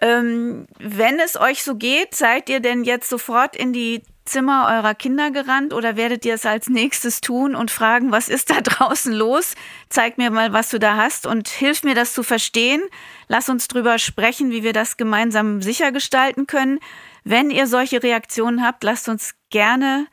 Ähm, 0.00 0.66
wenn 0.78 1.18
es 1.18 1.38
euch 1.38 1.62
so 1.64 1.76
geht, 1.76 2.14
seid 2.14 2.48
ihr 2.48 2.60
denn 2.60 2.84
jetzt 2.84 3.08
sofort 3.08 3.56
in 3.56 3.72
die 3.72 4.02
Zimmer 4.32 4.66
eurer 4.74 4.94
Kinder 4.94 5.30
gerannt 5.30 5.74
oder 5.74 5.94
werdet 5.96 6.24
ihr 6.24 6.32
es 6.32 6.46
als 6.46 6.70
nächstes 6.70 7.20
tun 7.20 7.54
und 7.54 7.70
fragen, 7.70 8.12
was 8.12 8.30
ist 8.30 8.48
da 8.48 8.60
draußen 8.62 9.12
los? 9.12 9.54
Zeig 9.90 10.16
mir 10.16 10.30
mal, 10.30 10.54
was 10.54 10.70
du 10.70 10.78
da 10.78 10.96
hast 10.96 11.26
und 11.26 11.48
hilf 11.48 11.82
mir 11.82 11.94
das 11.94 12.14
zu 12.14 12.22
verstehen. 12.22 12.80
Lass 13.28 13.50
uns 13.50 13.68
drüber 13.68 13.98
sprechen, 13.98 14.50
wie 14.50 14.62
wir 14.62 14.72
das 14.72 14.96
gemeinsam 14.96 15.60
sicher 15.60 15.92
gestalten 15.92 16.46
können. 16.46 16.80
Wenn 17.24 17.50
ihr 17.50 17.66
solche 17.66 18.02
Reaktionen 18.02 18.64
habt, 18.64 18.82
lasst 18.84 19.10
uns 19.10 19.34
gerne 19.50 20.06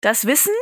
das 0.00 0.26
wissen. 0.26 0.54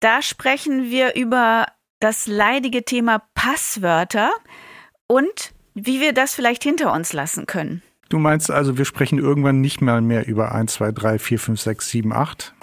Da 0.00 0.22
sprechen 0.22 0.90
wir 0.90 1.14
über 1.14 1.66
das 2.04 2.26
leidige 2.26 2.84
Thema 2.84 3.22
Passwörter 3.34 4.30
und 5.06 5.54
wie 5.72 6.02
wir 6.02 6.12
das 6.12 6.34
vielleicht 6.34 6.62
hinter 6.62 6.92
uns 6.92 7.14
lassen 7.14 7.46
können. 7.46 7.82
Du 8.10 8.18
meinst 8.18 8.50
also, 8.50 8.76
wir 8.76 8.84
sprechen 8.84 9.18
irgendwann 9.18 9.62
nicht 9.62 9.80
mal 9.80 10.02
mehr 10.02 10.26
über 10.26 10.54
1, 10.54 10.74
2, 10.74 10.92
3, 10.92 11.18
4, 11.18 11.38
5, 11.38 11.60
6, 11.60 11.88
7, 11.88 12.12
8? 12.12 12.54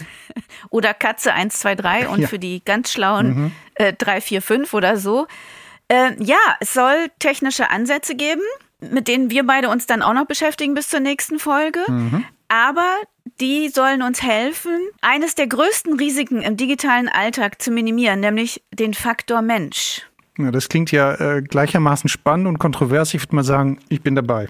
oder 0.70 0.94
Katze 0.94 1.34
1, 1.34 1.58
2, 1.58 1.76
3 1.76 2.08
und 2.10 2.20
ja. 2.20 2.28
für 2.28 2.38
die 2.38 2.64
ganz 2.64 2.92
schlauen 2.92 3.28
mhm. 3.28 3.52
äh, 3.74 3.94
3, 3.94 4.22
4, 4.22 4.42
5 4.44 4.74
oder 4.76 4.98
so. 4.98 5.26
Äh, 5.88 6.12
ja, 6.24 6.38
es 6.60 6.76
soll 6.76 7.08
technische 7.18 7.72
Ansätze 7.72 8.16
geben, 8.16 8.44
mit 8.80 9.08
denen 9.08 9.32
wir 9.32 9.44
beide 9.44 9.70
uns 9.70 9.88
dann 9.88 10.04
auch 10.04 10.14
noch 10.14 10.28
beschäftigen 10.28 10.76
bis 10.76 10.90
zur 10.90 11.00
nächsten 11.00 11.40
Folge. 11.40 11.80
Mhm. 11.88 12.26
Aber 12.48 12.96
die 13.42 13.70
sollen 13.70 14.04
uns 14.04 14.22
helfen, 14.22 14.80
eines 15.02 15.36
der 15.36 15.48
größten 15.48 15.98
Risiken 15.98 16.42
im 16.42 16.58
digitalen 16.58 17.10
Alltag 17.10 17.62
zu 17.62 17.72
minimieren, 17.72 18.20
nämlich 18.20 18.64
den 18.72 18.94
Faktor 18.94 19.42
Mensch. 19.42 20.04
Ja, 20.38 20.52
das 20.52 20.70
klingt 20.70 20.92
ja 20.92 21.16
äh, 21.16 21.42
gleichermaßen 21.42 22.08
spannend 22.08 22.48
und 22.48 22.60
kontrovers. 22.60 23.14
Ich 23.14 23.22
würde 23.22 23.36
mal 23.36 23.44
sagen, 23.44 23.80
ich 23.90 24.02
bin 24.02 24.16
dabei. 24.16 24.48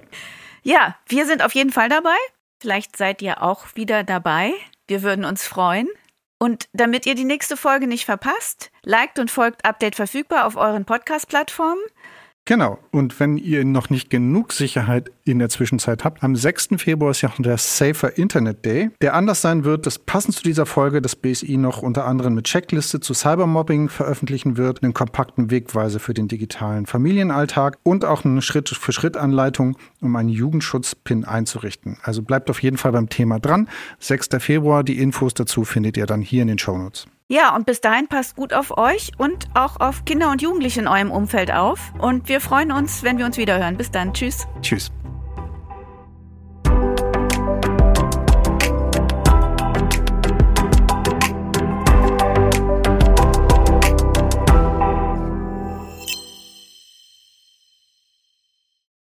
Ja, 0.63 0.95
wir 1.07 1.25
sind 1.25 1.43
auf 1.43 1.55
jeden 1.55 1.71
Fall 1.71 1.89
dabei. 1.89 2.15
Vielleicht 2.59 2.95
seid 2.97 3.21
ihr 3.21 3.41
auch 3.41 3.65
wieder 3.75 4.03
dabei. 4.03 4.53
Wir 4.87 5.01
würden 5.01 5.25
uns 5.25 5.47
freuen. 5.47 5.87
Und 6.37 6.67
damit 6.73 7.05
ihr 7.05 7.15
die 7.15 7.23
nächste 7.23 7.55
Folge 7.55 7.87
nicht 7.87 8.05
verpasst, 8.05 8.71
liked 8.83 9.19
und 9.19 9.31
folgt 9.31 9.63
Update 9.65 9.95
verfügbar 9.95 10.45
auf 10.45 10.55
euren 10.55 10.85
Podcast-Plattformen. 10.85 11.81
Genau. 12.51 12.79
Und 12.91 13.17
wenn 13.21 13.37
ihr 13.37 13.63
noch 13.63 13.89
nicht 13.89 14.09
genug 14.09 14.51
Sicherheit 14.51 15.09
in 15.23 15.39
der 15.39 15.47
Zwischenzeit 15.47 16.03
habt, 16.03 16.21
am 16.21 16.35
6. 16.35 16.71
Februar 16.79 17.11
ist 17.11 17.21
ja 17.21 17.31
der 17.37 17.57
Safer 17.57 18.17
Internet 18.17 18.65
Day, 18.65 18.89
der 18.99 19.13
anders 19.13 19.39
sein 19.39 19.63
wird, 19.63 19.85
dass 19.85 19.97
passend 19.97 20.35
zu 20.35 20.43
dieser 20.43 20.65
Folge 20.65 21.01
das 21.01 21.15
BSI 21.15 21.55
noch 21.55 21.81
unter 21.81 22.03
anderem 22.05 22.33
mit 22.33 22.47
Checkliste 22.47 22.99
zu 22.99 23.13
Cybermobbing 23.13 23.87
veröffentlichen 23.87 24.57
wird, 24.57 24.83
einen 24.83 24.93
kompakten 24.93 25.49
Wegweise 25.49 25.99
für 25.99 26.13
den 26.13 26.27
digitalen 26.27 26.87
Familienalltag 26.87 27.77
und 27.83 28.03
auch 28.03 28.25
eine 28.25 28.41
Schritt-für-Schritt-Anleitung, 28.41 29.77
um 30.01 30.13
einen 30.17 30.27
Jugendschutz-Pin 30.27 31.23
einzurichten. 31.23 31.99
Also 32.03 32.21
bleibt 32.21 32.49
auf 32.49 32.61
jeden 32.61 32.75
Fall 32.75 32.91
beim 32.91 33.07
Thema 33.07 33.39
dran. 33.39 33.69
6. 33.99 34.27
Februar, 34.39 34.83
die 34.83 34.99
Infos 34.99 35.33
dazu 35.33 35.63
findet 35.63 35.95
ihr 35.95 36.05
dann 36.05 36.19
hier 36.19 36.41
in 36.41 36.49
den 36.49 36.59
Shownotes. 36.59 37.07
Ja, 37.31 37.55
und 37.55 37.65
bis 37.65 37.79
dahin 37.79 38.09
passt 38.09 38.35
gut 38.35 38.51
auf 38.53 38.77
euch 38.77 39.13
und 39.17 39.47
auch 39.53 39.79
auf 39.79 40.03
Kinder 40.03 40.31
und 40.31 40.41
Jugendliche 40.41 40.81
in 40.81 40.89
eurem 40.89 41.11
Umfeld 41.11 41.49
auf. 41.49 41.93
Und 41.97 42.27
wir 42.27 42.41
freuen 42.41 42.73
uns, 42.73 43.03
wenn 43.03 43.17
wir 43.17 43.25
uns 43.25 43.37
wieder 43.37 43.57
hören. 43.57 43.77
Bis 43.77 43.89
dann. 43.89 44.13
Tschüss. 44.13 44.45
Tschüss. 44.61 44.91